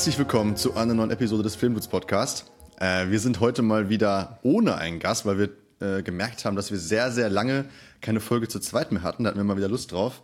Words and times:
Herzlich 0.00 0.18
willkommen 0.18 0.56
zu 0.56 0.76
einer 0.76 0.94
neuen 0.94 1.10
Episode 1.10 1.42
des 1.42 1.56
Filmwitz 1.56 1.86
Podcast. 1.86 2.46
Äh, 2.78 3.10
wir 3.10 3.20
sind 3.20 3.38
heute 3.38 3.60
mal 3.60 3.90
wieder 3.90 4.38
ohne 4.42 4.76
einen 4.76 4.98
Gast, 4.98 5.26
weil 5.26 5.38
wir 5.38 5.98
äh, 5.98 6.02
gemerkt 6.02 6.46
haben, 6.46 6.56
dass 6.56 6.70
wir 6.70 6.78
sehr, 6.78 7.12
sehr 7.12 7.28
lange 7.28 7.66
keine 8.00 8.20
Folge 8.20 8.48
zu 8.48 8.60
zweit 8.60 8.92
mehr 8.92 9.02
hatten. 9.02 9.24
Da 9.24 9.28
hatten 9.28 9.38
wir 9.38 9.44
mal 9.44 9.58
wieder 9.58 9.68
Lust 9.68 9.92
drauf. 9.92 10.22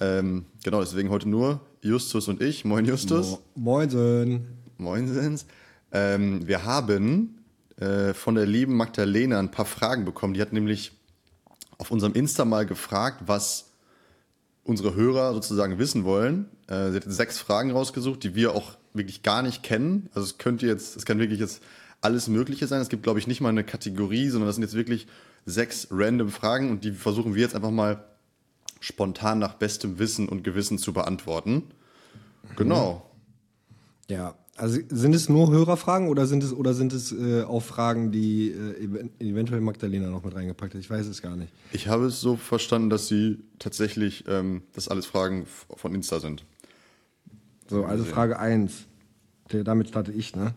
Ähm, 0.00 0.46
genau, 0.64 0.80
deswegen 0.80 1.10
heute 1.10 1.28
nur 1.28 1.60
Justus 1.82 2.26
und 2.28 2.40
ich. 2.40 2.64
Moin 2.64 2.86
Justus. 2.86 3.32
Mo 3.32 3.40
Moinsen. 3.54 4.46
Moinsens. 4.78 5.44
Ähm, 5.92 6.48
wir 6.48 6.64
haben 6.64 7.44
äh, 7.76 8.14
von 8.14 8.34
der 8.34 8.46
lieben 8.46 8.78
Magdalena 8.78 9.38
ein 9.38 9.50
paar 9.50 9.66
Fragen 9.66 10.06
bekommen. 10.06 10.32
Die 10.32 10.40
hat 10.40 10.54
nämlich 10.54 10.92
auf 11.76 11.90
unserem 11.90 12.14
Insta 12.14 12.46
mal 12.46 12.64
gefragt, 12.64 13.24
was 13.26 13.72
unsere 14.64 14.94
Hörer 14.94 15.34
sozusagen 15.34 15.78
wissen 15.78 16.04
wollen. 16.04 16.46
Sie 16.66 16.74
hat 16.74 17.04
sechs 17.06 17.38
Fragen 17.38 17.70
rausgesucht, 17.70 18.22
die 18.22 18.34
wir 18.34 18.54
auch 18.54 18.77
wirklich 18.98 19.22
gar 19.22 19.42
nicht 19.42 19.62
kennen. 19.62 20.10
Also 20.12 20.26
es 20.26 20.36
könnte 20.36 20.66
jetzt, 20.66 20.96
es 20.96 21.06
kann 21.06 21.18
wirklich 21.18 21.40
jetzt 21.40 21.62
alles 22.00 22.28
Mögliche 22.28 22.66
sein. 22.66 22.80
Es 22.80 22.90
gibt, 22.90 23.02
glaube 23.02 23.18
ich, 23.18 23.26
nicht 23.26 23.40
mal 23.40 23.48
eine 23.48 23.64
Kategorie, 23.64 24.28
sondern 24.28 24.48
das 24.48 24.56
sind 24.56 24.62
jetzt 24.64 24.74
wirklich 24.74 25.06
sechs 25.46 25.88
random 25.90 26.28
Fragen 26.28 26.70
und 26.70 26.84
die 26.84 26.92
versuchen 26.92 27.34
wir 27.34 27.42
jetzt 27.42 27.54
einfach 27.54 27.70
mal 27.70 28.04
spontan 28.80 29.38
nach 29.38 29.54
bestem 29.54 29.98
Wissen 29.98 30.28
und 30.28 30.44
Gewissen 30.44 30.78
zu 30.78 30.92
beantworten. 30.92 31.62
Genau. 32.56 33.10
Ja, 34.08 34.36
also 34.56 34.78
sind 34.88 35.14
es 35.14 35.28
nur 35.28 35.50
Hörerfragen 35.50 36.08
oder 36.08 36.26
sind 36.26 36.42
es 36.42 36.52
oder 36.52 36.74
sind 36.74 36.92
es 36.92 37.12
äh, 37.12 37.42
auch 37.42 37.62
Fragen, 37.62 38.10
die 38.10 38.50
äh, 38.50 39.08
eventuell 39.20 39.60
Magdalena 39.60 40.08
noch 40.08 40.24
mit 40.24 40.34
reingepackt 40.34 40.74
hat? 40.74 40.80
Ich 40.80 40.90
weiß 40.90 41.06
es 41.06 41.22
gar 41.22 41.36
nicht. 41.36 41.52
Ich 41.72 41.88
habe 41.88 42.06
es 42.06 42.20
so 42.20 42.36
verstanden, 42.36 42.90
dass 42.90 43.08
sie 43.08 43.38
tatsächlich, 43.58 44.24
ähm, 44.28 44.62
dass 44.74 44.88
alles 44.88 45.06
Fragen 45.06 45.46
von 45.76 45.94
Insta 45.94 46.20
sind. 46.20 46.44
So, 47.68 47.84
also 47.84 48.04
Frage 48.04 48.38
1. 48.38 48.87
Damit 49.48 49.88
starte 49.88 50.12
ich, 50.12 50.36
ne? 50.36 50.54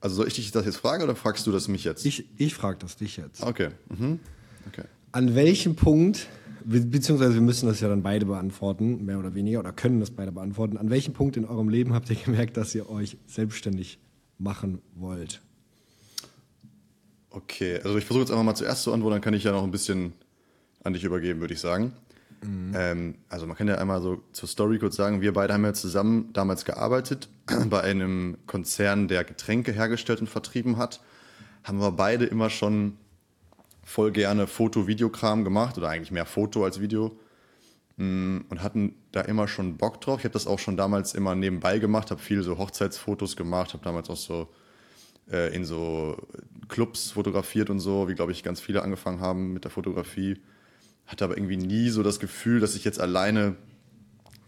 Also 0.00 0.16
soll 0.16 0.28
ich 0.28 0.34
dich 0.34 0.50
das 0.50 0.66
jetzt 0.66 0.76
fragen 0.76 1.04
oder 1.04 1.14
fragst 1.14 1.46
du 1.46 1.52
das 1.52 1.68
mich 1.68 1.84
jetzt? 1.84 2.04
Ich, 2.04 2.26
ich 2.36 2.54
frage 2.54 2.78
das 2.80 2.96
dich 2.96 3.16
jetzt. 3.16 3.42
Okay. 3.42 3.70
Mhm. 3.88 4.18
okay. 4.66 4.82
An 5.12 5.34
welchem 5.34 5.76
Punkt, 5.76 6.26
beziehungsweise 6.64 7.34
wir 7.34 7.40
müssen 7.40 7.66
das 7.66 7.80
ja 7.80 7.88
dann 7.88 8.02
beide 8.02 8.26
beantworten, 8.26 9.04
mehr 9.04 9.18
oder 9.18 9.34
weniger, 9.34 9.60
oder 9.60 9.72
können 9.72 10.00
das 10.00 10.10
beide 10.10 10.32
beantworten, 10.32 10.76
an 10.76 10.90
welchem 10.90 11.14
Punkt 11.14 11.36
in 11.36 11.44
eurem 11.44 11.68
Leben 11.68 11.94
habt 11.94 12.10
ihr 12.10 12.16
gemerkt, 12.16 12.56
dass 12.56 12.74
ihr 12.74 12.90
euch 12.90 13.16
selbstständig 13.26 13.98
machen 14.38 14.80
wollt? 14.94 15.40
Okay, 17.30 17.80
also 17.82 17.96
ich 17.96 18.04
versuche 18.04 18.24
jetzt 18.24 18.30
einfach 18.30 18.44
mal 18.44 18.54
zuerst 18.54 18.82
zu 18.82 18.92
antworten, 18.92 19.14
dann 19.14 19.22
kann 19.22 19.34
ich 19.34 19.44
ja 19.44 19.52
noch 19.52 19.62
ein 19.62 19.70
bisschen 19.70 20.12
an 20.82 20.92
dich 20.92 21.04
übergeben, 21.04 21.40
würde 21.40 21.54
ich 21.54 21.60
sagen. 21.60 21.92
Mhm. 22.42 22.72
Ähm, 22.74 23.14
also 23.28 23.46
man 23.46 23.56
kann 23.56 23.68
ja 23.68 23.76
einmal 23.76 24.02
so 24.02 24.22
zur 24.32 24.48
Story 24.48 24.78
kurz 24.78 24.96
sagen, 24.96 25.20
wir 25.20 25.32
beide 25.32 25.54
haben 25.54 25.64
ja 25.64 25.72
zusammen 25.74 26.32
damals 26.32 26.64
gearbeitet 26.64 27.28
bei 27.70 27.80
einem 27.82 28.38
Konzern, 28.46 29.08
der 29.08 29.24
Getränke 29.24 29.72
hergestellt 29.72 30.20
und 30.20 30.28
vertrieben 30.28 30.76
hat. 30.76 31.00
Haben 31.64 31.78
wir 31.78 31.92
beide 31.92 32.24
immer 32.26 32.50
schon 32.50 32.96
voll 33.84 34.10
gerne 34.10 34.46
Foto-Videokram 34.46 35.44
gemacht 35.44 35.78
oder 35.78 35.88
eigentlich 35.88 36.10
mehr 36.10 36.26
Foto 36.26 36.64
als 36.64 36.80
Video 36.80 37.16
mm, 37.96 38.38
und 38.48 38.62
hatten 38.62 38.94
da 39.12 39.22
immer 39.22 39.46
schon 39.46 39.76
Bock 39.76 40.00
drauf. 40.00 40.20
Ich 40.20 40.24
habe 40.24 40.32
das 40.32 40.46
auch 40.46 40.58
schon 40.58 40.76
damals 40.76 41.14
immer 41.14 41.34
nebenbei 41.34 41.78
gemacht, 41.78 42.10
habe 42.10 42.20
viel 42.20 42.42
so 42.42 42.58
Hochzeitsfotos 42.58 43.36
gemacht, 43.36 43.72
habe 43.72 43.84
damals 43.84 44.10
auch 44.10 44.16
so 44.16 44.48
äh, 45.30 45.54
in 45.54 45.64
so 45.64 46.16
Clubs 46.68 47.12
fotografiert 47.12 47.70
und 47.70 47.78
so, 47.78 48.08
wie 48.08 48.14
glaube 48.14 48.32
ich 48.32 48.42
ganz 48.42 48.60
viele 48.60 48.82
angefangen 48.82 49.20
haben 49.20 49.52
mit 49.52 49.64
der 49.64 49.70
Fotografie 49.70 50.40
hatte 51.06 51.24
aber 51.24 51.36
irgendwie 51.36 51.56
nie 51.56 51.90
so 51.90 52.02
das 52.02 52.20
Gefühl, 52.20 52.60
dass 52.60 52.74
ich 52.74 52.84
jetzt 52.84 53.00
alleine 53.00 53.56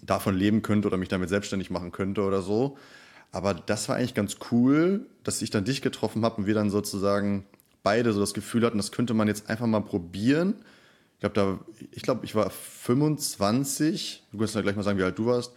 davon 0.02 0.36
leben 0.36 0.62
könnte 0.62 0.88
oder 0.88 0.96
mich 0.96 1.08
damit 1.08 1.28
selbstständig 1.28 1.70
machen 1.70 1.92
könnte 1.92 2.22
oder 2.22 2.42
so. 2.42 2.76
Aber 3.32 3.54
das 3.54 3.88
war 3.88 3.96
eigentlich 3.96 4.14
ganz 4.14 4.36
cool, 4.50 5.06
dass 5.24 5.42
ich 5.42 5.50
dann 5.50 5.64
dich 5.64 5.82
getroffen 5.82 6.24
habe 6.24 6.36
und 6.36 6.46
wir 6.46 6.54
dann 6.54 6.70
sozusagen 6.70 7.46
beide 7.82 8.12
so 8.12 8.20
das 8.20 8.34
Gefühl 8.34 8.64
hatten, 8.64 8.76
das 8.76 8.92
könnte 8.92 9.14
man 9.14 9.28
jetzt 9.28 9.50
einfach 9.50 9.66
mal 9.66 9.80
probieren. 9.80 10.54
Ich 11.14 11.20
glaube, 11.20 11.34
da, 11.34 11.58
ich 11.90 12.02
glaube, 12.02 12.24
ich 12.24 12.34
war 12.34 12.50
25. 12.50 14.24
Du 14.30 14.38
kannst 14.38 14.54
ja 14.54 14.60
gleich 14.60 14.76
mal 14.76 14.82
sagen, 14.82 14.98
wie 14.98 15.02
alt 15.04 15.18
du 15.18 15.26
warst. 15.26 15.52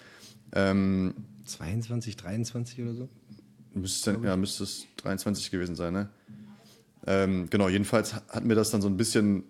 Ähm, 0.53 1.14
22, 1.46 2.16
23 2.16 2.81
oder 2.81 2.94
so? 2.94 3.09
Müsste, 3.74 4.19
ja, 4.24 4.35
müsste 4.38 4.64
es 4.64 4.88
23 4.97 5.52
gewesen 5.52 5.75
sein, 5.75 5.94
ne? 5.94 6.09
Ähm, 7.06 7.47
genau, 7.50 7.69
jedenfalls 7.69 8.14
hat 8.14 8.44
mir 8.44 8.56
das 8.56 8.72
dann 8.72 8.81
so 8.81 8.90
ein 8.90 8.97
bisschen 8.97 9.44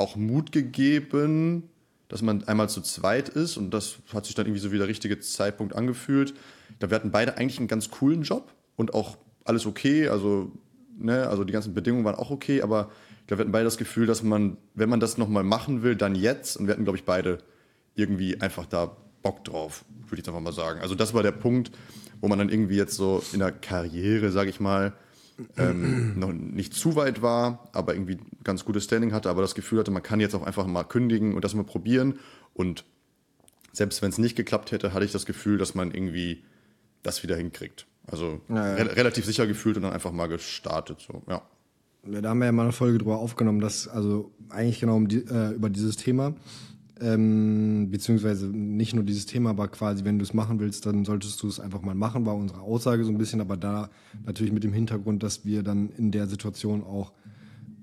auch 0.00 0.16
Mut 0.16 0.52
gegeben, 0.52 1.68
dass 2.08 2.22
man 2.22 2.42
einmal 2.44 2.68
zu 2.68 2.80
zweit 2.80 3.28
ist 3.28 3.56
und 3.56 3.72
das 3.72 3.96
hat 4.12 4.26
sich 4.26 4.34
dann 4.34 4.46
irgendwie 4.46 4.60
so 4.60 4.72
wie 4.72 4.78
der 4.78 4.88
richtige 4.88 5.20
Zeitpunkt 5.20 5.74
angefühlt. 5.76 6.34
Da 6.78 6.90
wir 6.90 6.96
hatten 6.96 7.10
beide 7.10 7.36
eigentlich 7.36 7.58
einen 7.58 7.68
ganz 7.68 7.90
coolen 7.90 8.22
Job 8.22 8.52
und 8.76 8.94
auch 8.94 9.16
alles 9.44 9.66
okay, 9.66 10.08
also 10.08 10.50
ne, 10.98 11.28
also 11.28 11.44
die 11.44 11.52
ganzen 11.52 11.74
Bedingungen 11.74 12.04
waren 12.04 12.16
auch 12.16 12.30
okay, 12.30 12.62
aber 12.62 12.90
ich 13.20 13.26
glaube, 13.26 13.40
wir 13.40 13.44
hatten 13.44 13.52
beide 13.52 13.64
das 13.64 13.78
Gefühl, 13.78 14.06
dass 14.06 14.22
man, 14.22 14.56
wenn 14.74 14.88
man 14.88 14.98
das 14.98 15.18
nochmal 15.18 15.44
machen 15.44 15.82
will, 15.82 15.94
dann 15.94 16.14
jetzt 16.14 16.56
und 16.56 16.66
wir 16.66 16.72
hatten, 16.72 16.84
glaube 16.84 16.98
ich, 16.98 17.04
beide 17.04 17.38
irgendwie 17.94 18.40
einfach 18.40 18.66
da 18.66 18.96
Bock 19.22 19.44
drauf, 19.44 19.84
würde 19.88 20.14
ich 20.14 20.18
jetzt 20.18 20.28
einfach 20.28 20.40
mal 20.40 20.52
sagen. 20.52 20.80
Also 20.80 20.94
das 20.94 21.14
war 21.14 21.22
der 21.22 21.32
Punkt, 21.32 21.70
wo 22.20 22.28
man 22.28 22.38
dann 22.38 22.48
irgendwie 22.48 22.76
jetzt 22.76 22.96
so 22.96 23.22
in 23.32 23.38
der 23.38 23.52
Karriere, 23.52 24.30
sage 24.30 24.50
ich 24.50 24.60
mal, 24.60 24.94
ähm, 25.56 26.18
noch 26.18 26.32
nicht 26.32 26.74
zu 26.74 26.96
weit 26.96 27.22
war, 27.22 27.68
aber 27.72 27.94
irgendwie 27.94 28.18
ganz 28.44 28.64
gutes 28.64 28.84
Standing 28.84 29.12
hatte, 29.12 29.30
aber 29.30 29.42
das 29.42 29.54
Gefühl 29.54 29.78
hatte, 29.80 29.90
man 29.90 30.02
kann 30.02 30.20
jetzt 30.20 30.34
auch 30.34 30.42
einfach 30.42 30.66
mal 30.66 30.84
kündigen 30.84 31.34
und 31.34 31.44
das 31.44 31.54
mal 31.54 31.64
probieren. 31.64 32.18
Und 32.54 32.84
selbst 33.72 34.02
wenn 34.02 34.10
es 34.10 34.18
nicht 34.18 34.36
geklappt 34.36 34.72
hätte, 34.72 34.92
hatte 34.92 35.04
ich 35.04 35.12
das 35.12 35.26
Gefühl, 35.26 35.58
dass 35.58 35.74
man 35.74 35.92
irgendwie 35.92 36.42
das 37.02 37.22
wieder 37.22 37.36
hinkriegt. 37.36 37.86
Also 38.06 38.40
ja, 38.48 38.56
ja. 38.56 38.74
Re 38.74 38.96
relativ 38.96 39.24
sicher 39.24 39.46
gefühlt 39.46 39.76
und 39.76 39.82
dann 39.82 39.92
einfach 39.92 40.12
mal 40.12 40.26
gestartet. 40.26 41.00
So, 41.00 41.22
ja. 41.28 41.42
ja. 42.10 42.20
Da 42.20 42.30
haben 42.30 42.38
wir 42.38 42.46
ja 42.46 42.52
mal 42.52 42.64
eine 42.64 42.72
Folge 42.72 42.98
drüber 42.98 43.18
aufgenommen, 43.18 43.60
dass 43.60 43.88
also 43.88 44.32
eigentlich 44.48 44.80
genau 44.80 44.96
um 44.96 45.08
die, 45.08 45.18
äh, 45.18 45.52
über 45.52 45.70
dieses 45.70 45.96
Thema 45.96 46.34
ähm, 47.00 47.90
beziehungsweise 47.90 48.46
nicht 48.46 48.94
nur 48.94 49.04
dieses 49.04 49.26
Thema, 49.26 49.50
aber 49.50 49.68
quasi, 49.68 50.04
wenn 50.04 50.18
du 50.18 50.22
es 50.22 50.34
machen 50.34 50.60
willst, 50.60 50.86
dann 50.86 51.04
solltest 51.04 51.42
du 51.42 51.48
es 51.48 51.58
einfach 51.58 51.82
mal 51.82 51.94
machen, 51.94 52.26
war 52.26 52.36
unsere 52.36 52.60
Aussage 52.60 53.04
so 53.04 53.10
ein 53.10 53.18
bisschen, 53.18 53.40
aber 53.40 53.56
da 53.56 53.90
natürlich 54.24 54.52
mit 54.52 54.64
dem 54.64 54.72
Hintergrund, 54.72 55.22
dass 55.22 55.44
wir 55.44 55.62
dann 55.62 55.88
in 55.90 56.10
der 56.10 56.26
Situation 56.26 56.82
auch 56.84 57.12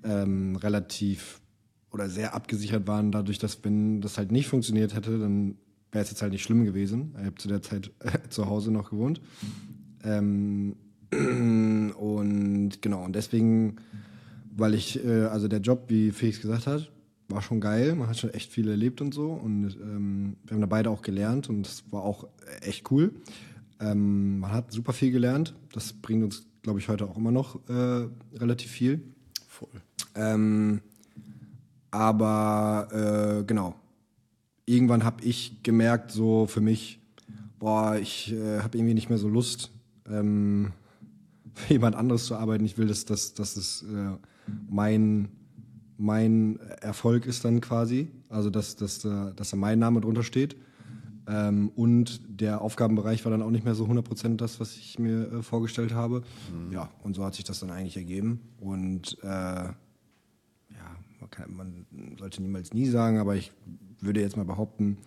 ähm, 0.04 0.56
relativ 0.58 1.42
oder 1.92 2.10
sehr 2.10 2.36
abgesichert 2.36 2.88
waren, 2.88 3.12
dadurch, 3.12 3.40
dass 3.40 3.64
wenn 3.64 4.02
das 4.02 4.18
halt 4.18 4.32
nicht 4.32 4.48
funktioniert 4.48 4.94
hätte, 4.94 5.18
dann 5.18 5.56
wäre 5.92 6.04
es 6.04 6.12
jetzt 6.12 6.22
halt 6.22 6.32
nicht 6.32 6.44
schlimm 6.44 6.64
gewesen. 6.66 7.16
Ich 7.20 7.26
habe 7.26 7.36
zu 7.36 7.48
der 7.48 7.62
Zeit 7.62 7.92
äh, 8.00 8.30
zu 8.30 8.48
Hause 8.48 8.72
noch 8.72 8.92
gewohnt. 8.92 9.22
Ähm, 10.04 10.76
und 11.10 12.82
genau, 12.82 13.04
und 13.04 13.16
deswegen, 13.16 13.78
weil 14.56 14.74
ich, 14.74 15.04
äh, 15.04 15.24
also 15.24 15.48
der 15.48 15.62
Job, 15.62 15.86
wie 15.88 16.12
Felix 16.12 16.42
gesagt 16.42 16.68
hat, 16.68 16.92
war 17.30 17.42
schon 17.42 17.60
geil. 17.60 17.96
Man 17.96 18.08
hat 18.08 18.18
schon 18.18 18.30
echt 18.32 18.52
viel 18.52 18.70
erlebt 18.70 19.02
und 19.02 19.14
so. 19.14 19.32
Und 19.32 19.78
ähm, 19.82 20.38
wir 20.46 20.54
haben 20.54 20.62
da 20.62 20.68
beide 20.68 20.90
auch 20.90 21.02
gelernt 21.02 21.50
und 21.50 21.64
das 21.64 21.84
war 21.92 22.04
auch 22.04 22.28
echt 22.62 22.90
cool. 22.92 23.14
Ähm, 23.80 24.40
man 24.40 24.52
hat 24.52 24.72
super 24.72 24.94
viel 24.94 25.12
gelernt. 25.12 25.56
Das 25.74 25.94
bringt 25.94 26.24
uns, 26.24 26.46
glaube 26.62 26.80
ich, 26.80 26.90
heute 26.90 27.06
auch 27.06 27.18
immer 27.18 27.32
noch 27.32 27.60
äh, 27.70 28.08
relativ 28.38 28.72
viel. 28.72 29.02
Voll. 29.48 29.70
Ähm, 30.16 30.82
aber 31.92 33.40
äh, 33.40 33.44
genau. 33.44 33.76
Irgendwann 34.66 35.04
habe 35.04 35.24
ich 35.24 35.64
gemerkt, 35.64 36.12
so 36.12 36.46
für 36.46 36.60
mich, 36.60 37.00
boah, 37.60 37.96
ich 37.96 38.34
äh, 38.34 38.60
habe 38.60 38.78
irgendwie 38.78 38.94
nicht 38.94 39.10
mehr 39.10 39.18
so 39.18 39.30
Lust, 39.30 39.72
ähm, 40.10 40.74
für 41.54 41.74
jemand 41.74 41.96
anderes 41.96 42.26
zu 42.26 42.36
arbeiten. 42.36 42.66
Ich 42.66 42.78
will, 42.78 42.88
dass, 42.88 43.06
dass, 43.06 43.34
dass 43.34 43.56
es 43.58 43.84
äh, 43.84 44.18
mein 44.70 45.30
mein 45.98 46.60
Erfolg 46.82 47.26
ist 47.26 47.44
dann 47.44 47.62
quasi, 47.62 48.10
also 48.30 48.50
dass, 48.50 48.76
dass, 48.76 49.00
dass 49.00 49.50
da 49.50 49.58
mein 49.58 49.80
Name 49.80 50.02
drunter 50.02 50.24
steht. 50.24 50.56
Ähm, 51.28 51.72
und 51.76 52.22
der 52.28 52.62
Aufgabenbereich 52.62 53.26
war 53.26 53.32
dann 53.32 53.42
auch 53.42 53.50
nicht 53.50 53.66
mehr 53.66 53.76
so 53.76 53.86
100% 53.86 54.38
das, 54.38 54.60
was 54.60 54.78
ich 54.78 54.98
mir 54.98 55.32
äh, 55.32 55.44
vorgestellt 55.44 55.94
habe. 55.94 56.24
Mhm. 56.52 56.72
Ja, 56.72 56.90
und 57.04 57.16
so 57.16 57.26
hat 57.26 57.36
sich 57.36 57.44
das 57.44 57.60
dann 57.60 57.70
eigentlich 57.70 57.98
ergeben. 57.98 58.40
Und 58.60 59.18
äh, 59.24 59.28
ja, 59.28 59.76
man, 61.20 61.30
kann, 61.30 61.56
man, 61.56 61.86
sollte 62.18 62.42
niemals 62.42 62.74
nie 62.74 62.86
sagen, 62.86 63.18
aber 63.18 63.36
ich 63.36 63.52
würde 64.00 64.22
jetzt 64.22 64.38
mal 64.38 64.46
behaupten, 64.46 64.98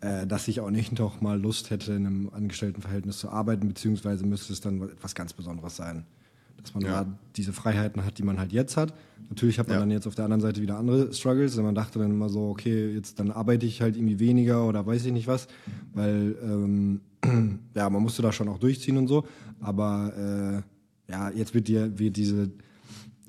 äh, 0.00 0.26
dass 0.26 0.48
ich 0.48 0.60
auch 0.60 0.70
nicht 0.70 0.98
noch 0.98 1.20
mal 1.20 1.40
Lust 1.40 1.70
hätte, 1.70 1.92
in 1.92 2.06
einem 2.06 2.30
Angestelltenverhältnis 2.30 3.18
zu 3.18 3.28
arbeiten, 3.28 3.68
beziehungsweise 3.68 4.26
müsste 4.26 4.52
es 4.52 4.60
dann 4.60 4.82
etwas 4.82 5.14
ganz 5.14 5.32
Besonderes 5.32 5.76
sein 5.76 6.06
dass 6.56 6.74
man 6.74 6.82
ja. 6.84 7.04
da 7.04 7.18
diese 7.36 7.52
Freiheiten 7.52 8.04
hat, 8.04 8.18
die 8.18 8.22
man 8.22 8.38
halt 8.38 8.52
jetzt 8.52 8.76
hat. 8.76 8.94
Natürlich 9.28 9.58
hat 9.58 9.68
man 9.68 9.76
ja. 9.76 9.80
dann 9.80 9.90
jetzt 9.90 10.06
auf 10.06 10.14
der 10.14 10.24
anderen 10.24 10.40
Seite 10.40 10.60
wieder 10.62 10.78
andere 10.78 11.12
Struggles. 11.12 11.56
Man 11.56 11.74
dachte 11.74 11.98
dann 11.98 12.10
immer 12.10 12.28
so, 12.28 12.48
okay, 12.48 12.92
jetzt 12.92 13.18
dann 13.18 13.30
arbeite 13.30 13.66
ich 13.66 13.82
halt 13.82 13.96
irgendwie 13.96 14.18
weniger 14.18 14.66
oder 14.66 14.86
weiß 14.86 15.04
ich 15.06 15.12
nicht 15.12 15.26
was, 15.26 15.48
weil 15.94 16.36
ähm, 16.42 17.00
ja, 17.74 17.90
man 17.90 18.02
musste 18.02 18.22
da 18.22 18.32
schon 18.32 18.48
auch 18.48 18.58
durchziehen 18.58 18.96
und 18.96 19.08
so. 19.08 19.26
Aber 19.60 20.64
äh, 21.08 21.10
ja, 21.10 21.30
jetzt 21.30 21.54
wird 21.54 21.68
dir 21.68 21.98
wird 21.98 22.16
diese 22.16 22.50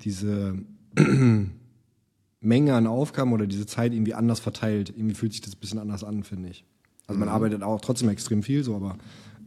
diese 0.04 0.56
Menge 2.40 2.74
an 2.74 2.86
Aufgaben 2.86 3.32
oder 3.32 3.46
diese 3.46 3.66
Zeit 3.66 3.92
irgendwie 3.92 4.14
anders 4.14 4.40
verteilt. 4.40 4.92
Irgendwie 4.96 5.14
fühlt 5.14 5.32
sich 5.32 5.40
das 5.40 5.54
ein 5.54 5.60
bisschen 5.60 5.80
anders 5.80 6.04
an, 6.04 6.22
finde 6.22 6.50
ich. 6.50 6.64
Also 7.08 7.18
man 7.18 7.28
mhm. 7.28 7.34
arbeitet 7.34 7.62
auch 7.62 7.80
trotzdem 7.80 8.08
extrem 8.10 8.42
viel, 8.42 8.62
so, 8.62 8.76
aber 8.76 8.98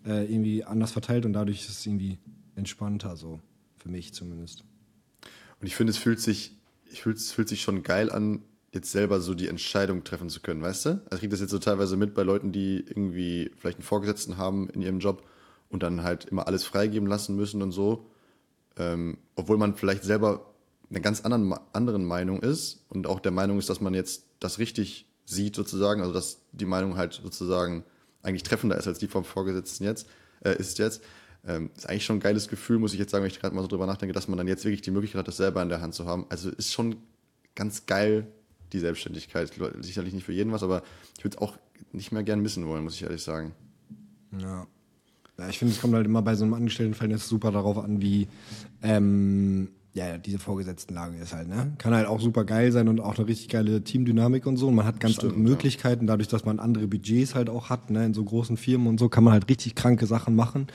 äh, 0.06 0.26
irgendwie 0.26 0.64
anders 0.66 0.92
verteilt 0.92 1.26
und 1.26 1.34
dadurch 1.34 1.62
ist 1.62 1.70
es 1.70 1.86
irgendwie 1.86 2.18
entspannter, 2.56 3.16
so 3.16 3.40
für 3.82 3.90
mich 3.90 4.14
zumindest. 4.14 4.64
Und 5.60 5.68
ich 5.68 5.76
finde, 5.76 5.92
es 5.92 5.98
fühlt 5.98 6.20
sich, 6.20 6.58
ich 6.86 7.02
fühl, 7.02 7.14
es 7.14 7.32
fühlt 7.32 7.50
sich 7.50 7.62
schon 7.62 7.84
geil 7.84 8.12
an, 8.12 8.44
jetzt 8.72 8.92
selber 8.92 9.20
so 9.20 9.34
die 9.34 9.48
Entscheidung 9.48 10.04
treffen 10.04 10.30
zu 10.30 10.40
können, 10.40 10.62
weißt 10.62 10.86
du? 10.86 10.90
Also 10.90 11.14
ich 11.14 11.20
kriege 11.20 11.32
das 11.32 11.42
jetzt 11.42 11.52
so 11.52 11.60
teilweise 11.60 11.98
mit 11.98 12.14
bei 12.14 12.24
Leuten, 12.24 12.52
die 12.52 12.78
irgendwie 12.78 13.52
vielleicht 13.58 13.78
einen 13.78 13.86
Vorgesetzten 13.86 14.38
haben 14.38 14.70
in 14.70 14.82
ihrem 14.82 15.00
Job 15.00 15.28
und 15.70 15.84
dann 15.84 16.04
halt 16.04 16.26
immer 16.26 16.48
alles 16.48 16.64
freigeben 16.64 17.08
lassen 17.08 17.36
müssen 17.36 17.62
und 17.62 17.72
so. 17.72 18.08
Ähm, 18.78 19.18
obwohl 19.36 19.58
man 19.58 19.76
vielleicht 19.76 20.04
selber 20.04 20.54
einer 20.90 21.02
ganz 21.02 21.22
anderen, 21.22 21.54
anderen 21.74 22.06
Meinung 22.06 22.42
ist 22.42 22.86
und 22.90 23.08
auch 23.08 23.20
der 23.20 23.32
Meinung 23.32 23.60
ist, 23.60 23.70
dass 23.70 23.82
man 23.82 23.94
jetzt 23.94 24.26
das 24.40 24.60
richtig 24.60 25.06
sieht 25.26 25.56
sozusagen, 25.56 26.02
also 26.02 26.14
dass 26.14 26.40
die 26.52 26.66
Meinung 26.66 26.98
halt 26.98 27.14
sozusagen 27.14 27.84
eigentlich 28.22 28.44
treffender 28.44 28.78
ist 28.78 28.88
als 28.88 29.00
die 29.00 29.08
vom 29.08 29.24
Vorgesetzten 29.24 29.84
jetzt, 29.84 30.08
äh, 30.44 30.56
ist 30.58 30.80
jetzt. 30.80 31.02
Ähm, 31.48 31.72
ist 31.76 31.90
eigentlich 31.90 32.06
schon 32.06 32.18
ein 32.18 32.22
geiles 32.22 32.48
Gefühl, 32.48 32.78
muss 32.78 32.94
ich 32.94 33.00
jetzt 33.00 33.12
sagen, 33.12 33.24
wenn 33.24 33.32
ich 33.32 33.40
gerade 33.40 33.56
mal 33.56 33.62
so 33.62 33.68
drüber 33.68 33.88
nachdenke, 33.88 34.14
dass 34.14 34.28
man 34.28 34.38
dann 34.38 34.48
jetzt 34.48 34.64
wirklich 34.64 34.82
die 34.82 34.92
Möglichkeit 34.92 35.20
hat, 35.20 35.28
das 35.28 35.38
selber 35.38 35.62
in 35.64 35.70
der 35.70 35.82
Hand 35.82 35.96
zu 35.96 36.06
haben. 36.06 36.26
Also 36.30 36.50
ist 36.50 36.72
schon 36.72 36.98
ganz 37.56 37.86
geil, 37.86 38.28
die 38.74 38.80
Selbstständigkeit. 38.80 39.52
Sicherlich 39.82 40.14
nicht 40.14 40.26
für 40.26 40.34
jeden 40.34 40.52
was, 40.52 40.64
aber 40.64 40.84
ich 41.18 41.24
würde 41.24 41.38
es 41.38 41.42
auch 41.42 41.58
nicht 41.92 42.12
mehr 42.12 42.24
gern 42.24 42.42
missen 42.42 42.68
wollen, 42.68 42.84
muss 42.84 42.96
ich 42.96 43.04
ehrlich 43.04 43.24
sagen. 43.24 43.54
Ja. 44.40 44.68
Ja, 45.38 45.50
ich 45.50 45.58
finde, 45.58 45.74
es 45.74 45.82
kommt 45.82 45.96
halt 45.96 46.06
immer 46.06 46.22
bei 46.22 46.36
so 46.36 46.44
einem 46.44 46.54
Angestelltenverhältnis 46.54 47.28
super 47.28 47.52
darauf 47.52 47.80
an, 47.80 48.02
wie 48.02 48.28
ähm, 48.84 49.70
ja, 49.94 50.18
diese 50.18 50.40
Vorgesetztenlage 50.40 51.18
ist 51.18 51.34
halt, 51.34 51.50
ne? 51.50 51.74
Kann 51.78 51.94
halt 51.94 52.08
auch 52.08 52.22
super 52.22 52.46
geil 52.46 52.72
sein 52.72 52.88
und 52.88 53.02
auch 53.02 53.18
eine 53.18 53.28
richtig 53.28 53.50
geile 53.50 53.84
Teamdynamik 53.84 54.46
und 54.46 54.58
so. 54.58 54.68
Und 54.68 54.76
man 54.76 54.86
hat 54.86 55.00
ganz 55.00 55.16
Stimmt, 55.16 55.34
andere 55.34 55.50
Möglichkeiten, 55.50 56.08
dadurch, 56.08 56.30
dass 56.30 56.46
man 56.46 56.60
andere 56.60 56.88
Budgets 56.88 57.36
halt 57.36 57.50
auch 57.50 57.70
hat, 57.70 57.90
ne? 57.90 58.06
In 58.06 58.14
so 58.14 58.24
großen 58.24 58.56
Firmen 58.56 58.88
und 58.88 59.00
so 59.00 59.10
kann 59.10 59.24
man 59.24 59.34
halt 59.34 59.50
richtig 59.50 59.76
kranke 59.76 60.06
Sachen 60.06 60.36
machen. 60.36 60.68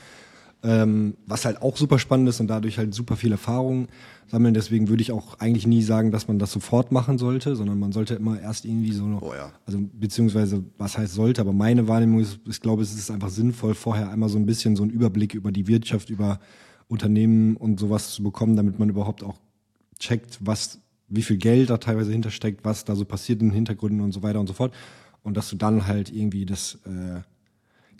Ähm, 0.63 1.15
was 1.27 1.45
halt 1.45 1.61
auch 1.61 1.77
super 1.77 1.99
spannend 1.99 2.27
ist 2.29 2.39
und 2.39 2.47
dadurch 2.47 2.79
halt 2.79 2.93
super 2.93 3.15
viel 3.15 3.31
Erfahrung 3.31 3.87
sammeln. 4.27 4.55
Deswegen 4.55 4.89
würde 4.89 5.01
ich 5.01 5.11
auch 5.11 5.39
eigentlich 5.39 5.67
nie 5.67 5.83
sagen, 5.83 6.11
dass 6.11 6.27
man 6.27 6.39
das 6.39 6.51
sofort 6.51 6.91
machen 6.91 7.19
sollte, 7.19 7.55
sondern 7.55 7.79
man 7.79 7.91
sollte 7.91 8.15
immer 8.15 8.39
erst 8.41 8.65
irgendwie 8.65 8.91
so 8.91 9.05
noch, 9.05 9.21
Oh 9.21 9.33
ja. 9.35 9.51
also 9.67 9.79
beziehungsweise 9.93 10.63
was 10.77 10.97
heißt 10.97 11.13
sollte, 11.13 11.41
aber 11.41 11.53
meine 11.53 11.87
Wahrnehmung 11.87 12.21
ist, 12.21 12.39
ich 12.47 12.59
glaube, 12.59 12.81
es 12.81 12.93
ist 12.93 13.11
einfach 13.11 13.29
sinnvoll, 13.29 13.75
vorher 13.75 14.09
einmal 14.09 14.29
so 14.29 14.39
ein 14.39 14.47
bisschen 14.47 14.75
so 14.75 14.83
einen 14.83 14.91
Überblick 14.91 15.35
über 15.35 15.51
die 15.51 15.67
Wirtschaft, 15.67 16.09
über 16.09 16.39
Unternehmen 16.87 17.55
und 17.55 17.79
sowas 17.79 18.11
zu 18.11 18.23
bekommen, 18.23 18.55
damit 18.55 18.79
man 18.79 18.89
überhaupt 18.89 19.23
auch 19.23 19.37
checkt, 19.99 20.39
was, 20.41 20.79
wie 21.07 21.21
viel 21.21 21.37
Geld 21.37 21.69
da 21.69 21.77
teilweise 21.77 22.11
hintersteckt, 22.11 22.65
was 22.65 22.83
da 22.83 22.95
so 22.95 23.05
passiert 23.05 23.41
in 23.41 23.49
den 23.49 23.53
Hintergründen 23.55 24.01
und 24.01 24.11
so 24.11 24.23
weiter 24.23 24.39
und 24.39 24.47
so 24.47 24.53
fort. 24.53 24.73
Und 25.23 25.37
dass 25.37 25.49
du 25.49 25.55
dann 25.55 25.85
halt 25.87 26.11
irgendwie 26.11 26.45
das, 26.45 26.79
äh, 26.85 27.21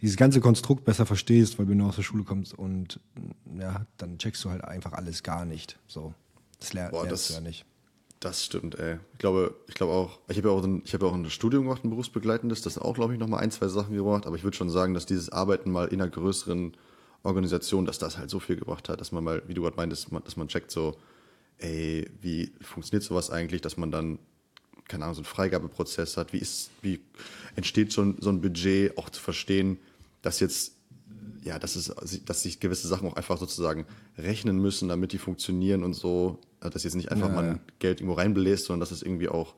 dieses 0.02 0.16
ganze 0.18 0.42
Konstrukt 0.42 0.86
besser 0.86 1.06
verstehst, 1.06 1.58
weil 1.60 1.68
wenn 1.68 1.80
du 1.80 1.86
aus 1.86 1.96
der 1.96 2.04
Schule 2.04 2.24
kommst 2.24 2.54
und 2.54 3.00
ja, 3.58 3.86
dann 3.98 4.18
checkst 4.18 4.44
du 4.44 4.50
halt 4.52 4.64
einfach 4.64 4.94
alles 4.94 5.24
gar 5.24 5.46
nicht. 5.46 5.78
So. 5.88 6.14
Das 6.60 6.74
ler 6.74 6.90
Boah, 6.90 7.04
lernst 7.06 7.12
das- 7.12 7.28
du 7.30 7.34
ja 7.36 7.42
nicht. 7.48 7.66
Das 8.20 8.44
stimmt, 8.44 8.80
ey. 8.80 8.98
Ich 9.14 9.20
glaube, 9.20 9.54
ich 9.68 9.76
glaube 9.76 9.94
auch, 9.94 10.20
ich 10.28 10.38
habe 10.38 10.50
ja 10.50 10.54
auch, 10.56 10.64
ein, 10.64 10.82
ich 10.84 10.94
habe 10.96 11.06
ja 11.06 11.12
auch 11.12 11.16
ein 11.16 11.30
Studium 11.30 11.66
gemacht, 11.66 11.84
ein 11.84 11.92
berufsbegleitendes, 11.92 12.64
das 12.64 12.80
auch, 12.80 12.96
glaube 12.96 13.14
ich, 13.14 13.20
nochmal 13.20 13.42
ein, 13.44 13.52
zwei 13.52 13.68
Sachen 13.68 13.94
gebracht, 13.96 14.26
aber 14.26 14.36
ich 14.36 14.44
würde 14.44 14.58
schon 14.58 14.72
sagen, 14.72 14.96
dass 14.96 15.06
dieses 15.06 15.30
Arbeiten 15.30 15.70
mal 15.70 15.88
in 15.90 16.02
einer 16.02 16.10
größeren 16.10 16.76
Organisation, 17.22 17.86
dass 17.86 18.00
das 18.00 18.18
halt 18.18 18.32
so 18.32 18.40
viel 18.40 18.56
gebracht 18.56 18.90
hat, 18.90 19.02
dass 19.02 19.12
man 19.12 19.24
mal, 19.24 19.44
wie 19.48 19.54
du 19.54 19.62
gerade 19.62 19.76
meintest, 19.78 20.12
man- 20.12 20.24
dass 20.24 20.36
man 20.36 20.48
checkt 20.48 20.72
so, 20.72 20.98
ey, 21.60 22.10
wie 22.22 22.52
funktioniert 22.60 23.04
sowas 23.04 23.30
eigentlich, 23.30 23.62
dass 23.62 23.78
man 23.78 23.92
dann, 23.92 24.18
keine 24.88 25.04
Ahnung, 25.04 25.16
so 25.16 25.22
einen 25.22 25.26
Freigabeprozess 25.26 26.18
hat, 26.18 26.34
wie 26.34 26.38
ist, 26.38 26.70
wie 26.82 27.00
entsteht 27.56 27.94
schon 27.94 28.18
so 28.20 28.30
ein 28.30 28.42
Budget, 28.42 28.98
auch 28.98 29.10
zu 29.10 29.22
verstehen, 29.22 29.78
dass 30.22 30.40
jetzt 30.40 30.74
ja, 31.48 31.58
dass, 31.58 31.76
es, 31.78 31.94
dass 32.26 32.44
sich 32.44 32.60
gewisse 32.60 32.88
Sachen 32.88 33.08
auch 33.08 33.16
einfach 33.16 33.38
sozusagen 33.38 33.86
rechnen 34.18 34.60
müssen, 34.60 34.90
damit 34.90 35.14
die 35.14 35.18
funktionieren 35.18 35.84
und 35.84 35.94
so, 35.94 36.40
äh, 36.62 36.70
dass 36.70 36.84
jetzt 36.84 36.96
nicht 36.96 37.10
einfach 37.12 37.30
Ja, 37.30 37.36
man 37.36 37.46
ja. 37.46 37.60
Geld 37.80 38.02
irgendwo 38.02 38.16
reinbläst, 38.16 38.66
sondern 38.66 38.82
dass 38.82 38.92
es 38.92 39.02
irgendwie 39.02 39.30
auch 39.30 39.56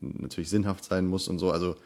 natürlich 0.00 0.50
sinnhaft 0.50 0.84
sein 0.84 1.06
muss 1.06 1.28
und 1.28 1.38
so. 1.38 1.50
Also 1.50 1.76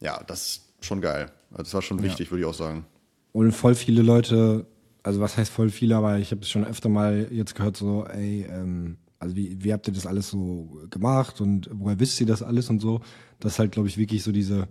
ja, 0.00 0.22
das 0.24 0.46
ist 0.46 0.62
schon 0.80 1.00
geil. 1.00 1.32
Also 1.50 1.64
das 1.64 1.74
war 1.74 1.82
schon 1.82 2.02
wichtig, 2.02 2.30
würde 2.30 2.42
ich 2.42 2.46
auch 2.46 2.54
sagen. 2.54 2.84
Und 3.32 3.52
voll 3.52 3.74
viele 3.74 4.02
Leute, 4.02 4.66
also 5.02 5.20
was 5.20 5.36
heißt 5.36 5.50
voll 5.50 5.70
viele, 5.70 5.96
aber 5.96 6.18
ich 6.18 6.30
habe 6.30 6.42
es 6.42 6.50
schon 6.50 6.64
öfter 6.64 6.88
mal 6.88 7.28
jetzt 7.30 7.54
gehört, 7.54 7.76
so, 7.76 8.06
ey, 8.06 8.46
ähm, 8.48 8.98
also 9.18 9.36
wie, 9.36 9.56
wie 9.62 9.72
habt 9.72 9.86
ihr 9.88 9.94
das 9.94 10.06
alles 10.06 10.28
so 10.28 10.82
gemacht 10.90 11.40
und 11.40 11.70
woher 11.72 11.98
wisst 12.00 12.20
ihr 12.20 12.26
das 12.26 12.42
alles 12.42 12.70
und 12.70 12.80
so? 12.80 13.00
Das 13.40 13.52
ist 13.52 13.58
halt, 13.58 13.72
glaube 13.72 13.88
ich, 13.88 13.98
wirklich 13.98 14.22
so 14.22 14.32
diese 14.32 14.68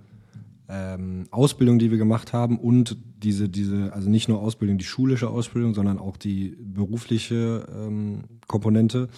ähm, 0.68 1.26
Ausbildung, 1.32 1.80
die 1.80 1.92
wir 1.92 1.98
gemacht 1.98 2.34
haben 2.34 2.60
und 2.60 2.98
diese, 3.22 3.50
diese, 3.50 3.94
also 3.94 4.10
nicht 4.10 4.28
nur 4.28 4.42
Ausbildung, 4.42 4.78
die 4.78 4.86
schulische 4.86 5.30
Ausbildung, 5.30 5.74
sondern 5.74 6.00
auch 6.00 6.18
die 6.18 6.58
berufliche 6.60 7.66
ähm, 7.76 8.24
Komponente, 8.48 9.10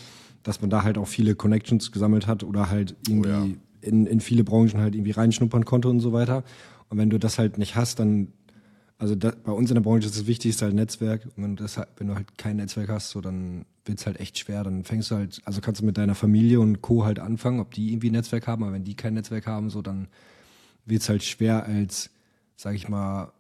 dass 0.44 0.62
man 0.62 0.70
da 0.70 0.84
halt 0.84 0.98
auch 0.98 1.08
viele 1.08 1.36
Connections 1.36 1.92
gesammelt 1.92 2.28
hat 2.28 2.44
oder 2.44 2.70
halt 2.70 2.96
irgendwie 3.08 3.30
ja. 3.30 3.46
in, 3.82 4.06
in 4.06 4.20
viele 4.20 4.44
Branchen 4.44 4.78
halt 4.78 4.96
irgendwie 4.96 5.12
reinschnuppern 5.12 5.66
konnte 5.66 5.90
und 5.90 6.00
so 6.00 6.14
weiter. 6.14 6.44
Und 6.90 6.98
wenn 6.98 7.10
du 7.10 7.18
das 7.20 7.38
halt 7.38 7.58
nicht 7.58 7.76
hast, 7.76 8.00
dann, 8.00 8.30
also 8.98 9.16
da, 9.16 9.32
bei 9.44 9.52
uns 9.52 9.70
in 9.70 9.76
der 9.76 9.82
Branche 9.82 10.08
ist 10.08 10.18
das 10.18 10.28
Wichtigste 10.28 10.66
halt 10.66 10.76
Netzwerk. 10.76 11.26
Und 11.36 11.44
wenn 11.44 11.56
du, 11.56 11.64
das, 11.64 11.78
halt- 11.78 11.90
wenn 11.98 12.08
du 12.08 12.16
halt 12.16 12.38
kein 12.38 12.56
Netzwerk 12.58 12.90
hast, 12.90 13.12
so 13.12 13.22
dann 13.22 13.66
wird's 13.86 14.06
halt 14.06 14.20
echt 14.20 14.38
schwer. 14.38 14.64
Dann 14.64 14.84
fängst 14.84 15.12
du 15.12 15.16
halt, 15.16 15.42
also 15.46 15.62
kannst 15.62 15.82
du 15.82 15.86
mit 15.86 15.98
deiner 15.98 16.16
Familie 16.16 16.60
und 16.60 16.82
Co. 16.82 17.06
halt 17.06 17.20
anfangen, 17.20 17.60
ob 17.60 17.72
die 17.74 17.92
irgendwie 17.92 18.10
ein 18.10 18.14
Netzwerk 18.14 18.48
haben, 18.48 18.64
aber 18.64 18.74
wenn 18.74 18.84
die 18.84 18.96
kein 18.96 19.14
Netzwerk 19.14 19.46
haben, 19.48 19.70
so 19.70 19.82
dann 19.82 20.08
wird's 20.86 21.10
halt 21.10 21.24
schwer 21.24 21.66
als, 21.66 22.10
sag 22.56 22.76
ich 22.76 22.90
mal, 22.90 23.32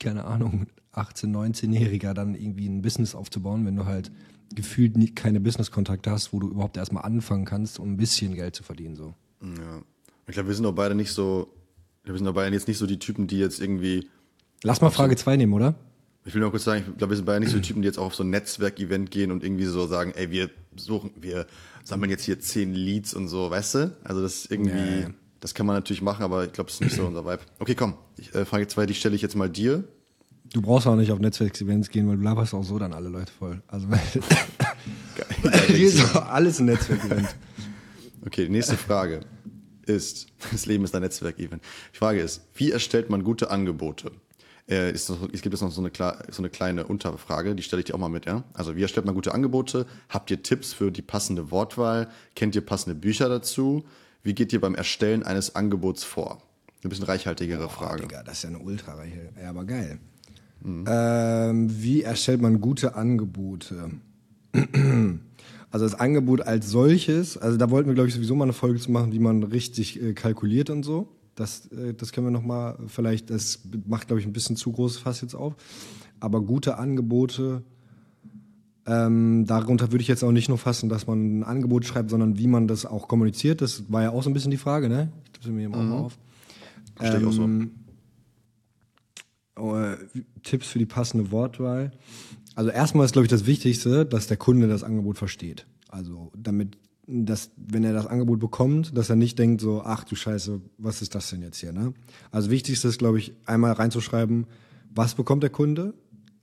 keine 0.00 0.24
Ahnung, 0.24 0.66
18-, 0.92 1.26
19-Jähriger 1.32 2.12
dann 2.14 2.34
irgendwie 2.34 2.68
ein 2.68 2.82
Business 2.82 3.14
aufzubauen, 3.14 3.64
wenn 3.66 3.76
du 3.76 3.86
halt 3.86 4.12
gefühlt 4.54 4.96
nie, 4.96 5.08
keine 5.08 5.40
Business-Kontakte 5.40 6.10
hast, 6.10 6.32
wo 6.32 6.38
du 6.38 6.48
überhaupt 6.48 6.76
erstmal 6.76 7.04
anfangen 7.04 7.44
kannst, 7.44 7.78
um 7.78 7.92
ein 7.92 7.96
bisschen 7.96 8.34
Geld 8.34 8.54
zu 8.54 8.62
verdienen. 8.62 8.94
So. 8.94 9.14
Ja. 9.40 9.82
Ich 10.26 10.34
glaube, 10.34 10.48
wir 10.48 10.54
sind 10.54 10.66
auch 10.66 10.72
beide 10.74 10.94
nicht 10.94 11.12
so, 11.12 11.48
wir 12.04 12.16
sind 12.16 12.28
auch 12.28 12.34
beide 12.34 12.54
jetzt 12.54 12.68
nicht 12.68 12.78
so 12.78 12.86
die 12.86 12.98
Typen, 12.98 13.26
die 13.26 13.38
jetzt 13.38 13.60
irgendwie 13.60 14.08
Lass 14.64 14.80
mal 14.80 14.88
Frage 14.88 15.14
2 15.14 15.36
nehmen, 15.36 15.52
oder? 15.52 15.74
Ich 16.24 16.34
will 16.34 16.40
noch 16.40 16.50
kurz 16.50 16.64
sagen, 16.64 16.84
ich 16.88 16.96
glaube, 16.96 17.10
wir 17.10 17.16
sind 17.16 17.26
beide 17.26 17.40
nicht 17.40 17.52
so 17.52 17.58
Typen, 17.60 17.82
die 17.82 17.86
jetzt 17.86 17.98
auch 17.98 18.06
auf 18.06 18.14
so 18.14 18.24
ein 18.24 18.30
Netzwerk-Event 18.30 19.10
gehen 19.10 19.30
und 19.30 19.44
irgendwie 19.44 19.66
so 19.66 19.86
sagen, 19.86 20.12
ey, 20.16 20.30
wir 20.30 20.48
suchen, 20.74 21.10
wir 21.20 21.46
sammeln 21.84 22.10
jetzt 22.10 22.24
hier 22.24 22.40
zehn 22.40 22.72
Leads 22.72 23.12
und 23.12 23.28
so, 23.28 23.50
weißt 23.50 23.74
du? 23.74 23.96
Also 24.04 24.22
das 24.22 24.36
ist 24.36 24.50
irgendwie, 24.50 25.02
Ja, 25.02 25.10
das 25.40 25.52
kann 25.52 25.66
man 25.66 25.76
natürlich 25.76 26.00
machen, 26.00 26.22
aber 26.22 26.46
ich 26.46 26.52
glaube, 26.52 26.68
das 26.68 26.76
ist 26.76 26.80
nicht 26.80 26.96
so 26.96 27.04
unser 27.04 27.26
Vibe. 27.26 27.40
Okay, 27.58 27.74
komm, 27.74 27.92
ich, 28.16 28.34
äh, 28.34 28.46
Frage 28.46 28.66
zwei, 28.66 28.86
die 28.86 28.94
stelle 28.94 29.14
ich 29.14 29.20
jetzt 29.20 29.36
mal 29.36 29.50
dir. 29.50 29.84
Du 30.50 30.62
brauchst 30.62 30.86
auch 30.86 30.96
nicht 30.96 31.12
auf 31.12 31.18
Netzwerksevents 31.18 31.90
gehen, 31.90 32.08
weil 32.08 32.16
du 32.16 32.22
laberst 32.22 32.54
auch 32.54 32.64
so 32.64 32.78
dann 32.78 32.94
alle 32.94 33.10
Leute 33.10 33.32
voll. 33.38 33.60
Also 33.66 33.86
hier 35.66 35.86
ist 35.88 36.16
alles 36.16 36.58
ein 36.60 36.66
Netzwerkevent. 36.66 37.36
Okay, 38.24 38.46
die 38.46 38.50
nächste 38.52 38.78
Frage 38.78 39.20
ist, 39.84 40.28
das 40.52 40.64
Leben 40.64 40.84
ist 40.84 40.94
ein 40.94 41.02
Netzwerk-Event. 41.02 41.62
Die 41.92 41.98
Frage 41.98 42.20
ist, 42.22 42.40
wie 42.54 42.70
erstellt 42.70 43.10
man 43.10 43.24
gute 43.24 43.50
Angebote? 43.50 44.10
Äh, 44.68 44.92
ist 44.92 45.10
es 45.10 45.42
gibt 45.42 45.52
jetzt 45.52 45.60
noch 45.60 45.70
so 45.70 45.82
eine, 45.82 45.90
so 46.30 46.40
eine 46.40 46.48
kleine 46.48 46.86
Unterfrage, 46.86 47.54
die 47.54 47.62
stelle 47.62 47.80
ich 47.80 47.86
dir 47.86 47.94
auch 47.94 47.98
mal 47.98 48.08
mit, 48.08 48.24
ja? 48.24 48.44
Also, 48.54 48.76
wie 48.76 48.82
erstellt 48.82 49.04
man 49.04 49.14
gute 49.14 49.34
Angebote? 49.34 49.86
Habt 50.08 50.30
ihr 50.30 50.42
Tipps 50.42 50.72
für 50.72 50.90
die 50.90 51.02
passende 51.02 51.50
Wortwahl? 51.50 52.08
Kennt 52.34 52.54
ihr 52.54 52.64
passende 52.64 52.94
Bücher 52.94 53.28
dazu? 53.28 53.84
Wie 54.22 54.34
geht 54.34 54.52
ihr 54.52 54.60
beim 54.60 54.74
Erstellen 54.74 55.22
eines 55.22 55.54
Angebots 55.54 56.02
vor? 56.02 56.42
Ein 56.82 56.88
bisschen 56.88 57.04
reichhaltigere 57.04 57.68
Frage. 57.68 58.02
Digga, 58.02 58.22
das 58.22 58.38
ist 58.38 58.42
ja 58.44 58.50
eine 58.50 58.58
Ultrareiche. 58.58 59.30
Ja, 59.40 59.50
aber 59.50 59.64
geil. 59.64 59.98
Ähm, 60.64 61.82
wie 61.82 62.02
erstellt 62.02 62.40
man 62.40 62.60
gute 62.60 62.94
Angebote? 62.94 63.90
Also 65.70 65.86
das 65.86 65.98
Angebot 65.98 66.40
als 66.40 66.70
solches, 66.70 67.36
also 67.36 67.58
da 67.58 67.68
wollten 67.68 67.88
wir, 67.88 67.94
glaube 67.96 68.08
ich, 68.08 68.14
sowieso 68.14 68.36
mal 68.36 68.44
eine 68.44 68.52
Folge 68.52 68.78
zu 68.78 68.92
machen, 68.92 69.10
wie 69.10 69.18
man 69.18 69.42
richtig 69.42 70.00
äh, 70.00 70.12
kalkuliert 70.12 70.70
und 70.70 70.84
so. 70.84 71.08
Das, 71.34 71.66
äh, 71.72 71.94
das 71.94 72.12
können 72.12 72.26
wir 72.26 72.30
noch 72.30 72.44
mal 72.44 72.78
vielleicht, 72.86 73.30
das 73.30 73.60
macht, 73.86 74.08
glaube 74.08 74.20
ich, 74.20 74.26
ein 74.26 74.32
bisschen 74.32 74.56
zu 74.56 74.72
großes 74.72 74.98
Fass 74.98 75.20
jetzt 75.20 75.34
auf. 75.34 75.54
Aber 76.20 76.40
gute 76.40 76.78
Angebote, 76.78 77.62
ähm, 78.86 79.46
darunter 79.46 79.92
würde 79.92 80.02
ich 80.02 80.08
jetzt 80.08 80.22
auch 80.22 80.32
nicht 80.32 80.48
nur 80.48 80.58
fassen, 80.58 80.88
dass 80.88 81.06
man 81.06 81.38
ein 81.38 81.44
Angebot 81.44 81.84
schreibt, 81.86 82.10
sondern 82.10 82.38
wie 82.38 82.46
man 82.46 82.68
das 82.68 82.86
auch 82.86 83.08
kommuniziert. 83.08 83.62
Das 83.62 83.90
war 83.90 84.02
ja 84.02 84.10
auch 84.10 84.22
so 84.22 84.30
ein 84.30 84.34
bisschen 84.34 84.50
die 84.50 84.56
Frage, 84.56 84.88
ne? 84.88 85.10
Ich 85.24 85.32
tippe 85.32 85.50
mir 85.50 85.64
eben 85.64 85.74
auch 85.74 85.82
mal 85.82 85.98
auf. 85.98 86.18
Stell 86.96 87.20
ich 87.20 87.26
auch 87.26 87.32
so. 87.32 87.42
Ähm, 87.42 87.70
äh, 89.56 89.96
Tipps 90.42 90.68
für 90.68 90.78
die 90.78 90.86
passende 90.86 91.30
Wortwahl. 91.30 91.92
Also 92.54 92.70
erstmal 92.70 93.06
ist, 93.06 93.12
glaube 93.12 93.24
ich, 93.24 93.30
das 93.30 93.46
Wichtigste, 93.46 94.04
dass 94.04 94.26
der 94.26 94.36
Kunde 94.36 94.68
das 94.68 94.84
Angebot 94.84 95.18
versteht. 95.18 95.66
Also 95.88 96.30
damit, 96.36 96.76
dass, 97.06 97.50
wenn 97.56 97.84
er 97.84 97.92
das 97.92 98.06
Angebot 98.06 98.40
bekommt, 98.40 98.96
dass 98.96 99.10
er 99.10 99.16
nicht 99.16 99.38
denkt 99.38 99.60
so, 99.60 99.82
ach 99.84 100.04
du 100.04 100.16
Scheiße, 100.16 100.60
was 100.78 101.02
ist 101.02 101.14
das 101.14 101.30
denn 101.30 101.42
jetzt 101.42 101.58
hier, 101.58 101.72
ne? 101.72 101.92
Also 102.30 102.50
wichtigste 102.50 102.88
ist, 102.88 102.98
glaube 102.98 103.18
ich, 103.18 103.34
einmal 103.46 103.72
reinzuschreiben, 103.72 104.46
was 104.94 105.14
bekommt 105.14 105.42
der 105.42 105.50
Kunde? 105.50 105.94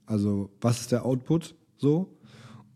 Also 0.06 0.50
was 0.60 0.80
ist 0.80 0.92
der 0.92 1.04
Output 1.04 1.54
so? 1.76 2.16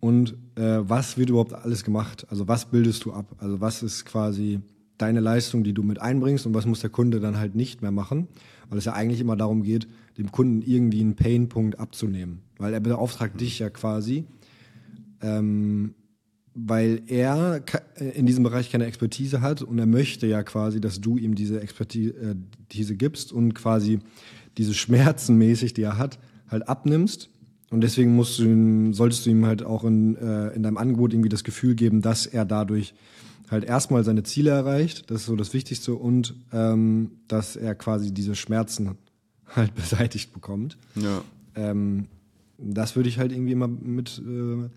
Und 0.00 0.36
äh, 0.56 0.78
was 0.80 1.16
wird 1.16 1.30
überhaupt 1.30 1.52
alles 1.52 1.84
gemacht? 1.84 2.26
Also 2.28 2.48
was 2.48 2.66
bildest 2.66 3.04
du 3.04 3.12
ab? 3.12 3.34
Also 3.38 3.60
was 3.60 3.82
ist 3.82 4.04
quasi 4.04 4.60
deine 4.98 5.20
Leistung, 5.20 5.62
die 5.64 5.74
du 5.74 5.82
mit 5.82 6.00
einbringst 6.00 6.46
und 6.46 6.54
was 6.54 6.66
muss 6.66 6.80
der 6.80 6.90
Kunde 6.90 7.20
dann 7.20 7.36
halt 7.36 7.54
nicht 7.54 7.82
mehr 7.82 7.90
machen, 7.90 8.28
weil 8.68 8.78
es 8.78 8.84
ja 8.84 8.94
eigentlich 8.94 9.20
immer 9.20 9.36
darum 9.36 9.62
geht, 9.62 9.86
dem 10.18 10.32
Kunden 10.32 10.62
irgendwie 10.62 11.00
einen 11.00 11.16
Painpunkt 11.16 11.78
abzunehmen, 11.78 12.42
weil 12.58 12.72
er 12.72 12.80
beauftragt 12.80 13.34
mhm. 13.34 13.38
dich 13.38 13.58
ja 13.58 13.70
quasi, 13.70 14.24
ähm, 15.20 15.94
weil 16.58 17.02
er 17.06 17.62
in 18.14 18.24
diesem 18.24 18.42
Bereich 18.42 18.70
keine 18.70 18.86
Expertise 18.86 19.42
hat 19.42 19.60
und 19.60 19.78
er 19.78 19.84
möchte 19.84 20.26
ja 20.26 20.42
quasi, 20.42 20.80
dass 20.80 21.02
du 21.02 21.18
ihm 21.18 21.34
diese 21.34 21.60
Expertise 21.60 22.14
äh, 22.14 22.94
gibst 22.94 23.30
und 23.30 23.52
quasi 23.54 23.98
diese 24.56 24.72
Schmerzen 24.72 25.36
mäßig, 25.36 25.74
die 25.74 25.82
er 25.82 25.98
hat, 25.98 26.18
halt 26.48 26.66
abnimmst. 26.66 27.28
Und 27.70 27.82
deswegen 27.82 28.14
musst 28.16 28.38
du 28.38 28.44
ihm, 28.44 28.94
solltest 28.94 29.26
du 29.26 29.30
ihm 29.30 29.44
halt 29.44 29.62
auch 29.64 29.84
in, 29.84 30.16
äh, 30.16 30.48
in 30.54 30.62
deinem 30.62 30.78
Angebot 30.78 31.12
irgendwie 31.12 31.28
das 31.28 31.44
Gefühl 31.44 31.74
geben, 31.74 32.00
dass 32.00 32.24
er 32.24 32.46
dadurch 32.46 32.94
halt 33.50 33.64
erstmal 33.64 34.02
seine 34.02 34.22
Ziele 34.22 34.50
erreicht, 34.50 35.10
das 35.10 35.20
ist 35.20 35.26
so 35.26 35.36
das 35.36 35.52
Wichtigste, 35.52 35.94
und 35.94 36.34
ähm, 36.52 37.10
dass 37.28 37.56
er 37.56 37.74
quasi 37.74 38.14
diese 38.14 38.34
Schmerzen 38.34 38.96
halt 39.46 39.74
beseitigt 39.74 40.32
bekommt. 40.32 40.78
Ja. 40.94 41.22
Ähm, 41.54 42.06
das 42.56 42.96
würde 42.96 43.10
ich 43.10 43.18
halt 43.18 43.32
irgendwie 43.32 43.52
immer 43.52 43.68
mit, 43.68 44.22
äh, 44.26 44.70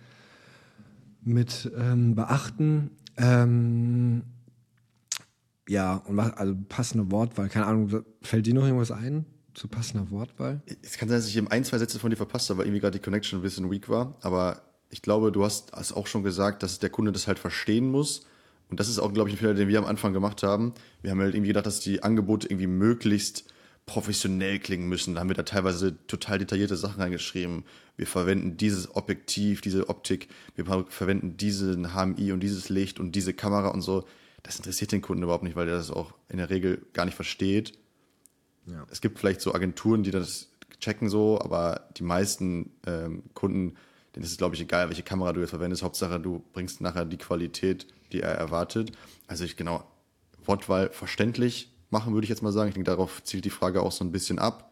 mit 1.21 1.71
ähm, 1.77 2.15
beachten. 2.15 2.91
Ähm, 3.17 4.23
ja, 5.67 5.95
und 5.95 6.17
was, 6.17 6.33
also 6.33 6.55
passende 6.67 7.11
Wortwahl, 7.11 7.49
keine 7.49 7.65
Ahnung, 7.65 8.03
fällt 8.21 8.45
dir 8.45 8.53
noch 8.53 8.63
irgendwas 8.63 8.91
ein 8.91 9.25
zu 9.53 9.67
passender 9.67 10.09
Wortwahl? 10.09 10.61
Es 10.81 10.97
kann 10.97 11.09
sein, 11.09 11.17
dass 11.17 11.27
ich 11.27 11.37
eben 11.37 11.47
ein, 11.49 11.63
zwei 11.63 11.77
Sätze 11.77 11.99
von 11.99 12.09
dir 12.09 12.17
verpasst 12.17 12.49
habe, 12.49 12.59
weil 12.59 12.67
irgendwie 12.67 12.81
gerade 12.81 12.97
die 12.97 13.03
Connection 13.03 13.39
ein 13.39 13.43
bisschen 13.43 13.69
weak 13.69 13.89
war, 13.89 14.15
aber 14.21 14.61
ich 14.89 15.01
glaube, 15.01 15.31
du 15.31 15.43
hast 15.43 15.71
es 15.79 15.93
auch 15.93 16.07
schon 16.07 16.23
gesagt, 16.23 16.63
dass 16.63 16.79
der 16.79 16.89
Kunde 16.89 17.11
das 17.11 17.27
halt 17.27 17.37
verstehen 17.37 17.91
muss 17.91 18.25
und 18.69 18.79
das 18.79 18.87
ist 18.87 18.99
auch, 18.99 19.11
glaube 19.13 19.29
ich, 19.29 19.35
ein 19.35 19.39
Fehler, 19.39 19.53
den 19.53 19.67
wir 19.67 19.79
am 19.79 19.85
Anfang 19.85 20.13
gemacht 20.13 20.43
haben. 20.43 20.73
Wir 21.01 21.11
haben 21.11 21.19
halt 21.19 21.33
irgendwie 21.33 21.49
gedacht, 21.49 21.65
dass 21.65 21.79
die 21.79 22.03
Angebote 22.03 22.47
irgendwie 22.47 22.67
möglichst 22.67 23.45
professionell 23.89 24.59
klingen 24.59 24.87
müssen. 24.87 25.15
Da 25.15 25.21
haben 25.21 25.29
wir 25.29 25.35
da 25.35 25.43
teilweise 25.43 25.95
total 26.07 26.37
detaillierte 26.37 26.77
Sachen 26.77 27.01
reingeschrieben. 27.01 27.63
Wir 27.97 28.07
verwenden 28.07 28.57
dieses 28.57 28.95
Objektiv, 28.95 29.61
diese 29.61 29.89
Optik, 29.89 30.29
wir 30.55 30.65
verwenden 30.89 31.37
diesen 31.37 31.93
HMI 31.93 32.31
und 32.31 32.39
dieses 32.41 32.69
Licht 32.69 32.99
und 32.99 33.13
diese 33.13 33.33
Kamera 33.33 33.69
und 33.69 33.81
so. 33.81 34.05
Das 34.43 34.57
interessiert 34.57 34.91
den 34.91 35.01
Kunden 35.01 35.23
überhaupt 35.23 35.43
nicht, 35.43 35.55
weil 35.55 35.65
der 35.65 35.75
das 35.75 35.91
auch 35.91 36.13
in 36.29 36.37
der 36.37 36.49
Regel 36.49 36.85
gar 36.93 37.05
nicht 37.05 37.15
versteht. 37.15 37.73
Ja. 38.65 38.85
Es 38.89 39.01
gibt 39.01 39.19
vielleicht 39.19 39.41
so 39.41 39.53
Agenturen, 39.53 40.03
die 40.03 40.11
das 40.11 40.49
checken 40.79 41.09
so, 41.09 41.41
aber 41.41 41.89
die 41.97 42.03
meisten 42.03 42.71
ähm, 42.87 43.23
Kunden, 43.33 43.75
denen 44.15 44.23
ist 44.23 44.31
es, 44.31 44.37
glaube 44.37 44.55
ich, 44.55 44.61
egal, 44.61 44.87
welche 44.87 45.03
Kamera 45.03 45.33
du 45.33 45.41
jetzt 45.41 45.49
verwendest. 45.49 45.83
Hauptsache, 45.83 46.19
du 46.19 46.43
bringst 46.53 46.79
nachher 46.79 47.05
die 47.05 47.17
Qualität 47.17 47.87
die 48.11 48.21
er 48.21 48.35
erwartet. 48.35 48.91
Also 49.27 49.43
ich 49.43 49.55
genau, 49.55 49.83
Wortwahl 50.45 50.89
verständlich 50.89 51.71
machen, 51.89 52.13
würde 52.13 52.25
ich 52.25 52.29
jetzt 52.29 52.41
mal 52.41 52.51
sagen. 52.51 52.69
Ich 52.69 52.75
denke, 52.75 52.89
darauf 52.89 53.23
zielt 53.23 53.45
die 53.45 53.49
Frage 53.49 53.81
auch 53.81 53.91
so 53.91 54.03
ein 54.03 54.11
bisschen 54.11 54.39
ab. 54.39 54.71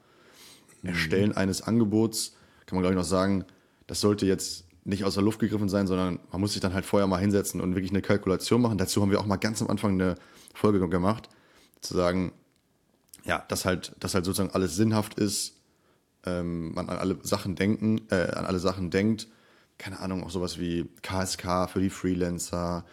Erstellen 0.84 1.32
mhm. 1.32 1.38
eines 1.38 1.62
Angebots, 1.62 2.36
kann 2.66 2.76
man 2.76 2.84
glaube 2.84 2.94
ich 2.94 2.98
noch 2.98 3.08
sagen, 3.08 3.46
das 3.88 4.02
sollte 4.02 4.26
jetzt 4.26 4.66
nicht 4.86 5.04
aus 5.04 5.16
der 5.16 5.24
Luft 5.24 5.40
gegriffen 5.40 5.70
sein, 5.70 5.88
sondern 5.88 6.20
man 6.32 6.42
muss 6.42 6.54
sich 6.54 6.62
dann 6.62 6.74
halt 6.74 6.86
vorher 6.86 7.08
mal 7.08 7.20
hinsetzen 7.20 7.60
und 7.60 7.76
wirklich 7.76 7.92
eine 7.92 8.02
Kalkulation 8.02 8.62
machen. 8.62 8.78
Dazu 8.78 9.02
haben 9.02 9.12
wir 9.12 9.20
auch 9.20 9.26
mal 9.26 9.36
ganz 9.36 9.62
am 9.62 9.70
Anfang 9.70 9.94
eine 9.94 10.16
Folge 10.54 10.88
gemacht, 10.88 11.30
zu 11.82 11.94
sagen, 11.94 12.32
ja, 13.26 13.44
dass 13.50 13.66
halt, 13.66 13.96
dass 14.00 14.14
halt 14.14 14.24
sozusagen 14.24 14.54
alles 14.54 14.76
sinnhaft 14.76 15.16
ist, 15.16 15.58
ähm, 16.26 16.74
man 16.74 16.90
an 16.90 16.98
alle 16.98 17.18
Sachen 17.22 17.56
denken, 17.56 18.02
äh, 18.10 18.32
an 18.32 18.46
alle 18.46 18.60
Sachen 18.60 18.90
denkt. 18.90 19.28
Keine 19.78 20.00
Ahnung, 20.00 20.24
auch 20.24 20.30
sowas 20.30 20.58
wie 20.58 20.90
KSK 21.04 21.70
für 21.70 21.82
die 21.82 21.90
Freelancer, 21.90 22.86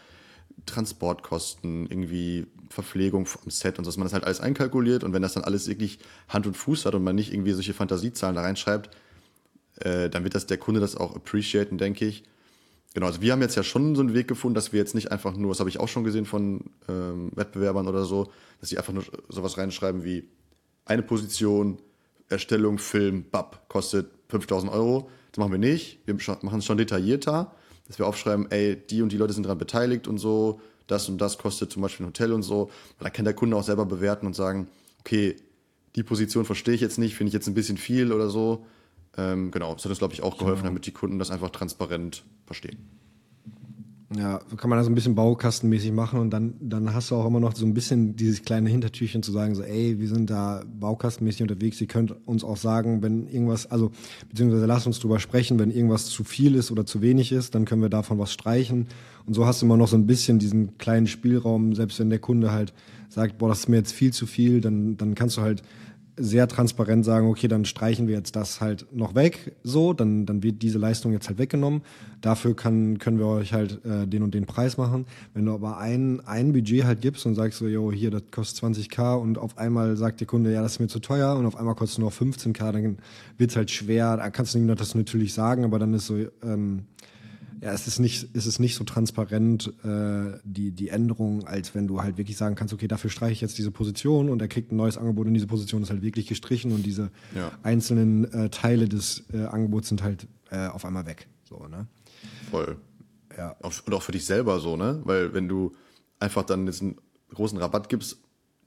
Transportkosten, 0.66 1.87
irgendwie 1.87 2.47
Verpflegung 2.71 3.28
am 3.44 3.50
Set 3.50 3.78
und 3.78 3.85
so, 3.85 3.90
dass 3.90 3.97
man 3.97 4.06
das 4.06 4.12
halt 4.12 4.25
alles 4.25 4.40
einkalkuliert 4.40 5.04
und 5.04 5.12
wenn 5.12 5.23
das 5.23 5.35
dann 5.35 5.44
alles 5.44 5.68
wirklich 5.68 5.99
Hand 6.28 6.47
und 6.47 6.56
Fuß 6.56 6.87
hat 6.87 6.94
und 6.94 7.04
man 7.04 7.14
nicht 7.14 7.33
irgendwie 7.33 7.52
solche 7.52 7.75
Fantasiezahlen 7.75 8.37
da 8.37 8.42
reinschreibt, 8.42 8.90
äh, 9.80 10.09
dann 10.09 10.25
wird 10.25 10.35
das 10.35 10.47
der 10.47 10.59
Kunde 10.59 10.80
das 10.80 10.97
auch 10.97 11.14
appreciaten, 11.14 11.78
denke 11.78 12.06
ich. 12.06 12.25
Genau, 12.94 13.06
also 13.06 13.21
wir 13.21 13.33
haben 13.33 13.42
jetzt 13.42 13.56
ja 13.56 13.64
schon 13.64 13.97
so 13.97 14.02
einen 14.02 14.14
Weg 14.14 14.28
gefunden, 14.28 14.54
dass 14.54 14.73
wir 14.73 14.78
jetzt 14.78 14.94
nicht 14.94 15.11
einfach 15.11 15.37
nur, 15.37 15.50
das 15.50 15.59
habe 15.59 15.68
ich 15.68 15.80
auch 15.80 15.88
schon 15.88 16.04
gesehen 16.04 16.26
von 16.26 16.64
ähm, 16.88 17.33
Wettbewerbern 17.35 17.88
oder 17.88 18.04
so, 18.04 18.30
dass 18.61 18.68
sie 18.68 18.78
einfach 18.78 18.92
nur 18.92 19.04
sowas 19.28 19.59
reinschreiben 19.59 20.04
wie 20.04 20.28
eine 20.85 21.02
Position, 21.02 21.78
Erstellung, 22.28 22.78
Film, 22.78 23.25
BAP, 23.30 23.68
kostet 23.68 24.11
5000 24.28 24.73
Euro. 24.73 25.11
Das 25.33 25.38
machen 25.38 25.52
wir 25.52 25.59
nicht. 25.59 26.00
Wir 26.06 26.14
machen 26.14 26.59
es 26.59 26.64
schon 26.64 26.78
detaillierter 26.78 27.52
dass 27.86 27.98
wir 27.98 28.06
aufschreiben, 28.06 28.50
ey, 28.50 28.76
die 28.76 29.02
und 29.02 29.12
die 29.12 29.16
Leute 29.16 29.32
sind 29.32 29.44
daran 29.44 29.58
beteiligt 29.58 30.08
und 30.08 30.18
so, 30.18 30.60
das 30.86 31.08
und 31.08 31.18
das 31.18 31.38
kostet 31.38 31.70
zum 31.70 31.82
Beispiel 31.82 32.04
ein 32.04 32.08
Hotel 32.08 32.32
und 32.32 32.42
so. 32.42 32.70
Da 32.98 33.10
kann 33.10 33.24
der 33.24 33.34
Kunde 33.34 33.56
auch 33.56 33.62
selber 33.62 33.86
bewerten 33.86 34.26
und 34.26 34.34
sagen, 34.34 34.68
okay, 35.00 35.36
die 35.96 36.02
Position 36.02 36.44
verstehe 36.44 36.74
ich 36.74 36.80
jetzt 36.80 36.98
nicht, 36.98 37.14
finde 37.14 37.28
ich 37.28 37.34
jetzt 37.34 37.46
ein 37.46 37.54
bisschen 37.54 37.78
viel 37.78 38.12
oder 38.12 38.28
so. 38.28 38.66
Ähm, 39.16 39.50
genau, 39.50 39.74
das 39.74 39.84
hat 39.84 39.90
uns, 39.90 39.98
glaube 39.98 40.14
ich, 40.14 40.22
auch 40.22 40.38
geholfen, 40.38 40.62
genau. 40.62 40.70
damit 40.70 40.86
die 40.86 40.92
Kunden 40.92 41.18
das 41.18 41.30
einfach 41.30 41.50
transparent 41.50 42.24
verstehen. 42.46 42.78
Ja, 44.16 44.38
kann 44.56 44.71
man 44.71 44.78
das 44.78 44.87
ein 44.87 44.94
bisschen 44.94 45.14
baukastenmäßig 45.14 45.90
machen 45.90 46.21
und 46.21 46.30
dann, 46.30 46.54
dann 46.61 46.94
hast 46.94 47.11
du 47.11 47.16
auch 47.16 47.26
immer 47.26 47.40
noch 47.40 47.56
so 47.56 47.66
ein 47.66 47.75
bisschen 47.75 48.14
dieses 48.14 48.42
kleine 48.42 48.71
Hintertürchen 48.71 49.23
zu 49.23 49.33
sagen, 49.33 49.54
so, 49.54 49.62
ey, 49.62 49.99
wir 49.99 50.09
sind 50.09 50.30
da 50.30 50.62
baukastenmäßig 50.78 51.42
unterwegs, 51.42 51.80
ihr 51.80 51.88
könnt 51.88 52.14
uns 52.26 52.44
auch 52.44 52.56
sagen, 52.56 53.02
wenn 53.02 53.26
irgendwas, 53.26 53.66
also, 53.66 53.90
beziehungsweise 54.28 54.66
lasst 54.66 54.87
uns 54.87 55.00
drüber 55.00 55.18
sprechen, 55.18 55.59
wenn 55.59 55.71
irgendwas 55.71 56.06
zu 56.06 56.23
viel 56.23 56.54
ist 56.54 56.71
oder 56.71 56.87
zu 56.87 57.02
wenig 57.02 57.33
ist, 57.33 57.54
dann 57.54 57.64
können 57.64 57.83
wir 57.83 57.88
davon 57.88 58.18
was 58.18 58.33
streichen. 58.33 58.87
Und 59.26 59.35
so 59.35 59.47
hast 59.47 59.62
du 59.62 59.66
immer 59.66 59.76
noch 59.76 59.88
so 59.88 59.97
ein 59.97 60.06
bisschen 60.06 60.38
diesen 60.38 60.78
kleinen 60.78 61.06
Spielraum, 61.06 61.75
selbst 61.75 61.99
wenn 61.99 62.11
der 62.11 62.21
Kunde 62.21 62.52
halt 62.52 62.73
sagt, 63.09 63.38
boah, 63.38 63.49
das 63.49 63.61
ist 63.61 63.68
mir 63.68 63.76
jetzt 63.76 63.92
viel 63.92 64.12
zu 64.12 64.26
viel, 64.26 64.61
dann, 64.61 64.97
dann 64.97 65.14
kannst 65.14 65.38
du 65.38 65.40
halt 65.40 65.62
sehr 66.16 66.47
transparent 66.47 67.04
sagen, 67.04 67.28
okay, 67.28 67.49
dann 67.49 67.64
streichen 67.64 68.06
wir 68.06 68.14
jetzt 68.14 68.37
das 68.37 68.61
halt 68.61 68.87
noch 68.92 69.14
weg, 69.14 69.52
so, 69.62 69.92
dann, 69.92 70.26
dann 70.26 70.42
wird 70.42 70.62
diese 70.62 70.78
Leistung 70.78 71.12
jetzt 71.12 71.28
halt 71.28 71.38
weggenommen. 71.38 71.83
Dafür 72.21 72.54
kann, 72.54 72.99
können 72.99 73.18
wir 73.18 73.26
euch 73.26 73.52
halt 73.52 73.85
äh, 73.85 74.06
den 74.06 74.23
und 74.23 74.35
den 74.35 74.47
Preis 74.47 74.76
machen. 74.76 75.06
Wenn 75.35 75.47
du 75.47 75.52
aber 75.52 75.78
ein, 75.78 76.21
ein 76.26 76.52
Budget 76.52 76.85
halt 76.85 77.00
gibst 77.00 77.26
und 77.26 77.35
sagst 77.35 77.59
so, 77.59 77.66
yo, 77.66 77.90
hier, 77.90 78.11
das 78.11 78.23
kostet 78.30 78.64
20k 78.64 79.16
und 79.16 79.38
auf 79.38 79.59
einmal 79.59 79.97
sagt 79.97 80.21
der 80.21 80.26
Kunde, 80.26 80.52
ja, 80.52 80.62
das 80.62 80.73
ist 80.73 80.80
mir 80.80 80.88
zu 80.88 81.00
teuer 81.00 81.37
und 81.37 81.47
auf 81.47 81.56
einmal 81.56 81.75
kostet 81.75 81.94
es 81.94 81.99
nur 81.99 82.11
15k, 82.11 82.73
dann 82.73 82.99
wird's 83.37 83.56
halt 83.56 83.71
schwer. 83.71 84.16
Da 84.16 84.30
kannst 84.30 84.54
du 84.54 84.59
ihm 84.59 84.68
das 84.68 84.94
natürlich 84.94 85.35
sagen, 85.35 85.64
aber 85.64 85.78
dann 85.78 85.94
ist 85.94 86.06
so, 86.06 86.16
ähm, 86.42 86.85
ja, 87.61 87.73
es 87.73 87.87
ist 87.87 87.99
nicht, 87.99 88.28
es 88.34 88.46
ist 88.46 88.58
nicht 88.58 88.75
so 88.75 88.84
transparent, 88.84 89.73
äh, 89.84 90.38
die, 90.44 90.73
die 90.73 90.88
Änderung, 90.88 91.46
als 91.46 91.75
wenn 91.75 91.87
du 91.87 92.02
halt 92.02 92.18
wirklich 92.18 92.37
sagen 92.37 92.54
kannst, 92.54 92.75
okay, 92.75 92.88
dafür 92.88 93.11
streiche 93.11 93.32
ich 93.32 93.40
jetzt 93.40 93.58
diese 93.58 93.70
Position 93.70 94.28
und 94.28 94.40
er 94.42 94.49
kriegt 94.49 94.73
ein 94.73 94.76
neues 94.76 94.99
Angebot 94.99 95.26
und 95.26 95.34
diese 95.34 95.46
Position 95.46 95.82
ist 95.82 95.90
halt 95.90 96.02
wirklich 96.02 96.26
gestrichen 96.26 96.73
und 96.73 96.84
diese 96.84 97.11
ja. 97.34 97.52
einzelnen 97.62 98.32
äh, 98.32 98.50
Teile 98.50 98.88
des 98.88 99.25
äh, 99.32 99.44
Angebots 99.44 99.88
sind 99.88 100.02
halt 100.02 100.26
äh, 100.50 100.66
auf 100.66 100.84
einmal 100.84 101.06
weg. 101.06 101.26
So, 101.49 101.66
ne? 101.68 101.87
Voll. 102.50 102.76
Ja. 103.37 103.56
Und 103.61 103.94
auch 103.94 104.02
für 104.02 104.12
dich 104.12 104.26
selber 104.26 104.61
so, 104.61 104.76
ne? 104.76 105.00
Weil 105.04 105.34
wenn 105.34 105.49
du 105.49 105.75
einfach 106.20 106.44
dann 106.44 106.66
jetzt 106.66 106.82
einen 106.82 106.96
großen 107.32 107.58
Rabatt 107.58 107.88
gibst, 107.88 108.18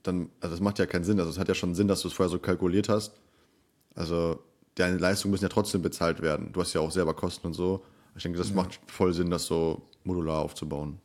dann, 0.04 0.30
also 0.40 0.54
das 0.54 0.62
macht 0.62 0.80
ja 0.80 0.86
keinen 0.86 1.04
Sinn. 1.04 1.20
Also 1.20 1.32
es 1.32 1.38
hat 1.38 1.48
ja 1.48 1.56
schon 1.56 1.76
Sinn, 1.76 1.88
dass 1.88 2.02
du 2.02 2.08
es 2.08 2.14
vorher 2.14 2.30
so 2.30 2.40
kalkuliert 2.40 2.90
hast. 2.90 3.14
Also 3.96 4.40
deine 4.76 4.98
Leistungen 4.98 5.32
müssen 5.32 5.46
ja 5.46 5.50
trotzdem 5.50 5.82
bezahlt 5.82 6.22
werden. 6.22 6.52
Du 6.54 6.62
hast 6.62 6.74
ja 6.74 6.82
auch 6.82 6.92
selber 6.92 7.14
Kosten 7.14 7.48
und 7.48 7.54
so. 7.54 7.84
Ich 8.18 8.24
denke, 8.24 8.38
das 8.38 8.50
ja. 8.50 8.56
macht 8.56 8.80
voll 8.88 9.14
Sinn, 9.14 9.30
das 9.30 9.46
so 9.46 9.84
modular 10.04 10.40
aufzubauen. 10.40 10.98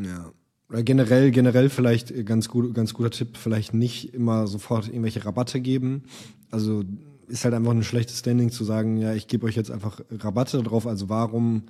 Ja. 0.00 0.30
Oder 0.68 0.82
generell, 0.84 1.30
generell 1.32 1.68
vielleicht 1.68 2.24
ganz 2.26 2.48
gut, 2.48 2.74
ganz 2.74 2.94
guter 2.94 3.10
Tipp, 3.10 3.36
vielleicht 3.36 3.74
nicht 3.74 4.14
immer 4.14 4.46
sofort 4.46 4.86
irgendwelche 4.86 5.24
Rabatte 5.24 5.60
geben. 5.60 6.04
Also 6.50 6.84
ist 7.26 7.44
halt 7.44 7.54
einfach 7.54 7.72
ein 7.72 7.82
schlechtes 7.82 8.20
Standing 8.20 8.50
zu 8.50 8.64
sagen, 8.64 8.96
ja, 8.98 9.14
ich 9.14 9.26
gebe 9.26 9.46
euch 9.46 9.56
jetzt 9.56 9.70
einfach 9.70 10.00
Rabatte 10.10 10.62
drauf. 10.62 10.86
Also 10.86 11.08
warum, 11.08 11.64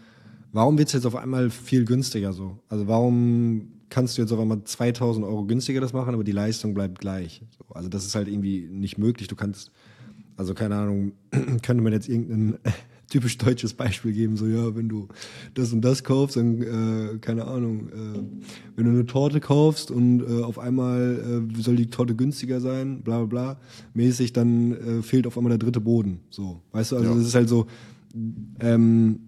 warum 0.53 0.77
wird's 0.77 0.93
jetzt 0.93 1.07
auf 1.07 1.17
einmal 1.17 1.51
viel 1.51 1.85
günstiger 1.85 2.33
so? 2.33 2.59
Also 2.69 2.89
warum 2.89 3.73
kannst 3.89 4.19
du 4.19 4.23
jetzt 4.23 4.33
auf 4.33 4.41
einmal 4.41 4.65
2000 4.65 5.25
Euro 5.25 5.45
günstiger 5.45 5.81
das 5.81 5.93
machen, 5.93 6.13
aber 6.13 6.25
die 6.25 6.33
Leistung 6.33 6.75
bleibt 6.75 6.99
gleich? 6.99 7.43
So, 7.57 7.75
also 7.75 7.89
das 7.89 8.05
ist 8.05 8.15
halt 8.15 8.29
irgendwie 8.29 8.69
nicht 8.71 8.99
möglich. 8.99 9.29
Du 9.29 9.37
kannst, 9.37 9.71
also 10.37 10.53
keine 10.53 10.77
Ahnung, 10.77 11.13
könnte 11.63 11.83
man 11.83 11.93
jetzt 11.93 12.09
irgendeinen 12.09 12.59
typisch 13.11 13.37
deutsches 13.37 13.75
Beispiel 13.75 14.13
geben, 14.13 14.37
so 14.37 14.47
ja, 14.47 14.75
wenn 14.75 14.89
du 14.89 15.09
das 15.55 15.73
und 15.73 15.83
das 15.83 16.03
kaufst, 16.05 16.37
dann 16.37 16.63
äh, 16.63 17.19
keine 17.19 17.47
Ahnung, 17.47 17.89
äh, 17.89 18.77
wenn 18.77 18.85
du 18.87 18.91
eine 18.93 19.05
Torte 19.05 19.41
kaufst 19.41 19.91
und 19.91 20.23
äh, 20.23 20.43
auf 20.43 20.59
einmal 20.59 21.49
äh, 21.53 21.61
soll 21.61 21.77
die 21.77 21.91
Torte 21.91 22.15
günstiger 22.15 22.61
sein, 22.61 23.03
bla 23.03 23.19
bla 23.19 23.27
bla, 23.27 23.61
mäßig, 23.93 24.33
dann 24.33 24.73
äh, 24.73 25.03
fehlt 25.03 25.27
auf 25.27 25.37
einmal 25.37 25.51
der 25.51 25.59
dritte 25.59 25.81
Boden. 25.81 26.21
So, 26.31 26.63
weißt 26.73 26.93
du, 26.93 26.97
also 26.97 27.15
es 27.15 27.27
ist 27.27 27.35
halt 27.35 27.49
so, 27.49 27.67
ähm, 28.61 29.21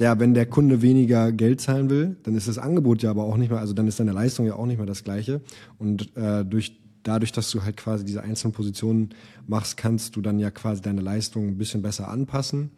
ja, 0.00 0.18
wenn 0.18 0.34
der 0.34 0.46
Kunde 0.46 0.82
weniger 0.82 1.30
Geld 1.32 1.60
zahlen 1.60 1.88
will, 1.90 2.16
dann 2.22 2.34
ist 2.34 2.48
das 2.48 2.58
Angebot 2.58 3.02
ja 3.02 3.10
aber 3.10 3.24
auch 3.24 3.36
nicht 3.36 3.50
mehr, 3.50 3.60
also 3.60 3.74
dann 3.74 3.86
ist 3.86 4.00
deine 4.00 4.12
Leistung 4.12 4.46
ja 4.46 4.54
auch 4.54 4.66
nicht 4.66 4.78
mehr 4.78 4.86
das 4.86 5.04
gleiche. 5.04 5.40
Und 5.78 6.16
äh, 6.16 6.44
durch 6.44 6.80
dadurch, 7.02 7.32
dass 7.32 7.50
du 7.50 7.62
halt 7.62 7.76
quasi 7.76 8.04
diese 8.04 8.22
einzelnen 8.22 8.52
Positionen 8.52 9.10
machst, 9.46 9.76
kannst 9.76 10.16
du 10.16 10.20
dann 10.20 10.38
ja 10.38 10.50
quasi 10.50 10.82
deine 10.82 11.02
Leistung 11.02 11.46
ein 11.48 11.58
bisschen 11.58 11.80
besser 11.80 12.08
anpassen 12.08 12.70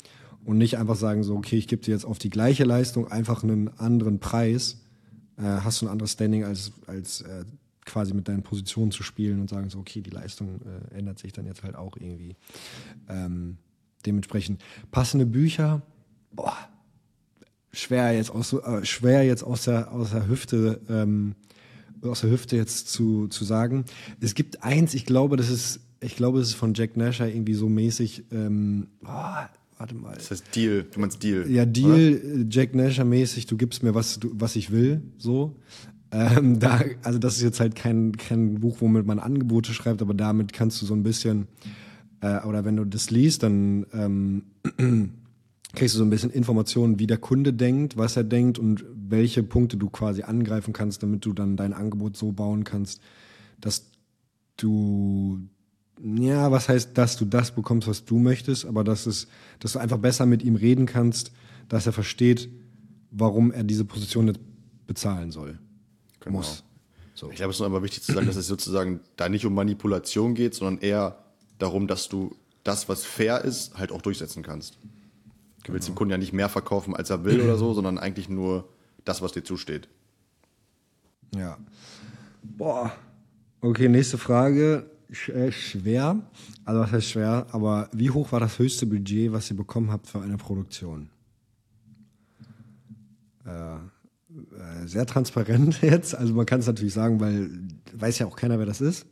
und 0.45 0.59
nicht 0.59 0.79
einfach 0.79 0.97
sagen 0.97 1.23
so, 1.23 1.37
okay, 1.37 1.57
ich 1.57 1.69
gebe 1.69 1.83
dir 1.83 1.93
jetzt 1.93 2.05
auf 2.05 2.19
die 2.19 2.31
gleiche 2.31 2.65
Leistung 2.65 3.09
einfach 3.09 3.43
einen 3.43 3.69
anderen 3.79 4.19
Preis, 4.19 4.81
äh, 5.37 5.43
hast 5.43 5.83
du 5.83 5.87
ein 5.87 5.93
anderes 5.93 6.13
Standing 6.13 6.45
als, 6.45 6.73
als 6.87 7.21
äh, 7.23 7.45
quasi 7.85 8.15
mit 8.15 8.29
deinen 8.29 8.43
Positionen 8.43 8.91
zu 8.91 9.03
spielen 9.03 9.41
und 9.41 9.51
sagen 9.51 9.71
so, 9.71 9.79
okay, 9.79 10.01
die 10.01 10.11
Leistung 10.11 10.61
äh, 10.63 10.99
ändert 10.99 11.19
sich 11.19 11.33
dann 11.33 11.47
jetzt 11.47 11.63
halt 11.63 11.75
auch 11.75 11.97
irgendwie. 11.97 12.37
Ähm, 13.09 13.57
dementsprechend 14.07 14.63
passende 14.91 15.27
Bücher, 15.27 15.83
boah, 16.33 16.57
schwer 17.73 18.13
jetzt 18.13 18.31
aus, 18.31 18.53
äh, 18.53 18.85
schwer 18.85 19.25
jetzt 19.25 19.43
aus 19.43 19.65
der, 19.65 19.93
aus 19.93 20.11
der 20.11 20.29
Hüfte, 20.29 20.81
ähm, 20.89 21.35
aus 22.03 22.21
der 22.21 22.31
Hüfte 22.31 22.57
jetzt 22.57 22.89
zu, 22.89 23.29
zu 23.29 23.45
sagen. 23.45 23.85
Es 24.21 24.35
gibt 24.35 24.63
eins, 24.63 24.95
ich 24.95 25.05
glaube, 25.05 25.37
das 25.37 25.51
ist, 25.51 25.81
ich 26.01 26.15
glaube, 26.15 26.41
es 26.41 26.49
ist 26.49 26.55
von 26.55 26.75
Jack 26.75 26.97
Nasher 26.97 27.29
irgendwie 27.29 27.55
so 27.55 27.69
mäßig, 27.69 28.25
ähm, 28.31 28.89
boah, 29.01 29.51
warte 29.79 29.95
mal. 29.95 30.15
Das 30.15 30.31
heißt 30.31 30.55
Deal, 30.55 30.85
du 30.93 31.01
meinst 31.01 31.23
Deal. 31.23 31.49
Ja, 31.51 31.65
Deal, 31.65 32.21
oder? 32.23 32.45
Jack 32.51 32.75
Nasher 32.75 33.05
mäßig, 33.05 33.47
du 33.47 33.57
gibst 33.57 33.83
mir 33.83 33.95
was, 33.95 34.19
du, 34.19 34.31
was 34.35 34.57
ich 34.57 34.71
will, 34.71 35.03
so. 35.17 35.57
Ähm, 36.11 36.59
da, 36.61 36.81
also 37.03 37.19
das 37.19 37.37
ist 37.37 37.43
jetzt 37.43 37.61
halt 37.61 37.75
kein, 37.75 38.17
kein 38.17 38.61
Buch, 38.61 38.79
womit 38.81 39.07
man 39.07 39.19
Angebote 39.19 39.73
schreibt, 39.73 40.03
aber 40.03 40.15
damit 40.15 40.53
kannst 40.53 40.83
du 40.83 40.87
so 40.87 40.95
ein 40.95 41.03
bisschen, 41.03 41.47
äh, 42.21 42.45
oder 42.45 42.65
wenn 42.65 42.77
du 42.77 42.85
das 42.85 43.11
liest, 43.11 43.43
dann 43.43 43.87
ähm, 43.93 44.43
kriegst 45.75 45.95
du 45.95 45.99
so 45.99 46.05
ein 46.05 46.11
bisschen 46.11 46.31
Informationen, 46.31 46.99
wie 46.99 47.07
der 47.07 47.19
Kunde 47.19 47.53
denkt, 47.53 47.97
was 47.97 48.17
er 48.17 48.25
denkt 48.25 48.59
und 48.59 48.85
welche 48.95 49.43
Punkte 49.43 49.77
du 49.77 49.89
quasi 49.89 50.23
angreifen 50.23 50.73
kannst, 50.73 51.03
damit 51.03 51.25
du 51.25 51.33
dann 51.33 51.57
dein 51.57 51.73
Angebot 51.73 52.17
so 52.17 52.33
bauen 52.33 52.65
kannst, 52.65 53.01
dass 53.61 53.91
du 54.57 55.41
ja, 56.03 56.51
was 56.51 56.69
heißt, 56.69 56.97
dass 56.97 57.17
du 57.17 57.25
das 57.25 57.55
bekommst, 57.55 57.89
was 57.89 58.05
du 58.05 58.19
möchtest, 58.19 58.67
aber 58.67 58.85
dass 58.85 59.07
es, 59.07 59.29
dass 59.59 59.73
du 59.73 59.79
einfach 59.79 59.99
besser 59.99 60.27
mit 60.27 60.43
ihm 60.43 60.57
reden 60.57 60.87
kannst, 60.87 61.33
dass 61.69 61.87
er 61.87 61.93
versteht, 61.93 62.49
warum 63.11 63.53
er 63.53 63.65
diese 63.65 63.85
Position 63.85 64.29
jetzt 64.29 64.41
bezahlen 64.87 65.31
soll. 65.31 65.59
Genau. 66.21 66.39
Muss. 66.39 66.65
So. 67.15 67.31
Ich 67.31 67.37
glaube, 67.37 67.51
es 67.51 67.57
ist 67.57 67.63
aber 67.63 67.83
wichtig 67.83 68.03
zu 68.03 68.13
sagen, 68.13 68.27
dass 68.27 68.37
es 68.37 68.47
sozusagen 68.47 69.01
da 69.17 69.29
nicht 69.29 69.45
um 69.45 69.55
Manipulation 69.55 70.35
geht, 70.35 70.55
sondern 70.55 70.79
eher 70.79 71.19
darum, 71.59 71.89
dass 71.89 72.09
du 72.09 72.37
das, 72.63 72.89
was 72.89 73.05
fair 73.05 73.45
ist, 73.45 73.77
halt 73.77 73.91
auch 73.93 74.03
durchsetzen 74.03 74.43
kannst. 74.43 74.79
Du 75.65 75.73
willst 75.73 75.89
dem 75.89 75.95
Kunden 75.95 76.13
ja 76.13 76.19
nicht 76.19 76.33
mehr 76.33 76.49
verkaufen, 76.49 76.95
als 76.95 77.11
er 77.11 77.25
will 77.25 77.41
oder 77.41 77.57
so, 77.57 77.75
sondern 77.75 77.99
eigentlich 77.99 78.29
nur 78.29 78.69
das, 79.05 79.21
was 79.21 79.33
dir 79.33 79.43
zusteht. 79.43 79.89
Ja. 81.35 81.59
Boah. 82.43 82.93
Okay, 83.61 83.89
nächste 83.89 84.17
Frage. 84.17 84.89
Äh, 85.09 85.51
schwer. 85.53 86.21
Also 86.65 86.81
was 86.81 86.93
heißt 86.93 87.09
schwer? 87.09 87.47
Aber 87.53 87.89
wie 87.93 88.11
hoch 88.11 88.31
war 88.33 88.41
das 88.41 88.59
höchste 88.59 88.87
Budget, 88.87 89.33
was 89.33 89.51
ihr 89.51 89.57
bekommen 89.57 89.91
habt 89.91 90.07
für 90.07 90.21
eine 90.21 90.37
Produktion? 90.37 91.09
Äh, 93.47 93.51
äh 93.51 93.79
sehr 94.87 95.07
transparent 95.07 95.81
jetzt. 95.83 96.15
Also 96.15 96.35
man 96.35 96.47
kann 96.47 96.61
es 96.61 96.67
natürlich 96.67 96.93
sagen, 96.93 97.21
weil 97.21 97.51
weiß 97.95 98.19
ja 98.19 98.27
auch 98.27 98.37
keiner, 98.37 98.59
wer 98.59 98.67
das 98.67 98.81
ist. 98.81 99.07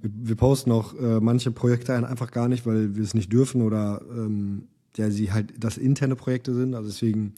Wir, 0.00 0.10
wir 0.14 0.36
posten 0.36 0.70
auch 0.70 0.94
äh, 0.94 1.20
manche 1.20 1.50
Projekte 1.50 1.94
einfach 2.06 2.30
gar 2.30 2.48
nicht, 2.48 2.64
weil 2.64 2.94
wir 2.94 3.02
es 3.02 3.14
nicht 3.14 3.32
dürfen 3.32 3.62
oder 3.62 4.02
ähm, 4.10 4.68
ja, 4.96 5.10
sie 5.10 5.32
halt 5.32 5.52
das 5.58 5.78
interne 5.78 6.14
Projekte 6.14 6.54
sind. 6.54 6.74
Also 6.74 6.88
deswegen 6.88 7.34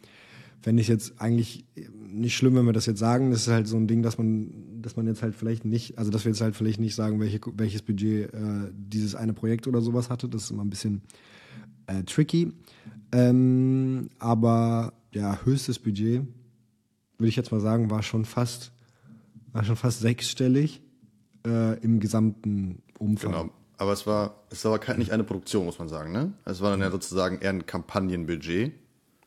fände 0.60 0.80
ich 0.82 0.88
jetzt 0.88 1.20
eigentlich 1.20 1.64
nicht 2.16 2.36
schlimm, 2.36 2.54
wenn 2.56 2.64
wir 2.64 2.72
das 2.72 2.86
jetzt 2.86 2.98
sagen. 2.98 3.30
Das 3.30 3.42
ist 3.42 3.52
halt 3.52 3.68
so 3.68 3.76
ein 3.76 3.86
Ding, 3.86 4.02
dass 4.02 4.18
man, 4.18 4.80
dass 4.82 4.96
man 4.96 5.06
jetzt 5.06 5.22
halt 5.22 5.34
vielleicht 5.34 5.64
nicht, 5.64 5.98
also 5.98 6.10
dass 6.10 6.24
wir 6.24 6.32
jetzt 6.32 6.40
halt 6.40 6.56
vielleicht 6.56 6.80
nicht 6.80 6.94
sagen, 6.94 7.20
welche, 7.20 7.40
welches 7.54 7.82
Budget 7.82 8.32
äh, 8.32 8.70
dieses 8.72 9.14
eine 9.14 9.32
Projekt 9.32 9.66
oder 9.66 9.80
sowas 9.80 10.10
hatte. 10.10 10.28
Das 10.28 10.44
ist 10.44 10.50
immer 10.50 10.64
ein 10.64 10.70
bisschen 10.70 11.02
äh, 11.86 12.02
tricky. 12.04 12.52
Ähm, 13.12 14.10
aber 14.18 14.94
ja, 15.12 15.38
höchstes 15.44 15.78
Budget, 15.78 16.22
würde 17.18 17.28
ich 17.28 17.36
jetzt 17.36 17.52
mal 17.52 17.60
sagen, 17.60 17.90
war 17.90 18.02
schon 18.02 18.24
fast, 18.24 18.72
war 19.52 19.64
schon 19.64 19.76
fast 19.76 20.00
sechsstellig 20.00 20.82
äh, 21.46 21.78
im 21.80 22.00
gesamten 22.00 22.82
Umfang. 22.98 23.32
Genau. 23.32 23.50
Aber 23.78 23.92
es 23.92 24.06
war, 24.06 24.42
es 24.50 24.64
war 24.64 24.80
nicht 24.96 25.12
eine 25.12 25.24
Produktion, 25.24 25.66
muss 25.66 25.78
man 25.78 25.88
sagen, 25.88 26.10
ne? 26.10 26.32
Es 26.46 26.62
war 26.62 26.70
dann 26.70 26.80
ja 26.80 26.90
sozusagen 26.90 27.38
eher 27.40 27.50
ein 27.50 27.66
Kampagnenbudget. 27.66 28.72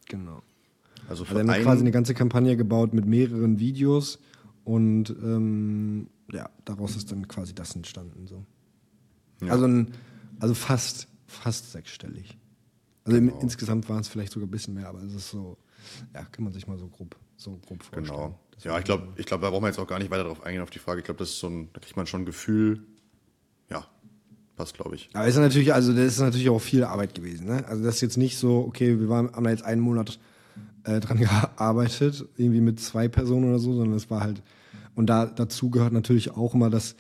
Genau. 0.07 0.41
Also, 1.09 1.25
für 1.25 1.35
also 1.35 1.47
wir 1.47 1.55
haben 1.55 1.63
quasi 1.63 1.81
eine 1.81 1.91
ganze 1.91 2.13
Kampagne 2.13 2.55
gebaut 2.55 2.93
mit 2.93 3.05
mehreren 3.05 3.59
Videos 3.59 4.19
und 4.63 5.09
ähm, 5.09 6.07
ja, 6.31 6.49
daraus 6.65 6.95
ist 6.95 7.11
dann 7.11 7.27
quasi 7.27 7.55
das 7.55 7.75
entstanden. 7.75 8.27
So. 8.27 8.45
Ja. 9.41 9.53
Also, 9.53 9.65
ein, 9.65 9.91
also 10.39 10.53
fast, 10.53 11.07
fast 11.25 11.71
sechsstellig. 11.71 12.37
Also 13.05 13.19
genau. 13.19 13.33
im, 13.33 13.41
insgesamt 13.41 13.89
waren 13.89 14.01
es 14.01 14.07
vielleicht 14.07 14.31
sogar 14.33 14.47
ein 14.47 14.51
bisschen 14.51 14.75
mehr, 14.75 14.87
aber 14.87 15.01
es 15.01 15.15
ist 15.15 15.29
so, 15.31 15.57
ja, 16.13 16.23
kann 16.25 16.43
man 16.43 16.53
sich 16.53 16.67
mal 16.67 16.77
so 16.77 16.87
grob, 16.87 17.15
so 17.37 17.59
grob 17.65 17.81
vorstellen. 17.81 18.05
Genau. 18.05 18.39
ja, 18.63 18.77
ich 18.77 18.85
glaube, 18.85 19.07
ich 19.15 19.25
glaube, 19.25 19.41
da 19.41 19.49
brauchen 19.49 19.63
wir 19.63 19.69
jetzt 19.69 19.79
auch 19.79 19.87
gar 19.87 19.97
nicht 19.97 20.11
weiter 20.11 20.23
darauf 20.23 20.43
eingehen 20.43 20.61
auf 20.61 20.69
die 20.69 20.79
Frage. 20.79 20.99
Ich 20.99 21.05
glaube, 21.05 21.17
das 21.17 21.29
ist 21.29 21.39
so 21.39 21.47
ein, 21.47 21.69
da 21.73 21.79
kriegt 21.79 21.97
man 21.97 22.05
schon 22.05 22.21
ein 22.21 22.25
Gefühl, 22.25 22.83
ja, 23.71 23.87
passt, 24.55 24.75
glaube 24.75 24.95
ich. 24.95 25.09
Aber 25.13 25.27
ist 25.27 25.37
natürlich, 25.37 25.73
also 25.73 25.91
das 25.93 26.05
ist 26.05 26.19
natürlich 26.19 26.49
auch 26.49 26.59
viel 26.59 26.83
Arbeit 26.83 27.15
gewesen. 27.15 27.47
Ne? 27.47 27.65
Also 27.67 27.83
das 27.83 27.95
ist 27.95 28.01
jetzt 28.01 28.17
nicht 28.17 28.37
so, 28.37 28.59
okay, 28.59 28.99
wir 28.99 29.09
waren, 29.09 29.31
haben 29.31 29.43
da 29.43 29.49
jetzt 29.49 29.63
einen 29.63 29.81
Monat 29.81 30.19
äh, 30.89 30.99
dran 30.99 31.17
gearbeitet, 31.17 32.25
irgendwie 32.37 32.61
mit 32.61 32.79
zwei 32.79 33.07
Personen 33.07 33.49
oder 33.49 33.59
so, 33.59 33.73
sondern 33.73 33.95
es 33.95 34.09
war 34.09 34.21
halt, 34.21 34.41
und 34.95 35.07
da 35.07 35.25
dazu 35.25 35.69
gehört 35.69 35.93
natürlich 35.93 36.31
auch 36.31 36.55
immer, 36.55 36.69
dass, 36.69 36.95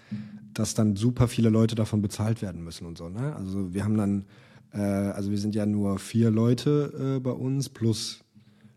dass 0.53 0.73
dann 0.73 0.95
super 0.95 1.27
viele 1.27 1.49
Leute 1.49 1.75
davon 1.75 2.01
bezahlt 2.01 2.41
werden 2.41 2.63
müssen 2.63 2.85
und 2.85 2.97
so. 2.97 3.09
Ne? 3.09 3.35
Also 3.35 3.73
wir 3.73 3.83
haben 3.83 3.97
dann, 3.97 4.25
äh, 4.73 4.79
also 4.79 5.31
wir 5.31 5.37
sind 5.37 5.55
ja 5.55 5.65
nur 5.65 5.99
vier 5.99 6.31
Leute 6.31 7.15
äh, 7.17 7.19
bei 7.19 7.31
uns, 7.31 7.69
plus, 7.69 8.23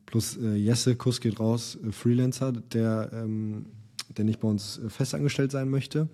plus 0.06 0.36
äh, 0.36 0.54
Jesse, 0.54 0.96
Kuss 0.96 1.20
geht 1.20 1.38
raus, 1.38 1.78
äh, 1.86 1.92
Freelancer, 1.92 2.52
der, 2.52 3.10
ähm, 3.12 3.66
der 4.16 4.24
nicht 4.24 4.40
bei 4.40 4.48
uns 4.48 4.78
äh, 4.78 4.88
festangestellt 4.88 5.52
sein 5.52 5.68
möchte. 5.68 6.08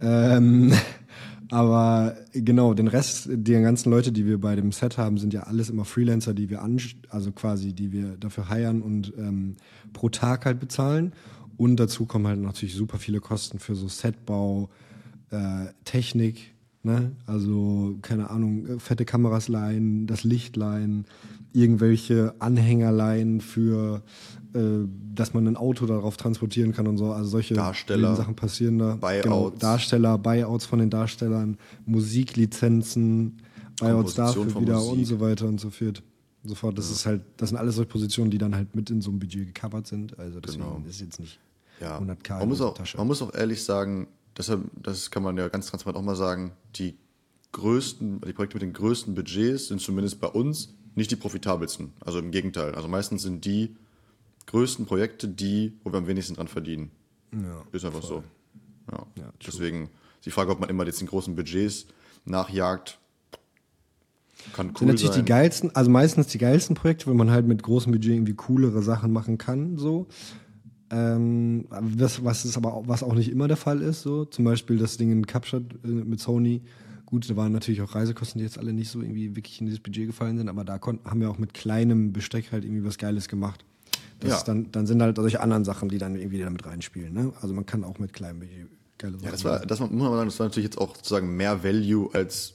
Ähm, 0.00 0.72
aber 1.50 2.16
genau, 2.32 2.74
den 2.74 2.88
Rest, 2.88 3.28
die 3.30 3.52
ganzen 3.52 3.90
Leute, 3.90 4.10
die 4.10 4.26
wir 4.26 4.40
bei 4.40 4.56
dem 4.56 4.72
Set 4.72 4.98
haben, 4.98 5.18
sind 5.18 5.32
ja 5.32 5.44
alles 5.44 5.70
immer 5.70 5.84
Freelancer, 5.84 6.34
die 6.34 6.50
wir 6.50 6.62
an, 6.62 6.80
also 7.08 7.32
quasi, 7.32 7.72
die 7.72 7.92
wir 7.92 8.16
dafür 8.16 8.48
heiern 8.48 8.82
und 8.82 9.12
ähm, 9.16 9.56
pro 9.92 10.08
Tag 10.08 10.44
halt 10.44 10.58
bezahlen. 10.58 11.12
Und 11.56 11.76
dazu 11.76 12.04
kommen 12.04 12.26
halt 12.26 12.40
natürlich 12.40 12.74
super 12.74 12.98
viele 12.98 13.20
Kosten 13.20 13.58
für 13.58 13.74
so 13.74 13.88
Setbau, 13.88 14.68
äh, 15.30 15.66
Technik, 15.84 16.54
ne? 16.82 17.12
Also, 17.26 17.96
keine 18.02 18.30
Ahnung, 18.30 18.78
fette 18.78 19.04
Kameras 19.04 19.48
leihen, 19.48 20.06
das 20.06 20.24
Licht 20.24 20.56
leihen, 20.56 21.06
irgendwelche 21.52 22.34
Anhängerleihen 22.40 23.40
für 23.40 24.02
äh, 24.45 24.45
dass 25.14 25.34
man 25.34 25.46
ein 25.46 25.56
Auto 25.56 25.86
darauf 25.86 26.16
transportieren 26.16 26.72
kann 26.72 26.86
und 26.86 26.98
so. 26.98 27.12
Also 27.12 27.30
solche 27.30 27.54
Sachen 27.54 28.34
passieren 28.36 28.78
da. 28.78 28.96
Buyouts. 28.96 29.22
Genau, 29.22 29.50
Darsteller, 29.50 30.18
Buyouts 30.18 30.64
von 30.66 30.78
den 30.78 30.90
Darstellern, 30.90 31.58
Musiklizenzen, 31.84 33.42
Buyouts 33.78 34.14
dafür 34.14 34.60
wieder 34.60 34.76
Musik. 34.76 34.92
und 34.92 35.04
so 35.04 35.20
weiter 35.20 35.46
und 35.46 35.60
so 35.60 35.70
fort. 35.70 36.02
So 36.44 36.54
fort. 36.54 36.78
Das 36.78 36.88
ja. 36.88 36.92
ist 36.92 37.06
halt, 37.06 37.22
das 37.36 37.48
sind 37.48 37.58
alles 37.58 37.74
solche 37.74 37.90
Positionen, 37.90 38.30
die 38.30 38.38
dann 38.38 38.54
halt 38.54 38.74
mit 38.76 38.88
in 38.90 39.00
so 39.00 39.10
einem 39.10 39.18
Budget 39.18 39.52
gecovert 39.52 39.86
sind. 39.86 40.18
Also 40.18 40.40
deswegen 40.40 40.62
genau. 40.62 40.82
ist 40.88 41.00
jetzt 41.00 41.18
nicht 41.18 41.40
ja. 41.80 41.98
100k 41.98 42.38
man 42.38 42.48
muss, 42.48 42.60
auch, 42.60 42.74
Tasche. 42.74 42.96
man 42.96 43.06
muss 43.06 43.20
auch 43.22 43.34
ehrlich 43.34 43.62
sagen, 43.62 44.08
deshalb, 44.36 44.62
das 44.80 45.10
kann 45.10 45.22
man 45.22 45.36
ja 45.36 45.48
ganz 45.48 45.66
transparent 45.66 45.98
auch 45.98 46.04
mal 46.04 46.16
sagen, 46.16 46.52
die 46.76 46.96
größten, 47.52 48.20
die 48.20 48.32
Projekte 48.32 48.56
mit 48.56 48.62
den 48.62 48.72
größten 48.72 49.14
Budgets 49.14 49.68
sind 49.68 49.80
zumindest 49.80 50.20
bei 50.20 50.28
uns 50.28 50.74
nicht 50.94 51.10
die 51.10 51.16
profitabelsten. 51.16 51.92
Also 52.00 52.18
im 52.18 52.30
Gegenteil. 52.30 52.74
Also 52.74 52.88
meistens 52.88 53.22
sind 53.22 53.44
die 53.44 53.76
größten 54.46 54.86
Projekte 54.86 55.28
die, 55.28 55.78
wo 55.82 55.92
wir 55.92 55.98
am 55.98 56.06
wenigsten 56.06 56.34
dran 56.34 56.48
verdienen. 56.48 56.90
Ja, 57.32 57.64
ist 57.72 57.84
einfach 57.84 58.00
voll. 58.00 58.22
so. 58.88 58.92
Ja. 58.92 59.06
ja 59.18 59.32
Deswegen 59.44 59.90
die 60.24 60.30
Frage, 60.30 60.50
ob 60.50 60.60
man 60.60 60.68
immer 60.68 60.84
jetzt 60.86 61.00
den 61.00 61.08
großen 61.08 61.34
Budgets 61.34 61.86
nachjagt, 62.24 62.98
kann 64.52 64.68
cool 64.68 64.78
sind 64.78 64.88
natürlich 64.88 65.14
sein. 65.14 65.24
die 65.24 65.28
geilsten, 65.28 65.74
also 65.74 65.90
meistens 65.90 66.28
die 66.28 66.38
geilsten 66.38 66.76
Projekte, 66.76 67.06
wenn 67.08 67.16
man 67.16 67.30
halt 67.30 67.46
mit 67.46 67.62
großem 67.62 67.92
Budget 67.92 68.12
irgendwie 68.12 68.34
coolere 68.34 68.82
Sachen 68.82 69.12
machen 69.12 69.38
kann, 69.38 69.76
so. 69.76 70.06
Ähm, 70.88 71.66
was, 71.68 72.24
was 72.24 72.44
ist 72.44 72.56
aber 72.56 72.74
auch, 72.74 72.86
was 72.86 73.02
auch 73.02 73.14
nicht 73.14 73.30
immer 73.30 73.48
der 73.48 73.56
Fall 73.56 73.82
ist, 73.82 74.02
so. 74.02 74.24
Zum 74.24 74.44
Beispiel 74.44 74.78
das 74.78 74.96
Ding 74.96 75.10
in 75.10 75.26
Kapstadt 75.26 75.64
äh, 75.84 75.88
mit 75.88 76.20
Sony. 76.20 76.62
Gut, 77.06 77.28
da 77.28 77.36
waren 77.36 77.52
natürlich 77.52 77.82
auch 77.82 77.94
Reisekosten, 77.94 78.38
die 78.38 78.44
jetzt 78.44 78.58
alle 78.58 78.72
nicht 78.72 78.90
so 78.90 79.00
irgendwie 79.00 79.34
wirklich 79.36 79.60
in 79.60 79.66
dieses 79.66 79.80
Budget 79.80 80.06
gefallen 80.06 80.38
sind, 80.38 80.48
aber 80.48 80.64
da 80.64 80.80
haben 80.80 81.20
wir 81.20 81.30
auch 81.30 81.38
mit 81.38 81.54
kleinem 81.54 82.12
Besteck 82.12 82.52
halt 82.52 82.64
irgendwie 82.64 82.84
was 82.84 82.98
Geiles 82.98 83.28
gemacht. 83.28 83.64
Ja. 84.22 84.42
dann, 84.42 84.70
dann 84.72 84.86
sind 84.86 85.02
halt 85.02 85.16
solche 85.16 85.40
anderen 85.40 85.64
Sachen, 85.64 85.88
die 85.88 85.98
dann 85.98 86.16
irgendwie 86.16 86.38
damit 86.38 86.64
reinspielen. 86.64 87.12
Ne? 87.12 87.32
Also 87.40 87.54
man 87.54 87.66
kann 87.66 87.84
auch 87.84 87.98
mit 87.98 88.12
kleinem 88.12 88.40
Budget 88.40 88.68
geile 88.98 89.14
Sachen 89.14 89.24
Ja, 89.24 89.30
das 89.30 89.44
war, 89.44 89.60
das 89.60 89.80
muss 89.80 89.90
man 89.90 90.12
sagen, 90.12 90.28
das 90.28 90.38
war 90.38 90.46
natürlich 90.46 90.64
jetzt 90.64 90.78
auch 90.78 90.96
sozusagen 90.96 91.36
mehr 91.36 91.62
Value, 91.62 92.08
als 92.12 92.54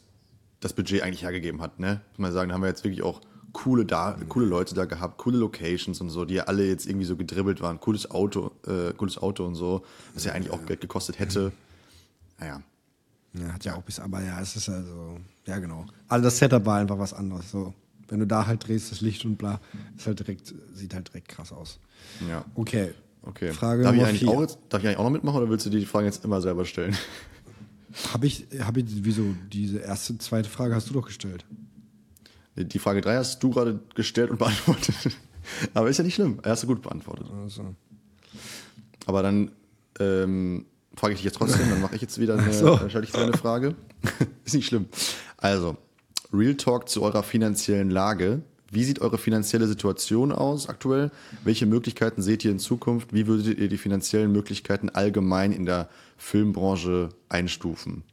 das 0.59 0.73
Budget 0.73 1.03
eigentlich 1.03 1.23
hergegeben 1.23 1.61
hat. 1.61 1.79
Ne? 1.79 2.01
Muss 2.11 2.19
man 2.19 2.33
sagen, 2.33 2.49
da 2.49 2.55
haben 2.55 2.61
wir 2.61 2.67
jetzt 2.67 2.83
wirklich 2.83 3.03
auch 3.03 3.21
coole, 3.53 3.85
da, 3.85 4.17
mhm. 4.17 4.29
coole 4.29 4.45
Leute 4.45 4.75
da 4.75 4.85
gehabt, 4.85 5.17
coole 5.17 5.37
Locations 5.37 5.99
und 6.01 6.09
so, 6.09 6.25
die 6.25 6.35
ja 6.35 6.43
alle 6.45 6.67
jetzt 6.67 6.87
irgendwie 6.87 7.05
so 7.05 7.15
gedribbelt 7.15 7.61
waren. 7.61 7.79
Cooles 7.79 8.09
Auto, 8.09 8.51
äh, 8.65 8.93
cooles 8.93 9.17
Auto 9.17 9.45
und 9.45 9.55
so, 9.55 9.83
was 10.13 10.23
ja 10.23 10.33
eigentlich 10.33 10.51
auch 10.51 10.65
Geld 10.65 10.81
gekostet 10.81 11.19
hätte. 11.19 11.51
Naja. 12.39 12.61
Ja, 13.33 13.53
hat 13.53 13.63
ja 13.63 13.75
auch 13.75 13.83
bis, 13.83 13.99
aber 13.99 14.21
ja, 14.21 14.41
es 14.41 14.55
ist 14.55 14.67
also, 14.67 15.17
ja 15.45 15.57
genau. 15.59 15.85
Also 16.09 16.23
das 16.25 16.37
Setup 16.37 16.65
war 16.65 16.79
einfach 16.79 16.99
was 16.99 17.13
anderes. 17.13 17.49
So 17.49 17.73
wenn 18.11 18.19
du 18.19 18.27
da 18.27 18.45
halt 18.45 18.67
drehst, 18.67 18.91
das 18.91 19.01
Licht 19.01 19.25
und 19.25 19.37
bla, 19.37 19.59
ist 19.97 20.05
halt 20.05 20.19
direkt, 20.19 20.53
sieht 20.73 20.93
halt 20.93 21.07
direkt 21.07 21.29
krass 21.29 21.51
aus. 21.51 21.79
Ja. 22.29 22.45
Okay. 22.55 22.91
Okay. 23.23 23.51
Frage 23.53 23.83
darf, 23.83 23.95
ich 23.95 24.03
eigentlich 24.03 24.19
vier. 24.19 24.29
auch 24.29 24.41
jetzt, 24.41 24.59
darf 24.69 24.81
ich 24.81 24.87
eigentlich 24.87 24.97
auch 24.97 25.03
noch 25.03 25.11
mitmachen 25.11 25.37
oder 25.37 25.49
willst 25.49 25.65
du 25.65 25.69
die 25.69 25.85
Fragen 25.85 26.05
jetzt 26.05 26.25
immer 26.25 26.41
selber 26.41 26.65
stellen? 26.65 26.95
Habe 28.13 28.25
ich, 28.25 28.47
hab 28.59 28.77
ich, 28.77 28.85
wieso, 28.87 29.23
diese 29.51 29.79
erste, 29.79 30.17
zweite 30.17 30.49
Frage 30.49 30.75
hast 30.75 30.89
du 30.89 30.93
doch 30.93 31.05
gestellt. 31.05 31.45
Die 32.55 32.79
Frage 32.79 33.01
3 33.01 33.15
hast 33.15 33.41
du 33.43 33.51
gerade 33.51 33.79
gestellt 33.95 34.29
und 34.29 34.37
beantwortet. 34.39 34.95
Aber 35.73 35.89
ist 35.89 35.97
ja 35.97 36.03
nicht 36.03 36.15
schlimm. 36.15 36.39
Hast 36.43 36.63
du 36.63 36.67
gut 36.67 36.81
beantwortet. 36.81 37.27
Also. 37.43 37.75
Aber 39.05 39.23
dann 39.23 39.51
ähm, 39.99 40.65
frage 40.95 41.13
ich 41.13 41.19
dich 41.19 41.25
jetzt 41.25 41.37
trotzdem, 41.37 41.69
dann 41.69 41.81
mache 41.81 41.95
ich 41.95 42.01
jetzt 42.01 42.19
wieder 42.19 42.37
eine, 42.37 42.53
so. 42.53 42.75
dann 42.75 42.89
stelle 42.89 43.05
ich 43.05 43.15
eine 43.15 43.33
Frage. 43.33 43.75
ist 44.45 44.55
nicht 44.55 44.67
schlimm. 44.67 44.87
Also, 45.37 45.77
Real 46.33 46.55
Talk 46.55 46.89
zu 46.89 47.01
eurer 47.03 47.23
finanziellen 47.23 47.89
Lage. 47.89 48.41
Wie 48.73 48.85
sieht 48.85 48.99
eure 49.01 49.17
finanzielle 49.17 49.67
Situation 49.67 50.31
aus 50.31 50.69
aktuell? 50.69 51.11
Welche 51.43 51.65
Möglichkeiten 51.65 52.21
seht 52.21 52.45
ihr 52.45 52.51
in 52.51 52.59
Zukunft? 52.59 53.13
Wie 53.13 53.27
würdet 53.27 53.57
ihr 53.59 53.67
die 53.67 53.77
finanziellen 53.77 54.31
Möglichkeiten 54.31 54.89
allgemein 54.89 55.51
in 55.51 55.65
der 55.65 55.89
Filmbranche 56.17 57.09
einstufen? 57.27 58.03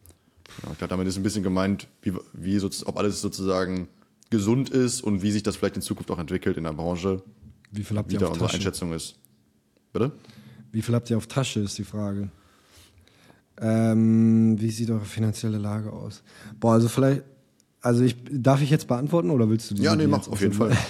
Ja, 0.65 0.73
ich 0.73 0.79
glaube, 0.79 0.91
damit 0.91 1.07
ist 1.07 1.17
ein 1.17 1.23
bisschen 1.23 1.45
gemeint, 1.45 1.87
wie, 2.03 2.13
wie 2.33 2.59
sozu- 2.59 2.87
ob 2.89 2.97
alles 2.99 3.21
sozusagen 3.21 3.87
gesund 4.31 4.69
ist 4.71 5.01
und 5.03 5.23
wie 5.23 5.31
sich 5.31 5.45
das 5.45 5.57
vielleicht 5.57 5.77
in 5.77 5.83
Zukunft 5.83 6.11
auch 6.11 6.19
entwickelt 6.19 6.57
in 6.57 6.65
der 6.65 6.73
Branche, 6.73 7.23
Wie 7.71 7.85
viel 7.85 7.97
habt 7.97 8.11
wie 8.11 8.15
ihr 8.15 8.19
da 8.21 8.27
auf 8.27 8.33
unsere 8.33 8.47
Tasche? 8.49 8.57
Einschätzung 8.59 8.93
ist. 8.93 9.15
Bitte? 9.93 10.11
Wie 10.73 10.83
viel 10.83 10.95
habt 10.95 11.09
ihr 11.09 11.17
auf 11.17 11.29
Tasche, 11.29 11.61
ist 11.61 11.79
die 11.79 11.85
Frage. 11.85 12.31
Ähm, 13.61 14.61
wie 14.61 14.71
sieht 14.71 14.91
eure 14.91 15.05
finanzielle 15.05 15.59
Lage 15.59 15.93
aus? 15.93 16.23
Boah, 16.61 16.75
also 16.75 16.89
vielleicht, 16.89 17.23
also 17.81 18.03
ich, 18.03 18.17
darf 18.31 18.63
ich 18.63 18.71
jetzt 18.71 18.89
beantworten 18.89 19.31
oder 19.31 19.49
willst 19.49 19.71
du 19.71 19.75
die 19.75 19.83
Ja, 19.83 19.95
nee, 19.97 20.07
mach 20.07 20.27
auf 20.29 20.41
jeden 20.41 20.55
Fall. 20.55 20.77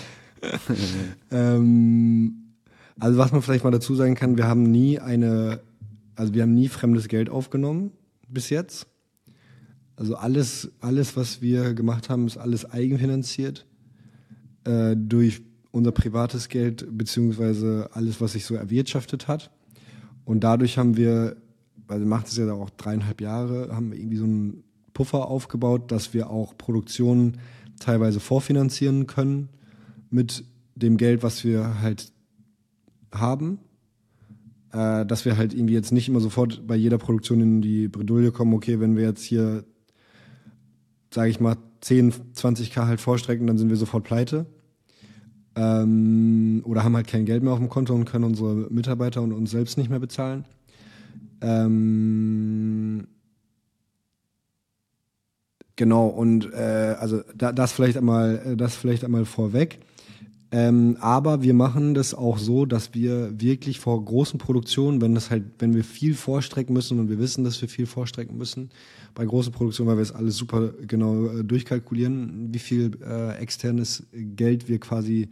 Ähm, 1.32 2.54
also 3.00 3.18
was 3.18 3.32
man 3.32 3.42
vielleicht 3.42 3.64
mal 3.64 3.72
dazu 3.72 3.96
sagen 3.96 4.14
kann, 4.14 4.36
wir 4.36 4.46
haben 4.46 4.62
nie 4.62 5.00
eine, 5.00 5.60
also 6.14 6.32
wir 6.32 6.42
haben 6.42 6.54
nie 6.54 6.68
fremdes 6.68 7.08
Geld 7.08 7.28
aufgenommen 7.28 7.90
bis 8.28 8.48
jetzt. 8.48 8.86
Also 9.96 10.14
alles, 10.14 10.70
alles, 10.80 11.16
was 11.16 11.42
wir 11.42 11.74
gemacht 11.74 12.08
haben, 12.08 12.28
ist 12.28 12.36
alles 12.36 12.70
eigenfinanziert 12.70 13.66
äh, 14.64 14.94
durch 14.96 15.42
unser 15.72 15.92
privates 15.92 16.48
Geld 16.48 16.86
beziehungsweise 16.96 17.90
alles, 17.92 18.20
was 18.20 18.32
sich 18.32 18.44
so 18.44 18.54
erwirtschaftet 18.54 19.26
hat. 19.26 19.50
Und 20.24 20.44
dadurch 20.44 20.78
haben 20.78 20.96
wir, 20.96 21.36
weil 21.86 22.00
wir 22.00 22.06
machen 22.06 22.24
das 22.26 22.36
ja 22.36 22.52
auch 22.52 22.70
dreieinhalb 22.70 23.20
Jahre, 23.20 23.74
haben 23.74 23.90
wir 23.90 23.98
irgendwie 23.98 24.18
so 24.18 24.24
einen 24.24 24.64
Puffer 24.98 25.28
aufgebaut, 25.28 25.92
dass 25.92 26.12
wir 26.12 26.28
auch 26.28 26.58
Produktionen 26.58 27.38
teilweise 27.78 28.18
vorfinanzieren 28.18 29.06
können 29.06 29.48
mit 30.10 30.42
dem 30.74 30.96
Geld, 30.96 31.22
was 31.22 31.44
wir 31.44 31.80
halt 31.80 32.10
haben. 33.14 33.60
Äh, 34.72 35.06
dass 35.06 35.24
wir 35.24 35.36
halt 35.36 35.54
irgendwie 35.54 35.74
jetzt 35.74 35.92
nicht 35.92 36.08
immer 36.08 36.18
sofort 36.18 36.66
bei 36.66 36.74
jeder 36.74 36.98
Produktion 36.98 37.40
in 37.40 37.62
die 37.62 37.86
Bredouille 37.86 38.32
kommen, 38.32 38.52
okay, 38.54 38.80
wenn 38.80 38.96
wir 38.96 39.04
jetzt 39.04 39.22
hier, 39.22 39.62
sage 41.14 41.30
ich 41.30 41.38
mal, 41.38 41.54
10, 41.80 42.12
20k 42.34 42.88
halt 42.88 43.00
vorstrecken, 43.00 43.46
dann 43.46 43.56
sind 43.56 43.68
wir 43.68 43.76
sofort 43.76 44.02
pleite. 44.02 44.46
Ähm, 45.54 46.62
oder 46.64 46.82
haben 46.82 46.96
halt 46.96 47.06
kein 47.06 47.24
Geld 47.24 47.44
mehr 47.44 47.52
auf 47.52 47.60
dem 47.60 47.68
Konto 47.68 47.94
und 47.94 48.04
können 48.04 48.24
unsere 48.24 48.52
Mitarbeiter 48.68 49.22
und 49.22 49.32
uns 49.32 49.52
selbst 49.52 49.78
nicht 49.78 49.90
mehr 49.90 50.00
bezahlen. 50.00 50.44
Ähm, 51.40 53.06
genau, 55.78 56.08
und 56.08 56.52
äh, 56.52 56.96
also 56.98 57.22
da, 57.34 57.52
das 57.52 57.72
vielleicht 57.72 57.96
einmal, 57.96 58.42
äh, 58.44 58.56
das 58.56 58.76
vielleicht 58.76 59.04
einmal 59.04 59.24
vorweg. 59.24 59.78
Ähm, 60.50 60.96
aber 61.00 61.42
wir 61.42 61.52
machen 61.52 61.92
das 61.94 62.14
auch 62.14 62.38
so, 62.38 62.64
dass 62.64 62.94
wir 62.94 63.38
wirklich 63.38 63.80
vor 63.80 64.02
großen 64.02 64.38
Produktionen, 64.38 65.02
wenn 65.02 65.14
das 65.14 65.30
halt, 65.30 65.44
wenn 65.58 65.74
wir 65.74 65.84
viel 65.84 66.14
vorstrecken 66.14 66.72
müssen 66.72 66.98
und 66.98 67.10
wir 67.10 67.18
wissen, 67.18 67.44
dass 67.44 67.60
wir 67.60 67.68
viel 67.68 67.84
vorstrecken 67.84 68.36
müssen, 68.36 68.70
bei 69.14 69.26
großen 69.26 69.52
Produktionen, 69.52 69.90
weil 69.90 69.98
wir 69.98 70.02
es 70.02 70.12
alles 70.12 70.36
super 70.36 70.72
genau 70.86 71.26
äh, 71.26 71.44
durchkalkulieren, 71.44 72.48
wie 72.52 72.58
viel 72.58 72.98
äh, 73.06 73.36
externes 73.36 74.06
Geld 74.12 74.68
wir 74.68 74.80
quasi 74.80 75.28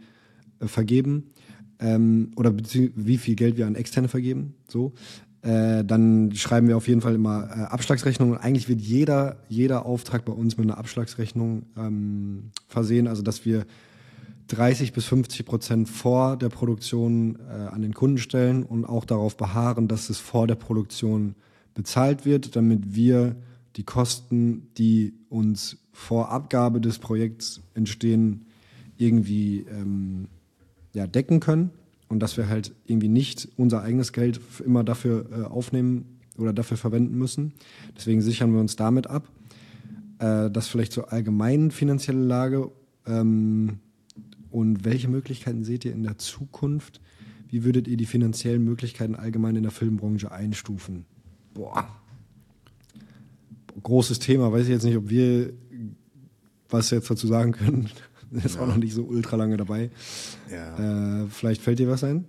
äh, 0.59 0.67
vergeben 0.67 1.31
ähm, 1.79 2.31
oder 2.35 2.53
wie 2.55 3.17
viel 3.17 3.35
Geld 3.35 3.57
wir 3.57 3.67
an 3.67 3.75
externe 3.75 4.07
vergeben, 4.07 4.53
so. 4.67 4.93
Äh, 5.41 5.83
dann 5.85 6.33
schreiben 6.33 6.67
wir 6.67 6.77
auf 6.77 6.87
jeden 6.87 7.01
Fall 7.01 7.15
immer 7.15 7.49
äh, 7.49 7.61
Abschlagsrechnungen. 7.63 8.37
Eigentlich 8.37 8.67
wird 8.69 8.81
jeder, 8.81 9.37
jeder 9.49 9.85
Auftrag 9.85 10.25
bei 10.25 10.33
uns 10.33 10.57
mit 10.57 10.65
einer 10.65 10.77
Abschlagsrechnung 10.77 11.63
ähm, 11.77 12.51
versehen, 12.67 13.07
also 13.07 13.21
dass 13.21 13.45
wir 13.45 13.65
30 14.47 14.93
bis 14.93 15.05
50 15.05 15.45
Prozent 15.45 15.89
vor 15.89 16.37
der 16.37 16.49
Produktion 16.49 17.37
äh, 17.49 17.67
an 17.67 17.81
den 17.81 17.93
Kunden 17.93 18.17
stellen 18.17 18.63
und 18.63 18.85
auch 18.85 19.05
darauf 19.05 19.37
beharren, 19.37 19.87
dass 19.87 20.09
es 20.09 20.19
vor 20.19 20.47
der 20.47 20.55
Produktion 20.55 21.35
bezahlt 21.75 22.25
wird, 22.25 22.55
damit 22.55 22.95
wir 22.95 23.35
die 23.75 23.83
Kosten, 23.83 24.69
die 24.77 25.13
uns 25.29 25.77
vor 25.91 26.31
Abgabe 26.31 26.81
des 26.81 26.97
Projekts 26.97 27.61
entstehen, 27.75 28.47
irgendwie 28.97 29.67
ähm, 29.69 30.27
ja, 30.93 31.05
decken 31.05 31.39
können 31.39 31.69
und 32.09 32.19
dass 32.19 32.37
wir 32.37 32.47
halt 32.47 32.73
irgendwie 32.85 33.09
nicht 33.09 33.49
unser 33.57 33.81
eigenes 33.81 34.13
Geld 34.13 34.39
immer 34.65 34.83
dafür 34.83 35.25
äh, 35.31 35.43
aufnehmen 35.43 36.19
oder 36.37 36.53
dafür 36.53 36.77
verwenden 36.77 37.17
müssen. 37.17 37.53
Deswegen 37.95 38.21
sichern 38.21 38.53
wir 38.53 38.59
uns 38.59 38.75
damit 38.75 39.07
ab. 39.07 39.27
Äh, 40.19 40.49
das 40.49 40.67
vielleicht 40.67 40.93
zur 40.93 41.11
allgemeinen 41.11 41.71
finanziellen 41.71 42.27
Lage. 42.27 42.71
Ähm, 43.05 43.79
und 44.49 44.85
welche 44.85 45.07
Möglichkeiten 45.07 45.63
seht 45.63 45.85
ihr 45.85 45.91
in 45.91 46.03
der 46.03 46.17
Zukunft? 46.17 47.01
Wie 47.49 47.63
würdet 47.63 47.87
ihr 47.87 47.97
die 47.97 48.05
finanziellen 48.05 48.63
Möglichkeiten 48.63 49.15
allgemein 49.15 49.55
in 49.55 49.63
der 49.63 49.71
Filmbranche 49.71 50.31
einstufen? 50.31 51.05
Boah. 51.53 51.87
Großes 53.83 54.19
Thema, 54.19 54.51
weiß 54.51 54.63
ich 54.63 54.69
jetzt 54.69 54.83
nicht, 54.83 54.97
ob 54.97 55.09
wir 55.09 55.53
was 56.69 56.89
jetzt 56.89 57.09
dazu 57.09 57.27
sagen 57.27 57.51
können. 57.53 57.89
Ist 58.43 58.59
auch 58.59 58.67
noch 58.67 58.77
nicht 58.77 58.93
so 58.93 59.03
ultra 59.03 59.35
lange 59.35 59.57
dabei. 59.57 59.89
Ja. 60.51 61.23
Äh, 61.23 61.27
vielleicht 61.29 61.61
fällt 61.61 61.79
dir 61.79 61.89
was 61.89 62.03
ein? 62.03 62.25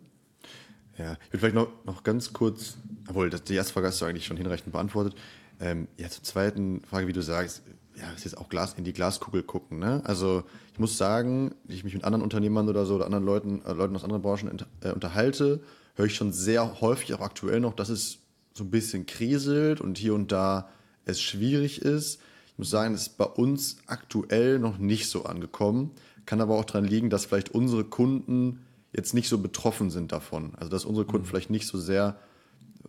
Ja, 0.98 1.16
ich 1.26 1.32
will 1.32 1.40
vielleicht 1.40 1.54
noch, 1.54 1.68
noch 1.84 2.02
ganz 2.02 2.32
kurz, 2.32 2.76
obwohl 3.08 3.30
das, 3.30 3.44
die 3.44 3.54
erste 3.54 3.72
Frage 3.72 3.86
hast 3.86 4.00
du 4.00 4.04
eigentlich 4.04 4.26
schon 4.26 4.36
hinreichend 4.36 4.72
beantwortet. 4.72 5.14
Ähm, 5.60 5.88
ja, 5.96 6.08
zur 6.08 6.24
zweiten 6.24 6.82
Frage, 6.82 7.06
wie 7.06 7.12
du 7.12 7.22
sagst, 7.22 7.62
ja, 7.96 8.10
ist 8.12 8.24
jetzt 8.24 8.38
auch 8.38 8.48
Glas 8.48 8.74
in 8.74 8.84
die 8.84 8.92
Glaskugel 8.92 9.42
gucken. 9.42 9.78
Ne? 9.78 10.02
Also 10.04 10.44
ich 10.72 10.78
muss 10.78 10.98
sagen, 10.98 11.54
wenn 11.64 11.76
ich 11.76 11.84
mich 11.84 11.94
mit 11.94 12.04
anderen 12.04 12.22
Unternehmern 12.22 12.68
oder 12.68 12.86
so 12.86 12.94
oder 12.94 13.06
anderen 13.06 13.24
Leuten, 13.24 13.62
äh, 13.64 13.72
Leuten 13.72 13.96
aus 13.96 14.04
anderen 14.04 14.22
Branchen 14.22 14.50
äh, 14.80 14.90
unterhalte, 14.90 15.60
höre 15.94 16.06
ich 16.06 16.14
schon 16.14 16.32
sehr 16.32 16.80
häufig, 16.80 17.14
auch 17.14 17.20
aktuell 17.20 17.60
noch, 17.60 17.74
dass 17.74 17.88
es 17.88 18.18
so 18.54 18.64
ein 18.64 18.70
bisschen 18.70 19.06
kriselt 19.06 19.80
und 19.80 19.98
hier 19.98 20.14
und 20.14 20.30
da 20.30 20.68
es 21.04 21.20
schwierig 21.20 21.82
ist. 21.82 22.20
Ich 22.58 22.60
muss 22.60 22.70
sagen, 22.70 22.92
das 22.92 23.02
ist 23.02 23.18
bei 23.18 23.24
uns 23.24 23.76
aktuell 23.86 24.58
noch 24.58 24.78
nicht 24.78 25.08
so 25.08 25.24
angekommen. 25.24 25.92
Kann 26.26 26.40
aber 26.40 26.56
auch 26.56 26.64
daran 26.64 26.84
liegen, 26.84 27.08
dass 27.08 27.24
vielleicht 27.24 27.50
unsere 27.50 27.84
Kunden 27.84 28.66
jetzt 28.92 29.14
nicht 29.14 29.28
so 29.28 29.38
betroffen 29.38 29.90
sind 29.90 30.10
davon. 30.10 30.56
Also 30.56 30.68
dass 30.68 30.84
unsere 30.84 31.06
Kunden 31.06 31.24
vielleicht 31.24 31.50
nicht 31.50 31.68
so 31.68 31.78
sehr 31.78 32.18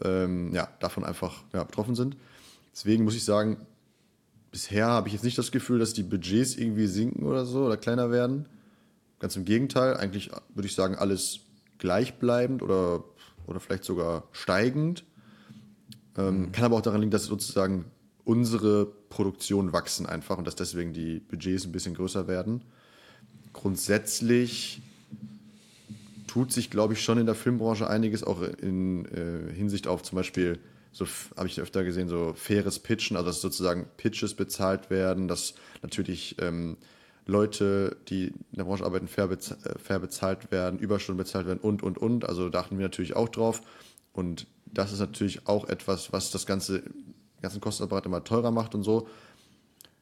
ähm, 0.03 0.55
ja, 0.55 0.69
davon 0.79 1.03
einfach 1.03 1.43
ja, 1.53 1.63
betroffen 1.63 1.93
sind. 1.93 2.17
Deswegen 2.73 3.03
muss 3.03 3.13
ich 3.13 3.23
sagen, 3.23 3.57
bisher 4.49 4.87
habe 4.87 5.07
ich 5.07 5.13
jetzt 5.13 5.23
nicht 5.23 5.37
das 5.37 5.51
Gefühl, 5.51 5.77
dass 5.77 5.93
die 5.93 6.01
Budgets 6.01 6.55
irgendwie 6.55 6.87
sinken 6.87 7.27
oder 7.27 7.45
so 7.45 7.65
oder 7.65 7.77
kleiner 7.77 8.09
werden. 8.09 8.49
Ganz 9.19 9.35
im 9.35 9.45
Gegenteil, 9.45 9.97
eigentlich 9.97 10.31
würde 10.55 10.65
ich 10.65 10.73
sagen, 10.73 10.95
alles 10.95 11.41
gleichbleibend 11.77 12.63
oder, 12.63 13.03
oder 13.45 13.59
vielleicht 13.59 13.83
sogar 13.83 14.23
steigend. 14.31 15.03
Ähm, 16.17 16.51
Kann 16.53 16.65
aber 16.65 16.77
auch 16.77 16.81
daran 16.81 17.01
liegen, 17.01 17.11
dass 17.11 17.25
sozusagen 17.25 17.85
unsere 18.29 18.85
Produktionen 18.85 19.73
wachsen 19.73 20.05
einfach 20.05 20.37
und 20.37 20.45
dass 20.45 20.55
deswegen 20.55 20.93
die 20.93 21.19
Budgets 21.19 21.65
ein 21.65 21.71
bisschen 21.71 21.95
größer 21.95 22.27
werden. 22.27 22.61
Grundsätzlich 23.53 24.83
tut 26.27 26.51
sich, 26.51 26.69
glaube 26.69 26.93
ich, 26.93 27.03
schon 27.03 27.17
in 27.17 27.25
der 27.25 27.33
Filmbranche 27.33 27.89
einiges, 27.89 28.23
auch 28.23 28.43
in 28.43 29.05
äh, 29.05 29.51
Hinsicht 29.51 29.87
auf 29.87 30.03
zum 30.03 30.17
Beispiel, 30.17 30.59
so 30.91 31.07
habe 31.35 31.47
ich 31.47 31.59
öfter 31.59 31.83
gesehen, 31.83 32.07
so 32.07 32.33
faires 32.35 32.77
Pitchen, 32.77 33.17
also 33.17 33.29
dass 33.29 33.41
sozusagen 33.41 33.87
Pitches 33.97 34.35
bezahlt 34.35 34.91
werden, 34.91 35.27
dass 35.27 35.55
natürlich 35.81 36.35
ähm, 36.39 36.77
Leute, 37.25 37.97
die 38.09 38.27
in 38.27 38.57
der 38.57 38.65
Branche 38.65 38.85
arbeiten, 38.85 39.07
fair, 39.07 39.27
bez 39.27 39.49
äh, 39.49 39.79
fair 39.79 39.97
bezahlt 39.97 40.51
werden, 40.51 40.77
Überstunden 40.77 41.17
bezahlt 41.17 41.47
werden 41.47 41.61
und, 41.61 41.81
und, 41.81 41.97
und. 41.97 42.29
Also 42.29 42.49
da 42.49 42.59
achten 42.59 42.77
wir 42.77 42.85
natürlich 42.85 43.15
auch 43.15 43.29
drauf. 43.29 43.63
Und 44.13 44.45
das 44.67 44.93
ist 44.93 44.99
natürlich 44.99 45.47
auch 45.47 45.67
etwas, 45.67 46.13
was 46.13 46.29
das 46.29 46.45
ganze, 46.45 46.83
ganzen 47.41 47.61
Kostenapparat 47.61 48.05
immer 48.05 48.23
teurer 48.23 48.51
macht 48.51 48.75
und 48.75 48.83
so. 48.83 49.07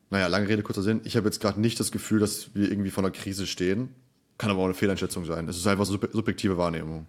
Naja, 0.10 0.28
lange 0.28 0.48
Rede, 0.48 0.64
kurzer 0.64 0.84
Sinn. 0.84 1.02
Ich 1.04 1.18
habe 1.18 1.28
jetzt 1.28 1.42
gerade 1.42 1.60
nicht 1.60 1.80
das 1.80 1.92
Gefühl, 1.92 2.20
dass 2.20 2.56
wir 2.56 2.70
irgendwie 2.70 2.92
vor 2.92 3.04
einer 3.04 3.12
Krise 3.12 3.46
stehen. 3.46 3.90
Kann 4.38 4.52
aber 4.52 4.62
auch 4.62 4.66
eine 4.66 4.74
Fehleinschätzung 4.74 5.26
sein. 5.26 5.48
Es 5.50 5.58
ist 5.58 5.68
einfach 5.68 5.86
sub 5.86 6.10
subjektive 6.14 6.58
Wahrnehmung. 6.58 7.08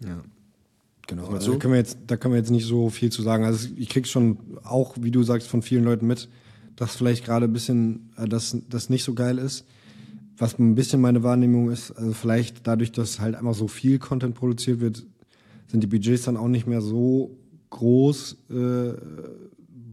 Ja. 0.00 0.22
Genau. 1.06 1.26
Also, 1.26 1.52
da, 1.52 1.58
können 1.58 1.74
wir 1.74 1.78
jetzt, 1.78 1.98
da 2.06 2.16
können 2.16 2.34
wir 2.34 2.38
jetzt 2.38 2.50
nicht 2.50 2.66
so 2.66 2.88
viel 2.88 3.10
zu 3.10 3.22
sagen. 3.22 3.44
Also 3.44 3.68
ich 3.76 3.88
krieg 3.88 4.06
schon 4.06 4.38
auch, 4.62 4.94
wie 5.00 5.10
du 5.10 5.22
sagst, 5.24 5.48
von 5.48 5.60
vielen 5.60 5.84
Leuten 5.84 6.06
mit, 6.06 6.28
dass 6.76 6.94
vielleicht 6.94 7.24
gerade 7.24 7.46
ein 7.46 7.52
bisschen, 7.52 8.10
äh, 8.16 8.28
dass 8.28 8.56
das 8.68 8.88
nicht 8.88 9.04
so 9.04 9.14
geil 9.14 9.38
ist. 9.38 9.66
Was 10.38 10.58
ein 10.58 10.74
bisschen 10.74 11.00
meine 11.00 11.22
Wahrnehmung 11.22 11.70
ist, 11.70 11.90
also 11.90 12.12
vielleicht 12.12 12.66
dadurch, 12.66 12.92
dass 12.92 13.20
halt 13.20 13.34
einfach 13.34 13.54
so 13.54 13.68
viel 13.68 13.98
Content 13.98 14.34
produziert 14.34 14.80
wird, 14.80 15.04
sind 15.66 15.82
die 15.82 15.86
Budgets 15.86 16.22
dann 16.22 16.36
auch 16.36 16.48
nicht 16.48 16.66
mehr 16.66 16.80
so 16.80 17.36
groß 17.70 18.36
äh, 18.50 18.92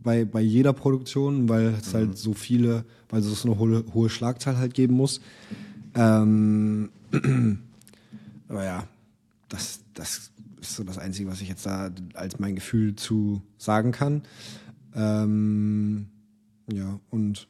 bei, 0.03 0.25
bei 0.25 0.41
jeder 0.41 0.73
Produktion, 0.73 1.49
weil 1.49 1.75
es 1.79 1.93
halt 1.93 2.05
mhm. 2.05 2.09
halt 2.09 2.17
so 2.17 2.33
viele, 2.33 2.85
weil 3.09 3.21
es 3.21 3.41
so 3.41 3.49
eine 3.49 3.59
hohe, 3.59 3.85
hohe 3.93 4.09
Schlagzahl 4.09 4.57
halt 4.57 4.73
geben 4.73 4.95
muss. 4.95 5.21
Ähm, 5.95 6.89
aber 8.47 8.63
ja, 8.63 8.87
das, 9.49 9.81
das 9.93 10.31
ist 10.61 10.75
so 10.75 10.83
das 10.83 10.97
Einzige, 10.97 11.29
was 11.29 11.41
ich 11.41 11.49
jetzt 11.49 11.65
da 11.65 11.91
als 12.13 12.39
mein 12.39 12.55
Gefühl 12.55 12.95
zu 12.95 13.41
sagen 13.57 13.91
kann. 13.91 14.21
Ähm, 14.95 16.07
ja, 16.71 16.99
und 17.09 17.47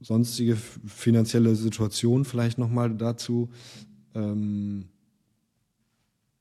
sonstige 0.00 0.56
finanzielle 0.56 1.54
Situation 1.56 2.24
vielleicht 2.24 2.58
nochmal 2.58 2.94
dazu. 2.94 3.48
Ähm, 4.14 4.86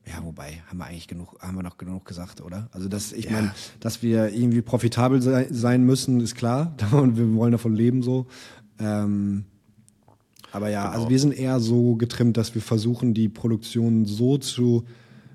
ja, 0.08 0.24
wobei, 0.24 0.62
haben 0.68 0.78
wir 0.78 0.86
eigentlich 0.86 1.08
genug, 1.08 1.36
haben 1.42 1.56
wir 1.56 1.64
noch 1.64 1.78
genug 1.78 2.06
gesagt, 2.06 2.42
oder? 2.42 2.70
Also, 2.72 2.88
dass, 2.88 3.12
ich 3.12 3.26
ja. 3.26 3.32
meine, 3.32 3.52
dass 3.80 4.04
wir 4.04 4.34
irgendwie 4.34 4.62
profitabel 4.62 5.22
sei, 5.22 5.48
sein 5.50 5.84
müssen, 5.84 6.20
ist 6.22 6.36
klar. 6.36 6.76
Und 6.92 7.18
wir 7.18 7.34
wollen 7.34 7.52
davon 7.52 7.76
leben 7.76 8.04
so. 8.04 8.28
Ähm, 8.80 9.46
aber 10.52 10.70
ja, 10.70 10.84
also 10.84 10.90
genau. 10.90 10.98
also 11.00 11.10
wir 11.10 11.20
sind 11.20 11.38
eher 11.38 11.60
so 11.60 11.96
getrimmt, 11.96 12.38
dass 12.38 12.56
wir 12.56 12.62
versuchen, 12.62 13.14
die 13.14 13.30
Produktion 13.30 14.06
so 14.06 14.38
zu, 14.38 14.86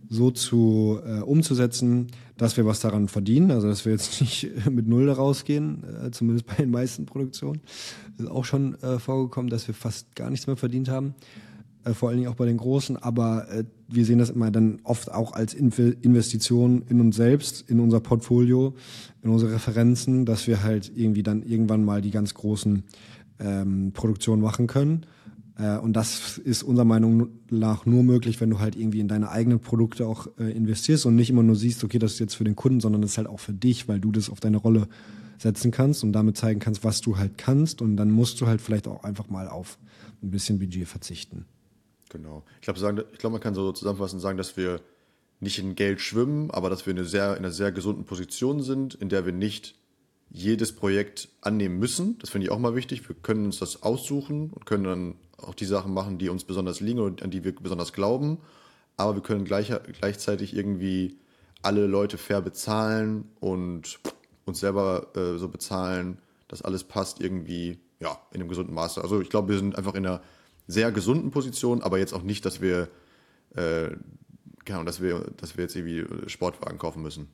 so 0.08 0.30
zu 0.30 1.00
äh, 1.04 1.20
umzusetzen, 1.20 2.06
dass 2.38 2.56
wir 2.56 2.64
was 2.64 2.80
daran 2.80 3.08
verdienen. 3.08 3.50
Also 3.50 3.68
dass 3.68 3.84
wir 3.84 3.92
jetzt 3.92 4.20
nicht 4.20 4.48
mit 4.70 4.86
Null 4.86 5.10
rausgehen, 5.10 5.84
äh, 6.06 6.10
zumindest 6.10 6.46
bei 6.46 6.54
den 6.54 6.70
meisten 6.70 7.06
Produktionen. 7.06 7.60
Das 8.16 8.26
ist 8.26 8.32
auch 8.32 8.44
schon 8.44 8.80
äh, 8.82 8.98
vorgekommen, 8.98 9.50
dass 9.50 9.66
wir 9.66 9.74
fast 9.74 10.14
gar 10.14 10.30
nichts 10.30 10.46
mehr 10.46 10.56
verdient 10.56 10.88
haben. 10.88 11.14
Äh, 11.84 11.94
vor 11.94 12.08
allen 12.08 12.18
Dingen 12.18 12.30
auch 12.30 12.36
bei 12.36 12.46
den 12.46 12.58
Großen, 12.58 12.96
aber 12.96 13.48
äh, 13.50 13.64
wir 13.88 14.04
sehen 14.04 14.18
das 14.18 14.30
immer 14.30 14.50
dann 14.50 14.80
oft 14.84 15.10
auch 15.10 15.32
als 15.32 15.54
Investition 15.54 16.82
in 16.88 17.00
uns 17.00 17.16
selbst, 17.16 17.68
in 17.68 17.80
unser 17.80 18.00
Portfolio, 18.00 18.74
in 19.22 19.30
unsere 19.30 19.52
Referenzen, 19.52 20.26
dass 20.26 20.46
wir 20.46 20.62
halt 20.62 20.92
irgendwie 20.94 21.22
dann 21.22 21.42
irgendwann 21.42 21.84
mal 21.84 22.00
die 22.02 22.10
ganz 22.10 22.34
großen 22.34 22.84
ähm, 23.38 23.92
Produktion 23.92 24.40
machen 24.40 24.66
können. 24.66 25.06
Äh, 25.56 25.78
und 25.78 25.94
das 25.94 26.38
ist 26.38 26.62
unserer 26.62 26.84
Meinung 26.84 27.28
nach 27.50 27.86
nur 27.86 28.02
möglich, 28.02 28.40
wenn 28.40 28.50
du 28.50 28.58
halt 28.58 28.76
irgendwie 28.76 29.00
in 29.00 29.08
deine 29.08 29.30
eigenen 29.30 29.60
Produkte 29.60 30.06
auch 30.06 30.28
äh, 30.38 30.50
investierst 30.52 31.06
und 31.06 31.16
nicht 31.16 31.30
immer 31.30 31.42
nur 31.42 31.56
siehst, 31.56 31.82
okay, 31.82 31.98
das 31.98 32.14
ist 32.14 32.18
jetzt 32.20 32.34
für 32.34 32.44
den 32.44 32.56
Kunden, 32.56 32.80
sondern 32.80 33.00
das 33.00 33.12
ist 33.12 33.18
halt 33.18 33.28
auch 33.28 33.40
für 33.40 33.54
dich, 33.54 33.88
weil 33.88 34.00
du 34.00 34.12
das 34.12 34.28
auf 34.28 34.40
deine 34.40 34.58
Rolle 34.58 34.86
setzen 35.38 35.70
kannst 35.70 36.04
und 36.04 36.12
damit 36.12 36.36
zeigen 36.36 36.60
kannst, 36.60 36.84
was 36.84 37.00
du 37.00 37.16
halt 37.16 37.38
kannst. 37.38 37.80
Und 37.80 37.96
dann 37.96 38.10
musst 38.10 38.40
du 38.40 38.46
halt 38.46 38.60
vielleicht 38.60 38.86
auch 38.86 39.04
einfach 39.04 39.30
mal 39.30 39.48
auf 39.48 39.78
ein 40.22 40.30
bisschen 40.30 40.58
Budget 40.58 40.86
verzichten. 40.86 41.46
Genau. 42.10 42.44
Ich 42.60 42.66
glaube, 42.66 43.06
ich 43.12 43.18
glaube, 43.18 43.32
man 43.32 43.40
kann 43.40 43.54
so 43.54 43.72
zusammenfassend 43.72 44.20
sagen, 44.20 44.36
dass 44.36 44.56
wir 44.56 44.80
nicht 45.40 45.58
in 45.58 45.74
Geld 45.74 46.00
schwimmen, 46.00 46.50
aber 46.50 46.68
dass 46.68 46.84
wir 46.84 46.90
in 46.90 46.98
einer 46.98 47.08
sehr, 47.08 47.32
in 47.32 47.38
einer 47.38 47.50
sehr 47.50 47.72
gesunden 47.72 48.04
Position 48.04 48.62
sind, 48.62 48.94
in 48.94 49.08
der 49.08 49.24
wir 49.24 49.32
nicht 49.32 49.74
jedes 50.28 50.74
Projekt 50.76 51.28
annehmen 51.40 51.78
müssen. 51.78 52.18
Das 52.18 52.30
finde 52.30 52.46
ich 52.46 52.52
auch 52.52 52.58
mal 52.58 52.74
wichtig. 52.74 53.08
Wir 53.08 53.16
können 53.16 53.46
uns 53.46 53.58
das 53.58 53.82
aussuchen 53.82 54.50
und 54.50 54.66
können 54.66 54.84
dann 54.84 55.14
auch 55.38 55.54
die 55.54 55.64
Sachen 55.64 55.94
machen, 55.94 56.18
die 56.18 56.28
uns 56.28 56.44
besonders 56.44 56.80
liegen 56.80 57.00
und 57.00 57.22
an 57.22 57.30
die 57.30 57.42
wir 57.42 57.54
besonders 57.54 57.92
glauben. 57.92 58.38
Aber 58.96 59.14
wir 59.14 59.22
können 59.22 59.44
gleich, 59.44 59.72
gleichzeitig 59.98 60.54
irgendwie 60.54 61.16
alle 61.62 61.86
Leute 61.86 62.18
fair 62.18 62.42
bezahlen 62.42 63.30
und 63.40 63.98
uns 64.44 64.60
selber 64.60 65.08
äh, 65.16 65.38
so 65.38 65.48
bezahlen, 65.48 66.18
dass 66.48 66.62
alles 66.62 66.84
passt 66.84 67.20
irgendwie 67.20 67.78
ja, 67.98 68.18
in 68.32 68.40
einem 68.40 68.48
gesunden 68.48 68.74
Maße. 68.74 69.00
Also 69.00 69.20
ich 69.20 69.30
glaube, 69.30 69.48
wir 69.48 69.58
sind 69.58 69.76
einfach 69.76 69.94
in 69.94 70.06
einer 70.06 70.20
sehr 70.70 70.92
gesunden 70.92 71.30
Position, 71.30 71.82
aber 71.82 71.98
jetzt 71.98 72.12
auch 72.12 72.22
nicht, 72.22 72.44
dass 72.44 72.60
wir, 72.60 72.88
äh, 73.54 73.90
genau, 74.64 74.84
dass 74.84 75.00
wir, 75.00 75.30
dass 75.36 75.56
wir 75.56 75.64
jetzt 75.64 75.76
irgendwie 75.76 76.04
Sportwagen 76.28 76.78
kaufen 76.78 77.02
müssen. 77.02 77.28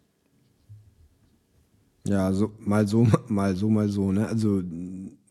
Ja, 2.06 2.32
so, 2.32 2.52
mal 2.60 2.86
so, 2.86 3.06
mal 3.28 3.56
so, 3.56 3.68
mal 3.68 3.88
so, 3.88 4.12
ne? 4.12 4.26
Also, 4.28 4.62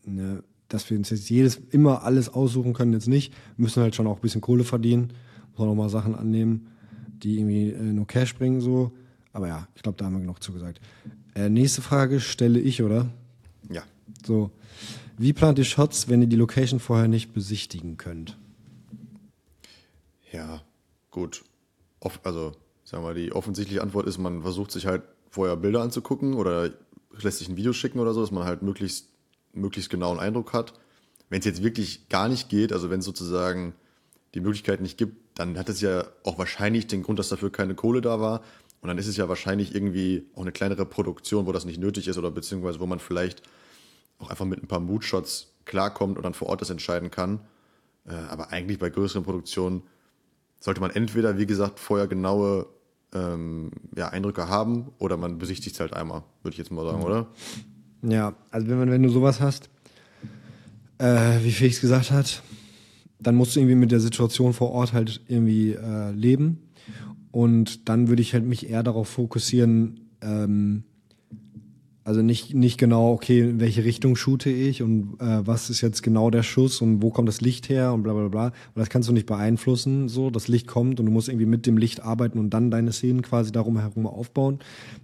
ne, 0.03 0.43
dass 0.67 0.89
wir 0.89 0.97
uns 0.97 1.09
jetzt 1.09 1.29
jedes, 1.29 1.57
immer 1.71 2.03
alles 2.03 2.29
aussuchen 2.29 2.73
können, 2.73 2.93
jetzt 2.93 3.07
nicht. 3.07 3.33
Müssen 3.57 3.81
halt 3.81 3.95
schon 3.95 4.07
auch 4.07 4.17
ein 4.17 4.21
bisschen 4.21 4.41
Kohle 4.41 4.63
verdienen, 4.63 5.13
muss 5.55 5.67
auch 5.67 5.75
mal 5.75 5.89
Sachen 5.89 6.15
annehmen, 6.15 6.67
die 7.23 7.39
irgendwie 7.39 7.69
äh, 7.69 7.93
nur 7.93 8.07
Cash 8.07 8.35
bringen, 8.35 8.61
so. 8.61 8.91
Aber 9.31 9.47
ja, 9.47 9.67
ich 9.75 9.83
glaube, 9.83 9.97
da 9.97 10.05
haben 10.05 10.13
wir 10.13 10.21
genug 10.21 10.41
zugesagt. 10.41 10.79
Äh, 11.35 11.49
nächste 11.49 11.81
Frage 11.81 12.19
stelle 12.19 12.59
ich, 12.59 12.81
oder? 12.81 13.09
Ja. 13.69 13.83
So. 14.25 14.51
Wie 15.17 15.31
plant 15.31 15.57
ihr 15.57 15.65
Shots, 15.65 16.09
wenn 16.09 16.21
ihr 16.21 16.27
die 16.27 16.35
Location 16.35 16.79
vorher 16.79 17.07
nicht 17.07 17.33
besichtigen 17.33 17.97
könnt? 17.97 18.37
Ja, 20.31 20.61
gut. 21.09 21.43
Also, 22.23 22.51
sagen 22.83 23.03
wir 23.03 23.07
mal, 23.07 23.13
die 23.15 23.31
offensichtliche 23.31 23.81
Antwort 23.81 24.07
ist, 24.07 24.17
man 24.17 24.41
versucht 24.41 24.71
sich 24.71 24.85
halt 24.85 25.03
vorher 25.29 25.55
Bilder 25.55 25.81
anzugucken 25.81 26.33
oder 26.33 26.71
lässt 27.21 27.39
sich 27.39 27.47
ein 27.47 27.57
Video 27.57 27.71
schicken 27.71 27.99
oder 27.99 28.13
so, 28.13 28.21
dass 28.21 28.31
man 28.31 28.43
halt 28.43 28.61
möglichst, 28.61 29.07
möglichst 29.53 29.89
genauen 29.89 30.19
Eindruck 30.19 30.51
hat. 30.51 30.73
Wenn 31.29 31.39
es 31.39 31.45
jetzt 31.45 31.63
wirklich 31.63 32.09
gar 32.09 32.27
nicht 32.27 32.49
geht, 32.49 32.73
also 32.73 32.89
wenn 32.89 32.99
es 32.99 33.05
sozusagen 33.05 33.73
die 34.33 34.41
Möglichkeit 34.41 34.81
nicht 34.81 34.97
gibt, 34.97 35.39
dann 35.39 35.57
hat 35.57 35.69
es 35.69 35.79
ja 35.81 36.05
auch 36.23 36.37
wahrscheinlich 36.37 36.87
den 36.87 37.03
Grund, 37.03 37.19
dass 37.19 37.29
dafür 37.29 37.51
keine 37.51 37.73
Kohle 37.73 38.01
da 38.01 38.19
war. 38.19 38.41
Und 38.81 38.89
dann 38.89 38.97
ist 38.97 39.07
es 39.07 39.17
ja 39.17 39.29
wahrscheinlich 39.29 39.73
irgendwie 39.73 40.25
auch 40.35 40.41
eine 40.41 40.51
kleinere 40.51 40.85
Produktion, 40.85 41.45
wo 41.45 41.53
das 41.53 41.65
nicht 41.65 41.79
nötig 41.79 42.07
ist 42.07 42.17
oder 42.17 42.29
beziehungsweise 42.29 42.79
wo 42.79 42.85
man 42.85 42.99
vielleicht 42.99 43.41
auch 44.19 44.29
einfach 44.29 44.45
mit 44.45 44.61
ein 44.61 44.67
paar 44.67 44.79
Moodshots 44.79 45.53
klarkommt 45.65 46.17
und 46.17 46.23
dann 46.23 46.33
vor 46.33 46.49
Ort 46.49 46.61
das 46.61 46.69
entscheiden 46.69 47.11
kann. 47.11 47.39
Äh, 48.07 48.13
aber 48.13 48.51
eigentlich 48.51 48.79
bei 48.79 48.89
größeren 48.89 49.23
Produktionen 49.23 49.83
sollte 50.59 50.81
man 50.81 50.91
entweder, 50.91 51.37
wie 51.37 51.45
gesagt, 51.45 51.79
vorher 51.79 52.07
genaue 52.07 52.67
ähm, 53.13 53.71
ja, 53.95 54.09
Eindrücke 54.09 54.47
haben 54.47 54.91
oder 54.99 55.17
man 55.17 55.37
besichtigt 55.37 55.75
es 55.75 55.79
halt 55.79 55.93
einmal, 55.93 56.23
würde 56.43 56.53
ich 56.53 56.57
jetzt 56.57 56.71
mal 56.71 56.85
sagen, 56.85 57.03
oder? 57.03 57.27
Ja, 58.03 58.35
also 58.51 58.67
wenn, 58.67 58.77
man, 58.77 58.91
wenn 58.91 59.03
du 59.03 59.09
sowas 59.09 59.39
hast, 59.39 59.69
äh, 60.97 61.43
wie 61.43 61.51
Felix 61.51 61.81
gesagt 61.81 62.11
hat, 62.11 62.43
dann 63.19 63.35
musst 63.35 63.55
du 63.55 63.59
irgendwie 63.59 63.75
mit 63.75 63.91
der 63.91 63.99
Situation 63.99 64.53
vor 64.53 64.71
Ort 64.71 64.93
halt 64.93 65.21
irgendwie 65.27 65.71
äh, 65.73 66.11
leben. 66.11 66.69
Und 67.31 67.89
dann 67.89 68.07
würde 68.07 68.21
ich 68.21 68.33
halt 68.33 68.45
mich 68.45 68.69
eher 68.69 68.83
darauf 68.83 69.09
fokussieren, 69.09 70.11
ähm, 70.21 70.83
also 72.05 72.21
nicht, 72.21 72.53
nicht 72.53 72.77
genau, 72.77 73.13
okay, 73.13 73.39
in 73.39 73.59
welche 73.59 73.83
Richtung 73.83 74.15
shoote 74.15 74.51
ich 74.51 74.83
und 74.83 75.15
äh, 75.19 75.45
was 75.47 75.71
ist 75.71 75.81
jetzt 75.81 76.03
genau 76.03 76.29
der 76.29 76.43
Schuss 76.43 76.79
und 76.79 77.01
wo 77.01 77.09
kommt 77.09 77.27
das 77.27 77.41
Licht 77.41 77.67
her 77.67 77.93
und 77.93 78.03
bla 78.03 78.13
bla 78.13 78.27
bla. 78.27 78.45
Und 78.45 78.53
das 78.75 78.89
kannst 78.89 79.09
du 79.09 79.13
nicht 79.13 79.25
beeinflussen. 79.25 80.07
So, 80.07 80.29
das 80.29 80.47
Licht 80.47 80.67
kommt 80.67 80.99
und 80.99 81.07
du 81.07 81.11
musst 81.11 81.29
irgendwie 81.29 81.47
mit 81.47 81.65
dem 81.65 81.79
Licht 81.79 82.03
arbeiten 82.03 82.37
und 82.37 82.51
dann 82.51 82.69
deine 82.69 82.93
Szenen 82.93 83.23
quasi 83.23 83.51
darum 83.51 83.79
herum 83.79 84.05
aufbauen. 84.05 84.59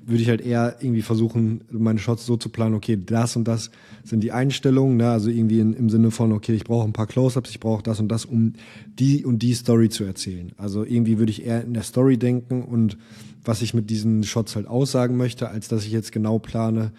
Würde 0.06 0.22
ich 0.22 0.30
halt 0.30 0.42
eher 0.42 0.76
irgendwie 0.80 1.02
versuchen, 1.02 1.64
meine 1.72 1.98
Shots 1.98 2.28
so 2.28 2.38
zu 2.38 2.50
planen, 2.50 2.76
okay, 2.76 3.00
das 3.04 3.36
und 3.36 3.48
das 3.48 3.72
sind 4.04 4.24
die 4.24 4.32
Einstellungen, 4.32 4.98
ne? 4.98 5.10
also 5.10 5.32
irgendwie 5.32 5.60
in, 5.60 5.74
im 5.74 5.90
Sinne 5.90 6.12
von, 6.12 6.32
okay, 6.32 6.54
ich 6.54 6.66
brauche 6.66 6.88
ein 6.88 6.94
paar 6.94 7.08
Close-Ups, 7.08 7.50
ich 7.50 7.60
brauche 7.60 7.82
das 7.82 8.00
und 8.00 8.10
das, 8.10 8.26
um 8.26 8.54
die 9.00 9.26
und 9.26 9.40
die 9.40 9.56
Story 9.56 9.90
zu 9.90 10.04
erzählen. 10.04 10.52
Also 10.56 10.86
irgendwie 10.86 11.18
würde 11.18 11.32
ich 11.32 11.48
eher 11.48 11.64
in 11.64 11.74
der 11.74 11.82
Story 11.82 12.20
denken 12.20 12.62
und 12.62 12.96
was 13.44 13.62
ich 13.62 13.74
mit 13.74 13.90
diesen 13.90 14.24
Shots 14.24 14.56
halt 14.56 14.68
aussagen 14.68 15.18
möchte, 15.18 15.50
als 15.50 15.68
dass 15.68 15.86
ich 15.86 15.92
jetzt 15.92 16.12
genau 16.12 16.40
plane, 16.40 16.92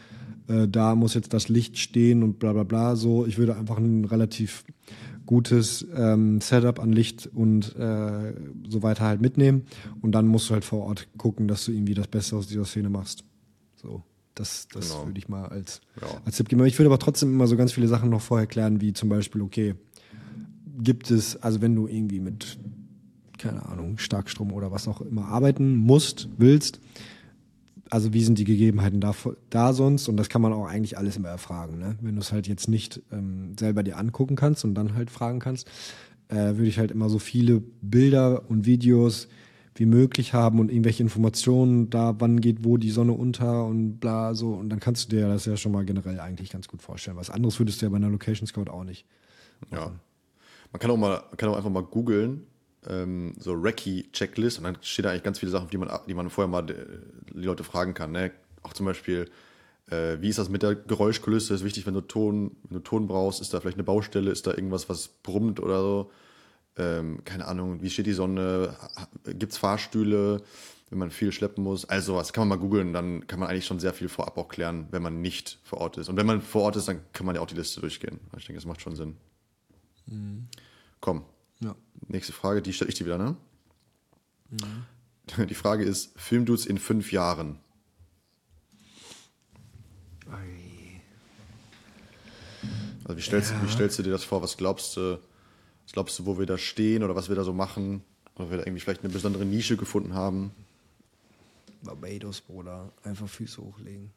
äh, 0.48 0.68
da 0.68 0.94
muss 0.94 1.14
jetzt 1.14 1.33
das 1.33 1.48
Licht 1.48 1.78
stehen 1.78 2.22
und 2.22 2.38
bla 2.38 2.52
bla 2.52 2.64
bla. 2.64 2.96
So, 2.96 3.26
ich 3.26 3.38
würde 3.38 3.57
einfach 3.57 3.78
ein 3.78 4.05
relativ 4.05 4.64
gutes 5.26 5.87
ähm, 5.94 6.40
Setup 6.40 6.81
an 6.81 6.92
Licht 6.92 7.28
und 7.33 7.76
äh, 7.76 8.35
so 8.68 8.83
weiter 8.83 9.05
halt 9.05 9.20
mitnehmen. 9.20 9.62
Und 10.00 10.12
dann 10.12 10.26
musst 10.26 10.50
du 10.50 10.55
halt 10.55 10.64
vor 10.64 10.85
Ort 10.87 11.09
gucken, 11.16 11.48
dass 11.48 11.64
du 11.64 11.72
irgendwie 11.72 11.94
das 11.94 12.09
Beste 12.09 12.37
aus 12.37 12.48
dieser 12.48 12.64
Szene 12.64 12.90
machst. 12.90 13.24
So. 13.76 14.02
Das, 14.35 14.66
das 14.72 14.88
genau. 14.88 15.07
würde 15.07 15.18
ich 15.18 15.28
mal 15.28 15.44
als, 15.44 15.83
ja. 16.00 16.07
als 16.24 16.38
Tipp 16.38 16.48
geben. 16.48 16.64
Ich 16.64 16.78
würde 16.78 16.88
aber 16.88 16.98
trotzdem 16.98 17.35
immer 17.35 17.46
so 17.46 17.57
ganz 17.57 17.72
viele 17.72 17.87
Sachen 17.87 18.09
noch 18.09 18.22
vorher 18.22 18.46
klären, 18.46 18.81
wie 18.81 18.94
zum 18.94 19.11
Beispiel, 19.11 19.42
okay, 19.42 19.74
gibt 20.78 21.11
es, 21.11 21.37
also 21.42 21.61
wenn 21.61 21.74
du 21.74 21.87
irgendwie 21.87 22.18
mit 22.18 22.59
keine 23.42 23.66
Ahnung, 23.66 23.98
Starkstrom 23.98 24.52
oder 24.52 24.70
was 24.70 24.88
auch 24.88 25.00
immer 25.00 25.26
arbeiten 25.26 25.76
musst, 25.76 26.28
willst. 26.38 26.81
Also 27.90 28.14
wie 28.14 28.24
sind 28.24 28.38
die 28.38 28.44
Gegebenheiten 28.44 29.00
da, 29.00 29.14
da 29.50 29.72
sonst? 29.74 30.09
Und 30.09 30.16
das 30.16 30.28
kann 30.28 30.40
man 30.40 30.52
auch 30.52 30.66
eigentlich 30.66 30.96
alles 30.96 31.16
immer 31.16 31.28
erfragen. 31.28 31.78
Ne? 31.78 31.96
Wenn 32.00 32.14
du 32.14 32.22
es 32.22 32.33
halt 32.33 32.48
jetzt 32.48 32.68
nicht 32.68 33.02
ähm, 33.12 33.52
selber 33.59 33.83
dir 33.83 33.98
angucken 33.98 34.37
kannst 34.37 34.64
und 34.64 34.74
dann 34.74 34.94
halt 34.94 35.11
fragen 35.11 35.40
kannst, 35.40 35.68
äh, 36.28 36.57
würde 36.57 36.66
ich 36.68 36.78
halt 36.78 36.90
immer 36.90 37.11
so 37.11 37.18
viele 37.18 37.62
Bilder 37.83 38.48
und 38.48 38.64
Videos 38.64 39.28
wie 39.74 39.87
möglich 39.87 40.35
haben 40.35 40.59
und 40.61 40.70
irgendwelche 40.70 41.02
Informationen 41.02 41.90
da, 41.90 42.14
wann 42.18 42.40
geht 42.40 42.64
wo 42.64 42.76
die 42.76 42.90
Sonne 42.90 43.12
unter 43.12 43.64
und 43.64 43.98
bla 43.98 44.35
so. 44.35 44.52
Und 44.52 44.70
dann 44.70 44.81
kannst 44.81 45.12
du 45.12 45.16
dir 45.16 45.28
das 45.28 45.46
ja 45.46 45.57
schon 45.57 45.72
mal 45.72 45.85
generell 45.85 46.20
eigentlich 46.20 46.50
ganz 46.50 46.68
gut 46.68 46.83
vorstellen. 46.83 47.16
Was 47.16 47.31
anderes 47.31 47.59
würdest 47.59 47.81
du 47.81 47.87
ja 47.87 47.90
bei 47.90 47.96
einer 47.96 48.11
Location 48.11 48.46
Scout 48.46 48.70
auch 48.70 48.85
nicht. 48.85 49.07
Machen. 49.70 49.85
Ja. 49.85 49.92
Man 50.72 50.81
kann 50.81 50.90
auch 50.90 50.96
mal, 50.96 51.22
man 51.28 51.37
kann 51.37 51.48
auch 51.50 51.57
einfach 51.57 51.70
mal 51.70 51.83
googeln, 51.83 52.46
ähm, 52.88 53.35
so 53.38 53.53
Recce-Checklist 53.53 54.59
und 54.59 54.64
dann 54.64 54.79
steht 54.83 55.05
da 55.05 55.11
eigentlich 55.11 55.23
ganz 55.23 55.38
viele 55.38 55.53
Sachen, 55.53 55.68
die 55.71 55.79
man, 55.79 55.90
die 56.07 56.14
man 56.14 56.31
vorher 56.31 56.49
mal 56.49 56.68
äh, 56.71 56.75
die 57.33 57.47
Leute 57.47 57.64
fragen 57.64 57.95
kann. 57.95 58.12
Ne? 58.12 58.33
Auch 58.62 58.73
zum 58.73 58.87
Beispiel, 58.87 59.31
äh, 59.90 60.16
wie 60.21 60.29
ist 60.29 60.38
das 60.38 60.49
mit 60.49 60.62
der 60.62 60.75
Geräuschkulisse? 60.75 61.55
Ist 61.55 61.64
wichtig, 61.64 61.87
wenn 61.87 61.95
du 61.95 62.01
Ton, 62.01 62.57
wenn 62.64 62.79
du 62.79 62.83
Ton 62.83 63.07
brauchst, 63.07 63.40
ist 63.40 63.55
da 63.55 63.61
vielleicht 63.61 63.77
eine 63.77 63.85
Baustelle, 63.85 64.31
ist 64.31 64.47
da 64.47 64.53
irgendwas, 64.53 64.88
was 64.88 65.09
brummt 65.09 65.61
oder 65.61 65.81
so? 65.81 66.11
Ähm, 66.77 67.23
keine 67.25 67.47
Ahnung, 67.47 67.83
wie 67.83 67.90
steht 67.90 68.07
die 68.07 68.12
Sonne? 68.12 68.77
Gibt 69.25 69.53
es 69.53 69.59
Fahrstühle? 69.59 70.42
wenn 70.92 70.99
man 70.99 71.11
viel 71.11 71.33
schleppen 71.33 71.64
muss. 71.64 71.87
Also 71.87 72.16
was 72.16 72.35
kann 72.35 72.47
man 72.47 72.59
mal 72.59 72.62
googeln, 72.62 72.92
dann 72.92 73.27
kann 73.27 73.40
man 73.40 73.49
eigentlich 73.49 73.64
schon 73.64 73.81
sehr 73.81 73.95
viel 73.95 74.11
vorab 74.11 74.37
auch 74.37 74.49
klären, 74.49 74.88
wenn 74.90 75.01
man 75.01 75.23
nicht 75.23 75.59
vor 75.64 75.81
Ort 75.81 75.97
ist. 75.97 76.11
Und 76.11 76.18
wenn 76.18 76.27
man 76.27 76.42
vor 76.42 76.64
Ort 76.64 76.77
ist, 76.77 76.87
dann 76.87 77.01
kann 77.14 77.25
man 77.25 77.35
ja 77.35 77.40
auch 77.40 77.47
die 77.47 77.55
Liste 77.55 77.81
durchgehen. 77.81 78.21
Ich 78.37 78.45
denke, 78.45 78.61
das 78.61 78.66
macht 78.66 78.83
schon 78.83 78.95
Sinn. 78.95 79.16
Mhm. 80.05 80.49
Komm. 81.01 81.25
Nächste 82.09 82.33
Frage, 82.33 82.62
die 82.62 82.73
stelle 82.73 82.91
ich 82.91 82.97
dir 82.97 83.07
wieder, 83.07 83.19
ne? 83.19 83.37
Mhm. 84.51 85.47
Die 85.49 85.55
Frage 85.55 85.85
ist, 85.85 86.12
Filmdudes 86.17 86.67
in 86.67 86.79
fünf 86.79 87.12
Jahren? 87.12 87.61
Also 93.05 93.17
wie 93.17 93.23
stellst, 93.23 93.51
ja. 93.51 93.62
wie 93.62 93.71
stellst 93.71 93.99
du 93.99 94.03
dir 94.03 94.11
das 94.11 94.25
vor? 94.25 94.43
Was 94.43 94.57
glaubst 94.57 94.97
du, 94.97 95.19
was 95.85 95.93
glaubst 95.93 96.19
du, 96.19 96.27
wo 96.27 96.38
wir 96.38 96.47
da 96.47 96.59
stehen 96.59 97.03
oder 97.03 97.15
was 97.15 97.29
wir 97.29 97.37
da 97.37 97.45
so 97.45 97.53
machen? 97.53 98.03
Oder 98.37 98.51
wir 98.51 98.57
da 98.59 98.65
irgendwie 98.65 98.81
vielleicht 98.81 99.05
eine 99.05 99.12
besondere 99.12 99.45
Nische 99.45 99.77
gefunden 99.77 100.15
haben? 100.15 100.53
Barbados, 101.83 102.41
Bruder. 102.41 102.93
Einfach 103.03 103.29
Füße 103.29 103.61
hochlegen. 103.61 104.11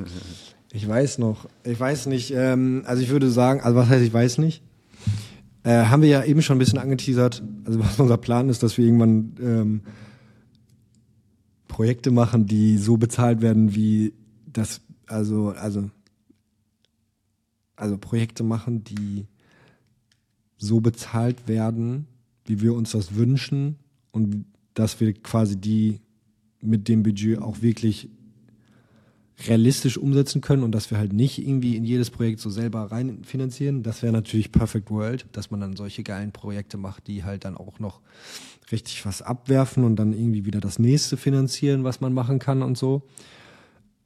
ich 0.72 0.86
weiß 0.86 1.18
noch. 1.18 1.48
Ich 1.64 1.80
weiß 1.80 2.06
nicht. 2.06 2.30
Ähm, 2.32 2.84
also 2.86 3.02
ich 3.02 3.08
würde 3.08 3.30
sagen, 3.30 3.60
also 3.60 3.76
was 3.76 3.88
heißt 3.88 4.04
ich 4.04 4.12
weiß 4.12 4.38
nicht? 4.38 4.62
Äh, 5.68 5.84
haben 5.88 6.00
wir 6.00 6.08
ja 6.08 6.24
eben 6.24 6.40
schon 6.40 6.56
ein 6.56 6.60
bisschen 6.60 6.78
angeteasert. 6.78 7.42
Also 7.66 7.80
was 7.80 8.00
unser 8.00 8.16
Plan 8.16 8.48
ist, 8.48 8.62
dass 8.62 8.78
wir 8.78 8.86
irgendwann 8.86 9.34
ähm, 9.38 9.80
Projekte 11.68 12.10
machen, 12.10 12.46
die 12.46 12.78
so 12.78 12.96
bezahlt 12.96 13.42
werden, 13.42 13.74
wie 13.74 14.14
das, 14.46 14.80
also, 15.08 15.50
also, 15.50 15.90
also 17.76 17.98
Projekte 17.98 18.44
machen, 18.44 18.82
die 18.82 19.26
so 20.56 20.80
bezahlt 20.80 21.48
werden, 21.48 22.06
wie 22.46 22.62
wir 22.62 22.72
uns 22.72 22.92
das 22.92 23.14
wünschen 23.14 23.76
und 24.10 24.46
dass 24.72 25.00
wir 25.00 25.12
quasi 25.12 25.60
die 25.60 26.00
mit 26.62 26.88
dem 26.88 27.02
Budget 27.02 27.42
auch 27.42 27.60
wirklich 27.60 28.08
realistisch 29.46 29.98
umsetzen 29.98 30.40
können 30.40 30.64
und 30.64 30.72
dass 30.72 30.90
wir 30.90 30.98
halt 30.98 31.12
nicht 31.12 31.38
irgendwie 31.38 31.76
in 31.76 31.84
jedes 31.84 32.10
Projekt 32.10 32.40
so 32.40 32.50
selber 32.50 32.90
rein 32.90 33.22
finanzieren. 33.24 33.82
Das 33.82 34.02
wäre 34.02 34.12
natürlich 34.12 34.50
Perfect 34.50 34.90
World, 34.90 35.26
dass 35.32 35.50
man 35.50 35.60
dann 35.60 35.76
solche 35.76 36.02
geilen 36.02 36.32
Projekte 36.32 36.76
macht, 36.76 37.06
die 37.06 37.22
halt 37.22 37.44
dann 37.44 37.56
auch 37.56 37.78
noch 37.78 38.00
richtig 38.72 39.06
was 39.06 39.22
abwerfen 39.22 39.84
und 39.84 39.96
dann 39.96 40.12
irgendwie 40.12 40.44
wieder 40.44 40.60
das 40.60 40.78
nächste 40.78 41.16
finanzieren, 41.16 41.84
was 41.84 42.00
man 42.00 42.12
machen 42.12 42.38
kann 42.38 42.62
und 42.62 42.76
so. 42.76 43.02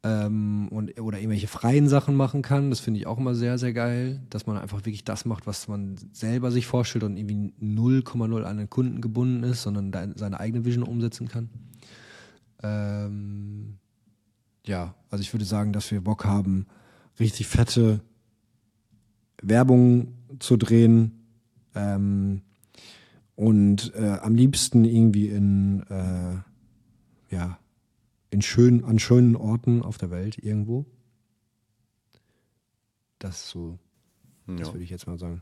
Ähm, 0.03 0.67
und, 0.69 0.99
oder 0.99 1.17
irgendwelche 1.17 1.47
freien 1.47 1.87
Sachen 1.87 2.15
machen 2.15 2.41
kann. 2.41 2.69
Das 2.69 2.81
finde 2.81 2.99
ich 2.99 3.07
auch 3.07 3.17
immer 3.17 3.33
sehr, 3.33 3.57
sehr 3.57 3.73
geil, 3.73 4.21
dass 4.29 4.45
man 4.45 4.57
einfach 4.57 4.79
wirklich 4.79 5.03
das 5.03 5.25
macht, 5.25 5.47
was 5.47 5.67
man 5.67 5.95
selber 6.11 6.51
sich 6.51 6.67
vorstellt 6.67 7.05
und 7.05 7.17
irgendwie 7.17 7.53
0,0 7.61 8.43
an 8.43 8.57
den 8.57 8.69
Kunden 8.69 9.01
gebunden 9.01 9.43
ist, 9.43 9.63
sondern 9.63 10.13
seine 10.15 10.39
eigene 10.39 10.65
Vision 10.65 10.83
umsetzen 10.83 11.27
kann. 11.27 11.49
Ähm, 12.61 13.79
ja, 14.65 14.95
also 15.09 15.21
ich 15.21 15.33
würde 15.33 15.45
sagen, 15.45 15.73
dass 15.73 15.91
wir 15.91 16.01
Bock 16.01 16.25
haben, 16.25 16.67
richtig 17.19 17.47
fette 17.47 18.01
Werbung 19.41 20.13
zu 20.39 20.57
drehen 20.57 21.25
ähm, 21.75 22.41
und 23.35 23.93
äh, 23.95 24.19
am 24.21 24.35
liebsten 24.35 24.85
irgendwie 24.85 25.27
in 25.27 25.83
äh, 25.89 27.35
ja 27.35 27.59
in 28.29 28.41
schönen 28.41 28.83
an 28.85 28.99
schönen 28.99 29.35
Orten 29.35 29.83
auf 29.83 29.97
der 29.97 30.11
Welt 30.11 30.37
irgendwo. 30.37 30.85
Das 33.19 33.49
so, 33.49 33.77
ja. 34.47 34.55
das 34.55 34.73
würde 34.73 34.83
ich 34.83 34.89
jetzt 34.89 35.07
mal 35.07 35.17
sagen. 35.17 35.41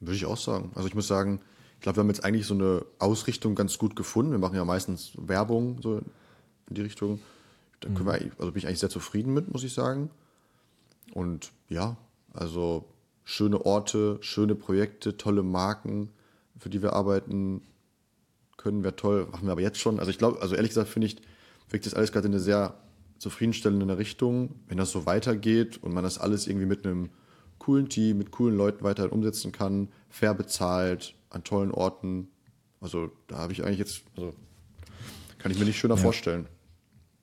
Würde 0.00 0.16
ich 0.16 0.26
auch 0.26 0.36
sagen. 0.36 0.70
Also 0.74 0.88
ich 0.88 0.94
muss 0.94 1.08
sagen, 1.08 1.40
ich 1.74 1.80
glaube, 1.80 1.96
wir 1.96 2.00
haben 2.02 2.08
jetzt 2.08 2.24
eigentlich 2.24 2.46
so 2.46 2.54
eine 2.54 2.84
Ausrichtung 2.98 3.54
ganz 3.54 3.78
gut 3.78 3.96
gefunden. 3.96 4.32
Wir 4.32 4.38
machen 4.38 4.56
ja 4.56 4.64
meistens 4.64 5.12
Werbung 5.16 5.80
so 5.82 5.98
in 6.68 6.74
die 6.74 6.82
Richtung. 6.82 7.20
Da 7.80 7.88
können 7.88 8.06
wir, 8.06 8.20
mhm. 8.20 8.32
also 8.38 8.52
bin 8.52 8.58
ich 8.58 8.66
eigentlich 8.66 8.80
sehr 8.80 8.90
zufrieden 8.90 9.32
mit, 9.32 9.50
muss 9.52 9.64
ich 9.64 9.72
sagen. 9.72 10.10
Und 11.12 11.52
ja, 11.68 11.96
also 12.32 12.84
schöne 13.24 13.64
Orte, 13.64 14.18
schöne 14.20 14.54
Projekte, 14.54 15.16
tolle 15.16 15.42
Marken, 15.42 16.10
für 16.58 16.70
die 16.70 16.82
wir 16.82 16.92
arbeiten 16.92 17.62
können, 18.56 18.82
wäre 18.82 18.96
toll. 18.96 19.26
Machen 19.30 19.46
wir 19.46 19.52
aber 19.52 19.62
jetzt 19.62 19.78
schon. 19.78 19.98
Also 19.98 20.10
ich 20.10 20.18
glaube, 20.18 20.40
also 20.42 20.54
ehrlich 20.54 20.70
gesagt 20.70 20.88
finde 20.88 21.06
ich, 21.06 21.16
wirkt 21.70 21.86
das 21.86 21.94
alles 21.94 22.12
gerade 22.12 22.26
in 22.26 22.34
eine 22.34 22.40
sehr 22.40 22.74
zufriedenstellende 23.18 23.98
Richtung. 23.98 24.56
Wenn 24.68 24.78
das 24.78 24.90
so 24.90 25.06
weitergeht 25.06 25.82
und 25.82 25.94
man 25.94 26.04
das 26.04 26.18
alles 26.18 26.46
irgendwie 26.46 26.66
mit 26.66 26.84
einem 26.84 27.10
coolen 27.58 27.88
Team, 27.88 28.18
mit 28.18 28.30
coolen 28.30 28.56
Leuten 28.56 28.84
weiter 28.84 29.12
umsetzen 29.12 29.52
kann, 29.52 29.88
fair 30.08 30.34
bezahlt, 30.34 31.14
an 31.30 31.44
tollen 31.44 31.70
Orten. 31.70 32.28
Also 32.80 33.10
da 33.28 33.38
habe 33.38 33.52
ich 33.52 33.64
eigentlich 33.64 33.78
jetzt, 33.78 34.02
also 34.16 34.34
kann 35.38 35.52
ich 35.52 35.58
mir 35.58 35.64
nicht 35.64 35.78
schöner 35.78 35.96
ja. 35.96 36.02
vorstellen. 36.02 36.46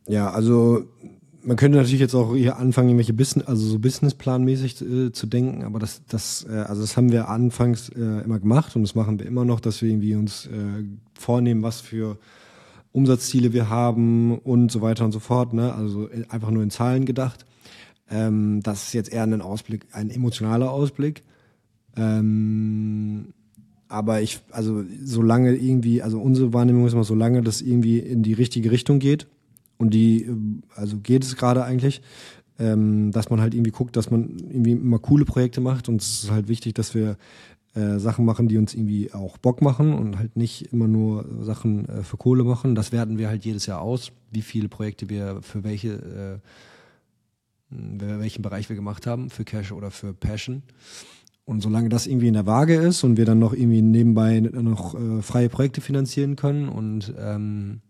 Ja, 0.07 0.31
also 0.31 0.85
man 1.43 1.55
könnte 1.55 1.77
natürlich 1.77 1.99
jetzt 2.01 2.13
auch 2.13 2.35
hier 2.35 2.57
anfangen, 2.57 2.89
irgendwelche 2.89 3.13
Business, 3.13 3.47
also 3.47 3.65
so 3.65 3.79
Businessplanmäßig 3.79 4.81
äh, 4.81 5.11
zu 5.11 5.27
denken, 5.27 5.63
aber 5.63 5.79
das, 5.79 6.01
das, 6.07 6.45
äh, 6.49 6.55
also 6.55 6.81
das 6.81 6.97
haben 6.97 7.11
wir 7.11 7.29
anfangs 7.29 7.89
äh, 7.89 8.23
immer 8.23 8.39
gemacht 8.39 8.75
und 8.75 8.81
das 8.81 8.95
machen 8.95 9.17
wir 9.19 9.25
immer 9.25 9.45
noch, 9.45 9.59
dass 9.59 9.81
wir 9.81 9.89
irgendwie 9.89 10.15
uns 10.15 10.47
äh, 10.47 10.83
vornehmen, 11.13 11.63
was 11.63 11.79
für 11.79 12.17
Umsatzziele 12.91 13.53
wir 13.53 13.69
haben 13.69 14.37
und 14.39 14.71
so 14.71 14.81
weiter 14.81 15.05
und 15.05 15.11
so 15.11 15.19
fort. 15.19 15.53
Ne? 15.53 15.73
Also 15.73 16.09
äh, 16.09 16.25
einfach 16.29 16.51
nur 16.51 16.63
in 16.63 16.69
Zahlen 16.69 17.05
gedacht. 17.05 17.45
Ähm, 18.09 18.61
das 18.63 18.87
ist 18.87 18.93
jetzt 18.93 19.11
eher 19.11 19.23
ein 19.23 19.41
Ausblick, 19.41 19.85
ein 19.91 20.09
emotionaler 20.09 20.71
Ausblick. 20.71 21.23
Ähm, 21.95 23.33
aber 23.87 24.21
ich, 24.21 24.41
also 24.51 24.83
solange 25.01 25.55
irgendwie, 25.55 26.01
also 26.01 26.19
unsere 26.19 26.53
Wahrnehmung 26.53 26.87
ist 26.87 26.93
immer, 26.93 27.03
solange 27.03 27.41
das 27.41 27.61
irgendwie 27.61 27.99
in 27.99 28.21
die 28.21 28.33
richtige 28.33 28.71
Richtung 28.71 28.99
geht, 28.99 29.27
und 29.77 29.93
die, 29.93 30.23
äh, 30.23 30.35
also 30.75 30.97
geht 30.97 31.23
es 31.23 31.35
gerade 31.35 31.63
eigentlich, 31.63 32.01
ähm, 32.59 33.11
dass 33.11 33.29
man 33.29 33.41
halt 33.41 33.53
irgendwie 33.53 33.71
guckt, 33.71 33.95
dass 33.95 34.09
man 34.09 34.37
irgendwie 34.39 34.71
immer 34.71 34.99
coole 34.99 35.25
Projekte 35.25 35.61
macht 35.61 35.89
und 35.89 36.01
es 36.01 36.23
ist 36.23 36.31
halt 36.31 36.47
wichtig, 36.47 36.73
dass 36.73 36.95
wir 36.95 37.17
äh, 37.77 37.99
Sachen 37.99 38.25
machen, 38.25 38.47
die 38.47 38.57
uns 38.57 38.73
irgendwie 38.73 39.13
auch 39.13 39.37
Bock 39.37 39.61
machen 39.61 39.93
und 39.93 40.17
halt 40.17 40.35
nicht 40.35 40.73
immer 40.73 40.87
nur 40.87 41.25
Sachen 41.41 41.87
äh, 41.87 42.01
für 42.01 42.17
Kohle 42.17 42.43
machen. 42.43 42.73
Das 42.73 42.91
werten 42.91 43.19
wir 43.19 43.27
halt 43.27 43.45
jedes 43.45 43.67
Jahr 43.67 43.81
aus, 43.81 44.11
wie 44.31 44.41
viele 44.41 44.67
Projekte 44.67 45.09
wir 45.09 45.43
für 45.43 45.63
welche, 45.63 46.41
äh, 47.69 47.77
welchen 48.19 48.41
Bereich 48.41 48.69
wir 48.69 48.75
gemacht 48.75 49.05
haben, 49.05 49.29
für 49.29 49.43
Cash 49.43 49.71
oder 49.71 49.91
für 49.91 50.13
Passion. 50.13 50.63
Und 51.45 51.61
solange 51.61 51.89
das 51.89 52.07
irgendwie 52.07 52.29
in 52.29 52.33
der 52.33 52.47
Waage 52.47 52.75
ist 52.75 53.03
und 53.03 53.15
wir 53.15 53.25
dann 53.25 53.39
noch 53.39 53.53
irgendwie 53.53 53.81
nebenbei 53.83 54.39
noch 54.39 54.95
äh, 54.95 55.21
freie 55.21 55.49
Projekte 55.49 55.79
finanzieren 55.79 56.35
können 56.35 56.69
und 56.69 57.13
ähm, 57.19 57.81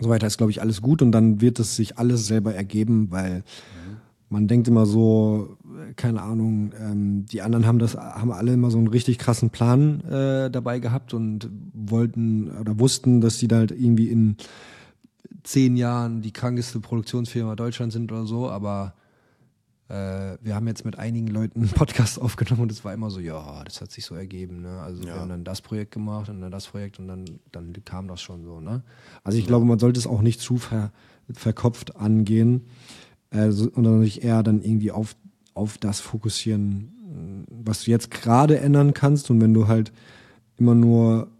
so 0.00 0.08
weiter 0.08 0.26
ist, 0.26 0.38
glaube 0.38 0.50
ich, 0.50 0.60
alles 0.60 0.82
gut 0.82 1.02
und 1.02 1.12
dann 1.12 1.40
wird 1.40 1.58
es 1.58 1.76
sich 1.76 1.98
alles 1.98 2.26
selber 2.26 2.54
ergeben, 2.54 3.10
weil 3.10 3.44
man 4.30 4.46
denkt 4.46 4.68
immer 4.68 4.86
so, 4.86 5.56
keine 5.96 6.22
Ahnung, 6.22 6.72
ähm, 6.80 7.26
die 7.26 7.42
anderen 7.42 7.66
haben 7.66 7.80
das, 7.80 7.96
haben 7.96 8.30
alle 8.30 8.52
immer 8.52 8.70
so 8.70 8.78
einen 8.78 8.86
richtig 8.86 9.18
krassen 9.18 9.50
Plan 9.50 10.00
äh, 10.02 10.50
dabei 10.50 10.78
gehabt 10.78 11.14
und 11.14 11.50
wollten 11.74 12.50
oder 12.50 12.78
wussten, 12.78 13.20
dass 13.20 13.40
sie 13.40 13.48
da 13.48 13.56
halt 13.56 13.72
irgendwie 13.72 14.08
in 14.08 14.36
zehn 15.42 15.76
Jahren 15.76 16.22
die 16.22 16.32
krankeste 16.32 16.78
Produktionsfirma 16.78 17.56
Deutschland 17.56 17.92
sind 17.92 18.12
oder 18.12 18.24
so, 18.24 18.48
aber 18.48 18.94
äh, 18.96 19.09
wir 19.90 20.54
haben 20.54 20.68
jetzt 20.68 20.84
mit 20.84 20.98
einigen 20.98 21.26
Leuten 21.26 21.60
einen 21.60 21.70
Podcast 21.70 22.20
aufgenommen 22.20 22.62
und 22.62 22.72
es 22.72 22.84
war 22.84 22.94
immer 22.94 23.10
so, 23.10 23.18
ja, 23.18 23.64
das 23.64 23.80
hat 23.80 23.90
sich 23.90 24.04
so 24.04 24.14
ergeben. 24.14 24.62
Ne? 24.62 24.80
Also 24.80 25.02
ja. 25.02 25.08
wir 25.08 25.14
haben 25.16 25.28
dann 25.28 25.44
das 25.44 25.60
Projekt 25.60 25.92
gemacht 25.92 26.28
und 26.28 26.40
dann 26.40 26.50
das 26.52 26.68
Projekt 26.68 26.98
und 26.98 27.08
dann, 27.08 27.24
dann 27.50 27.72
kam 27.84 28.06
das 28.06 28.22
schon 28.22 28.44
so. 28.44 28.60
Ne? 28.60 28.82
Also 29.24 29.36
ich 29.36 29.44
ja. 29.44 29.48
glaube, 29.48 29.66
man 29.66 29.78
sollte 29.78 29.98
es 29.98 30.06
auch 30.06 30.22
nicht 30.22 30.40
zu 30.40 30.58
ver, 30.58 30.92
verkopft 31.32 31.96
angehen, 31.96 32.66
äh, 33.30 33.50
sondern 33.50 34.02
sich 34.02 34.22
eher 34.22 34.42
dann 34.42 34.62
irgendwie 34.62 34.92
auf, 34.92 35.16
auf 35.54 35.76
das 35.78 35.98
fokussieren, 35.98 37.46
was 37.48 37.84
du 37.84 37.90
jetzt 37.90 38.10
gerade 38.10 38.60
ändern 38.60 38.94
kannst. 38.94 39.30
Und 39.30 39.40
wenn 39.40 39.54
du 39.54 39.66
halt 39.66 39.92
immer 40.56 40.74
nur 40.74 41.24
äh, 41.24 41.39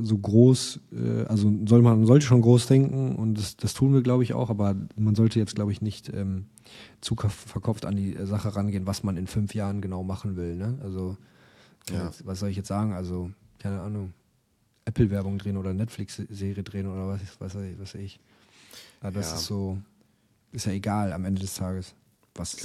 so 0.00 0.16
groß, 0.16 0.80
äh, 0.92 1.24
also 1.24 1.52
soll 1.66 1.82
man 1.82 2.06
sollte 2.06 2.24
schon 2.24 2.40
groß 2.40 2.66
denken 2.66 3.16
und 3.16 3.34
das, 3.34 3.56
das 3.56 3.74
tun 3.74 3.92
wir, 3.92 4.02
glaube 4.02 4.22
ich, 4.22 4.32
auch, 4.32 4.50
aber 4.50 4.74
man 4.96 5.14
sollte 5.14 5.38
jetzt, 5.38 5.54
glaube 5.54 5.72
ich, 5.72 5.82
nicht 5.82 6.12
ähm, 6.14 6.46
zu 7.00 7.16
verkopft 7.16 7.84
an 7.84 7.96
die 7.96 8.16
Sache 8.24 8.56
rangehen, 8.56 8.86
was 8.86 9.02
man 9.02 9.16
in 9.16 9.26
fünf 9.26 9.54
Jahren 9.54 9.80
genau 9.80 10.02
machen 10.02 10.36
will. 10.36 10.56
Ne? 10.56 10.78
Also, 10.82 11.16
ja. 11.90 12.10
was 12.24 12.40
soll 12.40 12.48
ich 12.48 12.56
jetzt 12.56 12.68
sagen? 12.68 12.92
Also, 12.92 13.30
keine 13.58 13.80
Ahnung, 13.80 14.12
Apple-Werbung 14.86 15.38
drehen 15.38 15.56
oder 15.56 15.74
Netflix-Serie 15.74 16.62
drehen 16.62 16.86
oder 16.86 17.08
was, 17.08 17.20
was, 17.38 17.54
was 17.54 17.78
weiß 17.78 17.94
ich. 17.96 18.20
Aber 19.00 19.12
das 19.12 19.30
ja. 19.30 19.36
ist 19.36 19.44
so, 19.44 19.78
ist 20.52 20.66
ja 20.66 20.72
egal 20.72 21.12
am 21.12 21.24
Ende 21.24 21.40
des 21.40 21.54
Tages. 21.54 21.94
Was 22.34 22.54
ich 22.54 22.62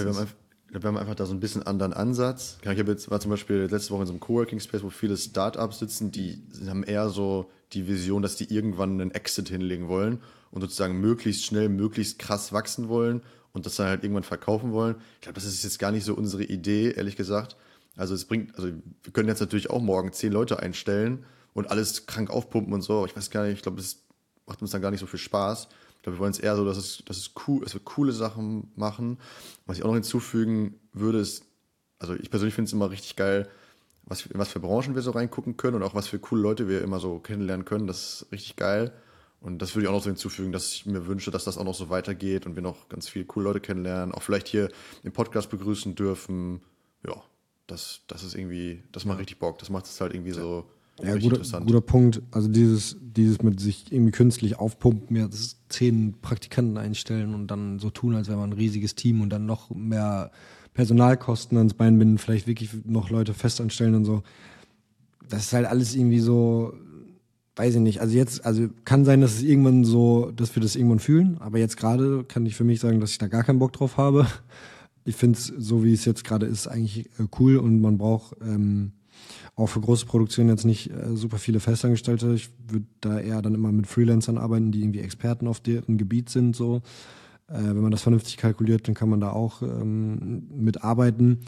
glaube, 0.74 0.86
wir, 0.86 0.88
haben 0.89 0.97
einfach 0.97 1.15
da 1.15 1.26
so 1.26 1.34
ein 1.34 1.39
bisschen 1.39 1.63
anderen 1.63 1.93
Ansatz. 1.93 2.57
Ich 2.61 2.67
habe 2.67 2.91
jetzt 2.91 3.09
war 3.11 3.19
zum 3.19 3.32
Beispiel 3.32 3.67
letzte 3.69 3.91
Woche 3.91 4.01
in 4.01 4.07
so 4.07 4.13
einem 4.13 4.19
Coworking 4.19 4.59
Space, 4.59 4.84
wo 4.84 4.89
viele 4.89 5.17
Startups 5.17 5.80
sitzen, 5.80 6.11
die 6.11 6.43
haben 6.67 6.84
eher 6.84 7.09
so 7.09 7.49
die 7.74 7.88
Vision, 7.88 8.21
dass 8.21 8.36
die 8.36 8.53
irgendwann 8.53 8.99
einen 8.99 9.11
Exit 9.11 9.49
hinlegen 9.49 9.88
wollen 9.88 10.19
und 10.51 10.61
sozusagen 10.61 10.99
möglichst 10.99 11.45
schnell, 11.45 11.69
möglichst 11.69 12.19
krass 12.19 12.53
wachsen 12.53 12.89
wollen 12.89 13.21
und 13.51 13.65
das 13.65 13.76
dann 13.76 13.88
halt 13.88 14.03
irgendwann 14.03 14.24
verkaufen 14.24 14.71
wollen. 14.71 14.95
Ich 15.15 15.21
glaube, 15.21 15.36
das 15.36 15.45
ist 15.45 15.63
jetzt 15.63 15.80
gar 15.80 15.91
nicht 15.91 16.05
so 16.05 16.15
unsere 16.15 16.43
Idee, 16.43 16.91
ehrlich 16.91 17.15
gesagt. 17.15 17.55
Also 17.95 18.15
es 18.15 18.26
bringt, 18.26 18.55
also 18.55 18.69
wir 18.69 19.13
können 19.13 19.30
jetzt 19.30 19.41
natürlich 19.41 19.69
auch 19.69 19.82
morgen 19.82 20.11
zehn 20.11 20.34
Leute 20.34 20.59
einstellen 20.59 21.26
und 21.53 21.69
alles 21.69 22.07
krank 22.07 22.32
aufpumpen 22.32 22.74
und 22.74 22.82
so, 22.82 22.97
aber 22.97 23.05
ich 23.05 23.15
weiß 23.15 23.30
gar 23.30 23.43
nicht, 23.43 23.57
ich 23.57 23.61
glaube, 23.61 23.80
es 23.80 24.03
macht 24.47 24.61
uns 24.61 24.71
dann 24.71 24.82
gar 24.82 24.89
nicht 24.89 25.01
so 25.01 25.05
viel 25.05 25.19
Spaß. 25.19 25.67
Ich 26.03 26.05
glaube, 26.05 26.17
wir 26.17 26.19
wollen 26.19 26.33
es 26.33 26.39
eher 26.39 26.57
so, 26.57 26.65
dass 26.65 26.75
es, 26.75 27.01
dass 27.05 27.15
es 27.15 27.31
cool, 27.47 27.63
dass 27.63 27.73
wir 27.73 27.79
coole 27.79 28.11
Sachen 28.11 28.73
machen. 28.75 29.19
Was 29.65 29.77
ich 29.77 29.83
auch 29.83 29.87
noch 29.87 29.93
hinzufügen 29.93 30.77
würde, 30.91 31.19
ist, 31.19 31.45
also 31.97 32.13
ich 32.13 32.29
persönlich 32.29 32.53
finde 32.53 32.67
es 32.67 32.73
immer 32.73 32.91
richtig 32.91 33.15
geil, 33.15 33.47
was, 34.03 34.25
in 34.25 34.37
was 34.37 34.49
für 34.49 34.59
Branchen 34.59 34.95
wir 34.95 35.01
so 35.01 35.11
reingucken 35.11 35.55
können 35.55 35.77
und 35.77 35.83
auch 35.83 35.95
was 35.95 36.09
für 36.09 36.19
coole 36.19 36.41
Leute 36.41 36.67
wir 36.67 36.81
immer 36.81 36.99
so 36.99 37.19
kennenlernen 37.19 37.63
können. 37.63 37.87
Das 37.87 38.23
ist 38.23 38.31
richtig 38.33 38.57
geil. 38.57 38.91
Und 39.39 39.61
das 39.61 39.75
würde 39.75 39.85
ich 39.85 39.89
auch 39.89 39.93
noch 39.93 40.03
so 40.03 40.09
hinzufügen, 40.09 40.51
dass 40.51 40.73
ich 40.73 40.85
mir 40.85 41.07
wünsche, 41.07 41.31
dass 41.31 41.45
das 41.45 41.57
auch 41.57 41.63
noch 41.63 41.73
so 41.73 41.89
weitergeht 41.89 42.45
und 42.45 42.55
wir 42.55 42.63
noch 42.63 42.89
ganz 42.89 43.07
viele 43.07 43.23
coole 43.23 43.45
Leute 43.45 43.61
kennenlernen, 43.61 44.13
auch 44.13 44.23
vielleicht 44.23 44.49
hier 44.49 44.69
im 45.03 45.13
Podcast 45.13 45.49
begrüßen 45.51 45.95
dürfen. 45.95 46.59
Ja, 47.07 47.23
das, 47.65 48.01
das 48.07 48.23
ist 48.23 48.35
irgendwie, 48.35 48.83
das 48.91 49.05
macht 49.05 49.19
richtig 49.19 49.39
Bock. 49.39 49.57
Das 49.59 49.69
macht 49.69 49.85
es 49.85 50.01
halt 50.01 50.13
irgendwie 50.13 50.31
so 50.33 50.69
Ja, 51.01 51.17
guter, 51.17 51.61
guter 51.61 51.81
Punkt. 51.81 52.21
Also 52.31 52.47
dieses, 52.47 52.97
dieses 53.01 53.41
mit 53.41 53.59
sich 53.59 53.91
irgendwie 53.91 54.11
künstlich 54.11 54.59
aufpumpen, 54.59 55.15
ist 55.15 55.57
zehn 55.69 56.15
Praktikanten 56.21 56.77
einstellen 56.77 57.33
und 57.33 57.47
dann 57.47 57.79
so 57.79 57.89
tun, 57.89 58.15
als 58.15 58.27
wäre 58.27 58.37
man 58.37 58.51
ein 58.51 58.57
riesiges 58.57 58.95
Team 58.95 59.21
und 59.21 59.29
dann 59.29 59.45
noch 59.45 59.69
mehr 59.71 60.31
Personalkosten 60.73 61.57
ans 61.57 61.73
Bein 61.73 61.97
binden, 61.97 62.17
vielleicht 62.17 62.47
wirklich 62.47 62.71
noch 62.85 63.09
Leute 63.09 63.33
festanstellen 63.33 63.95
und 63.95 64.05
so. 64.05 64.23
Das 65.27 65.45
ist 65.45 65.53
halt 65.53 65.65
alles 65.65 65.95
irgendwie 65.95 66.19
so, 66.19 66.73
weiß 67.55 67.75
ich 67.75 67.81
nicht. 67.81 68.01
Also 68.01 68.15
jetzt, 68.15 68.45
also 68.45 68.67
kann 68.85 69.05
sein, 69.05 69.21
dass 69.21 69.35
es 69.35 69.43
irgendwann 69.43 69.85
so, 69.85 70.31
dass 70.31 70.55
wir 70.55 70.61
das 70.61 70.75
irgendwann 70.75 70.99
fühlen, 70.99 71.37
aber 71.39 71.57
jetzt 71.57 71.77
gerade 71.77 72.23
kann 72.23 72.45
ich 72.45 72.55
für 72.55 72.63
mich 72.63 72.79
sagen, 72.79 72.99
dass 72.99 73.11
ich 73.11 73.17
da 73.17 73.27
gar 73.27 73.43
keinen 73.43 73.59
Bock 73.59 73.73
drauf 73.73 73.97
habe. 73.97 74.27
Ich 75.05 75.15
finde 75.15 75.37
es, 75.37 75.47
so 75.47 75.83
wie 75.83 75.93
es 75.93 76.05
jetzt 76.05 76.23
gerade 76.23 76.45
ist, 76.45 76.67
eigentlich 76.67 77.07
äh, 77.19 77.27
cool 77.39 77.57
und 77.57 77.81
man 77.81 77.97
braucht 77.97 78.37
ähm, 78.41 78.93
auch 79.55 79.68
für 79.68 79.82
große 79.82 80.05
Produktionen 80.05 80.49
jetzt 80.49 80.66
nicht 80.66 80.89
äh, 80.91 81.16
super 81.16 81.38
viele 81.38 81.59
Festangestellte. 81.59 82.34
Ich 82.34 82.49
würde 82.68 82.86
da 83.01 83.20
eher 83.20 83.41
dann 83.41 83.55
immer 83.55 83.72
mit 83.72 83.88
Freelancern 83.88 84.38
arbeiten, 84.38 84.72
die 84.72 84.82
irgendwie 84.82 84.99
Experten 84.99 85.47
auf 85.47 85.59
deren 85.59 85.97
Gebiet 85.97 86.30
sind. 86.30 86.55
So, 86.55 86.82
äh, 87.47 87.57
wenn 87.57 87.82
man 87.82 87.91
das 87.91 88.01
vernünftig 88.01 88.38
kalkuliert, 88.38 88.88
dann 88.88 88.95
kann 88.95 89.09
man 89.09 89.20
da 89.20 89.32
auch 89.32 89.61
ähm, 89.61 90.47
mitarbeiten. 90.49 91.41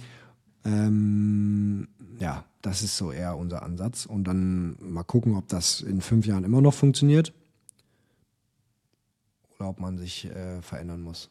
Ähm, 0.64 1.88
ja, 2.20 2.46
das 2.62 2.82
ist 2.82 2.98
so 2.98 3.12
eher 3.12 3.38
unser 3.38 3.64
Ansatz. 3.64 4.06
Und 4.06 4.26
dann 4.26 4.78
mal 4.80 5.04
gucken, 5.04 5.36
ob 5.36 5.48
das 5.48 5.82
in 5.82 6.02
fünf 6.02 6.26
Jahren 6.26 6.44
immer 6.44 6.62
noch 6.62 6.74
funktioniert 6.74 7.34
oder 9.58 9.70
ob 9.70 9.80
man 9.80 9.98
sich 9.98 10.26
äh, 10.26 10.62
verändern 10.62 11.02
muss. 11.02 11.30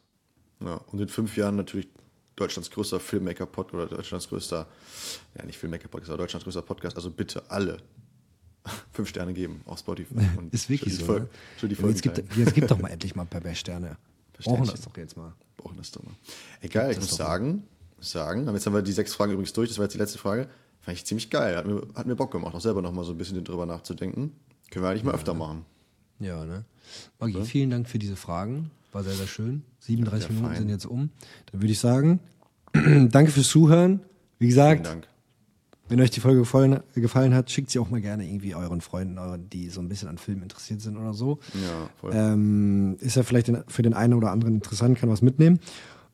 Ja, 0.61 0.75
und 0.91 0.99
in 0.99 1.07
fünf 1.07 1.35
Jahren 1.37 1.55
natürlich 1.55 1.87
Deutschlands 2.35 2.69
größter 2.71 2.99
Filmmaker-Podcast 2.99 3.73
oder 3.73 3.87
Deutschlands 3.87 4.27
größter, 4.27 4.67
ja 5.37 5.45
nicht 5.45 5.57
Filmmaker-Podcast, 5.57 6.09
aber 6.09 6.17
Deutschlands 6.19 6.43
größter 6.43 6.61
Podcast. 6.61 6.95
Also 6.97 7.09
bitte 7.11 7.49
alle 7.49 7.77
fünf 8.93 9.09
Sterne 9.09 9.33
geben 9.33 9.61
auf 9.65 9.79
Spotify. 9.79 10.15
Ist 10.51 10.69
wirklich 10.69 10.95
so. 10.95 11.05
Folge- 11.05 11.29
ne? 11.61 11.69
die 11.69 11.75
Ja, 11.75 11.87
jetzt, 11.87 12.03
Folgen 12.03 12.15
gibt, 12.25 12.37
jetzt 12.37 12.53
gibt 12.53 12.71
doch 12.71 12.79
mal 12.79 12.89
endlich 12.91 13.15
mal 13.15 13.23
ein 13.23 13.27
paar 13.27 13.55
Sterne. 13.55 13.97
Brauchen 14.43 14.65
das 14.67 14.81
doch 14.81 14.97
jetzt 14.97 15.15
mal. 15.15 15.33
brauchen 15.55 15.77
das 15.77 15.91
doch 15.91 16.03
mal. 16.03 16.13
Egal, 16.61 16.91
ich 16.91 16.97
muss 16.97 17.15
sagen, 17.15 17.63
sagen, 17.99 18.53
jetzt 18.53 18.65
haben 18.65 18.73
wir 18.73 18.81
die 18.81 18.91
sechs 18.91 19.13
Fragen 19.13 19.31
übrigens 19.31 19.53
durch, 19.53 19.69
das 19.69 19.77
war 19.77 19.85
jetzt 19.85 19.93
die 19.93 19.97
letzte 19.97 20.17
Frage. 20.17 20.49
Fand 20.81 20.97
ich 20.97 21.05
ziemlich 21.05 21.29
geil, 21.29 21.55
hat 21.55 21.65
mir, 21.65 21.81
hat 21.95 22.05
mir 22.05 22.15
Bock 22.15 22.31
gemacht, 22.31 22.53
auch 22.53 22.61
selber 22.61 22.81
nochmal 22.81 23.05
so 23.05 23.11
ein 23.11 23.17
bisschen 23.17 23.41
drüber 23.43 23.65
nachzudenken. 23.65 24.33
Können 24.69 24.83
wir 24.83 24.89
eigentlich 24.89 25.03
mal 25.03 25.15
öfter 25.15 25.33
machen. 25.33 25.65
Ja, 26.19 26.45
ne? 26.45 26.65
Maggi, 27.19 27.43
vielen 27.43 27.69
Dank 27.69 27.89
für 27.89 27.97
diese 27.99 28.15
Fragen. 28.15 28.71
War 28.95 29.03
sehr, 29.03 29.13
sehr 29.13 29.27
schön. 29.27 29.63
37 29.79 30.29
Ja, 30.29 30.33
Minuten 30.33 30.47
fein. 30.53 30.57
sind 30.61 30.69
jetzt 30.69 30.85
um. 30.85 31.09
Dann 31.51 31.61
würde 31.61 31.71
ich 31.73 31.79
sagen, 31.79 32.21
danke 32.73 33.29
fürs 33.29 33.49
Zuhören. 33.49 33.99
Wie 34.39 34.47
gesagt, 34.47 34.89
wenn 35.89 35.99
euch 35.99 36.11
die 36.11 36.21
Folge 36.21 36.39
gefallen, 36.39 36.79
gefallen 36.93 37.33
hat, 37.33 37.51
schickt 37.51 37.71
sie 37.71 37.79
auch 37.79 37.89
mal 37.89 37.99
gerne 37.99 38.25
irgendwie 38.25 38.55
euren 38.55 38.79
Freunden, 38.79 39.19
die 39.51 39.67
so 39.69 39.81
ein 39.81 39.89
bisschen 39.89 40.07
an 40.07 40.17
Filmen 40.17 40.43
interessiert 40.43 40.79
sind 40.79 40.95
oder 40.95 41.13
so. 41.13 41.39
Ja, 41.55 41.89
voll. 41.99 42.11
Ähm, 42.15 42.95
ist 43.01 43.17
ja 43.17 43.23
vielleicht 43.23 43.51
für 43.67 43.81
den 43.81 43.93
einen 43.93 44.13
oder 44.13 44.31
anderen 44.31 44.55
interessant, 44.55 44.97
kann 44.97 45.09
was 45.09 45.21
mitnehmen. 45.21 45.59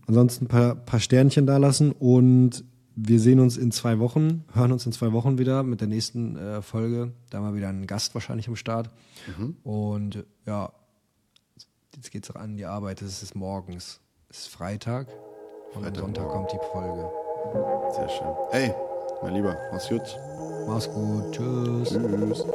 Ansonsten 0.07 0.45
ein 0.45 0.47
paar, 0.47 0.73
paar 0.73 0.99
Sternchen 0.99 1.45
da 1.45 1.57
lassen 1.57 1.91
und 1.91 2.63
wir 2.95 3.19
sehen 3.19 3.39
uns 3.39 3.57
in 3.57 3.69
zwei 3.71 3.99
Wochen, 3.99 4.43
hören 4.53 4.71
uns 4.71 4.87
in 4.87 4.91
zwei 4.91 5.11
Wochen 5.11 5.37
wieder 5.37 5.61
mit 5.61 5.81
der 5.81 5.87
nächsten 5.87 6.35
äh, 6.35 6.63
Folge. 6.63 7.11
Da 7.29 7.37
haben 7.37 7.45
wir 7.45 7.55
wieder 7.55 7.69
einen 7.69 7.85
Gast 7.85 8.15
wahrscheinlich 8.15 8.47
am 8.47 8.55
Start. 8.55 8.89
Und 9.63 10.25
ja, 10.47 10.73
jetzt 11.95 12.11
geht's 12.11 12.31
auch 12.31 12.35
an 12.35 12.57
die 12.57 12.65
Arbeit. 12.65 13.01
Es 13.01 13.23
ist 13.23 13.35
morgens. 13.35 13.99
Es 14.29 14.39
ist 14.39 14.47
Freitag 14.47 15.07
und 15.73 15.85
am 15.85 15.95
Sonntag 15.95 16.29
kommt 16.29 16.51
die 16.51 16.59
Folge. 16.71 17.09
Sehr 17.93 18.09
schön. 18.09 18.27
Ey, 18.51 18.73
mein 19.21 19.33
Lieber, 19.33 19.57
mach's 19.71 19.89
gut. 19.89 20.17
Mach's 20.67 20.89
gut. 20.89 21.31
Tschüss. 21.31 21.89
Tschüss. 21.89 22.45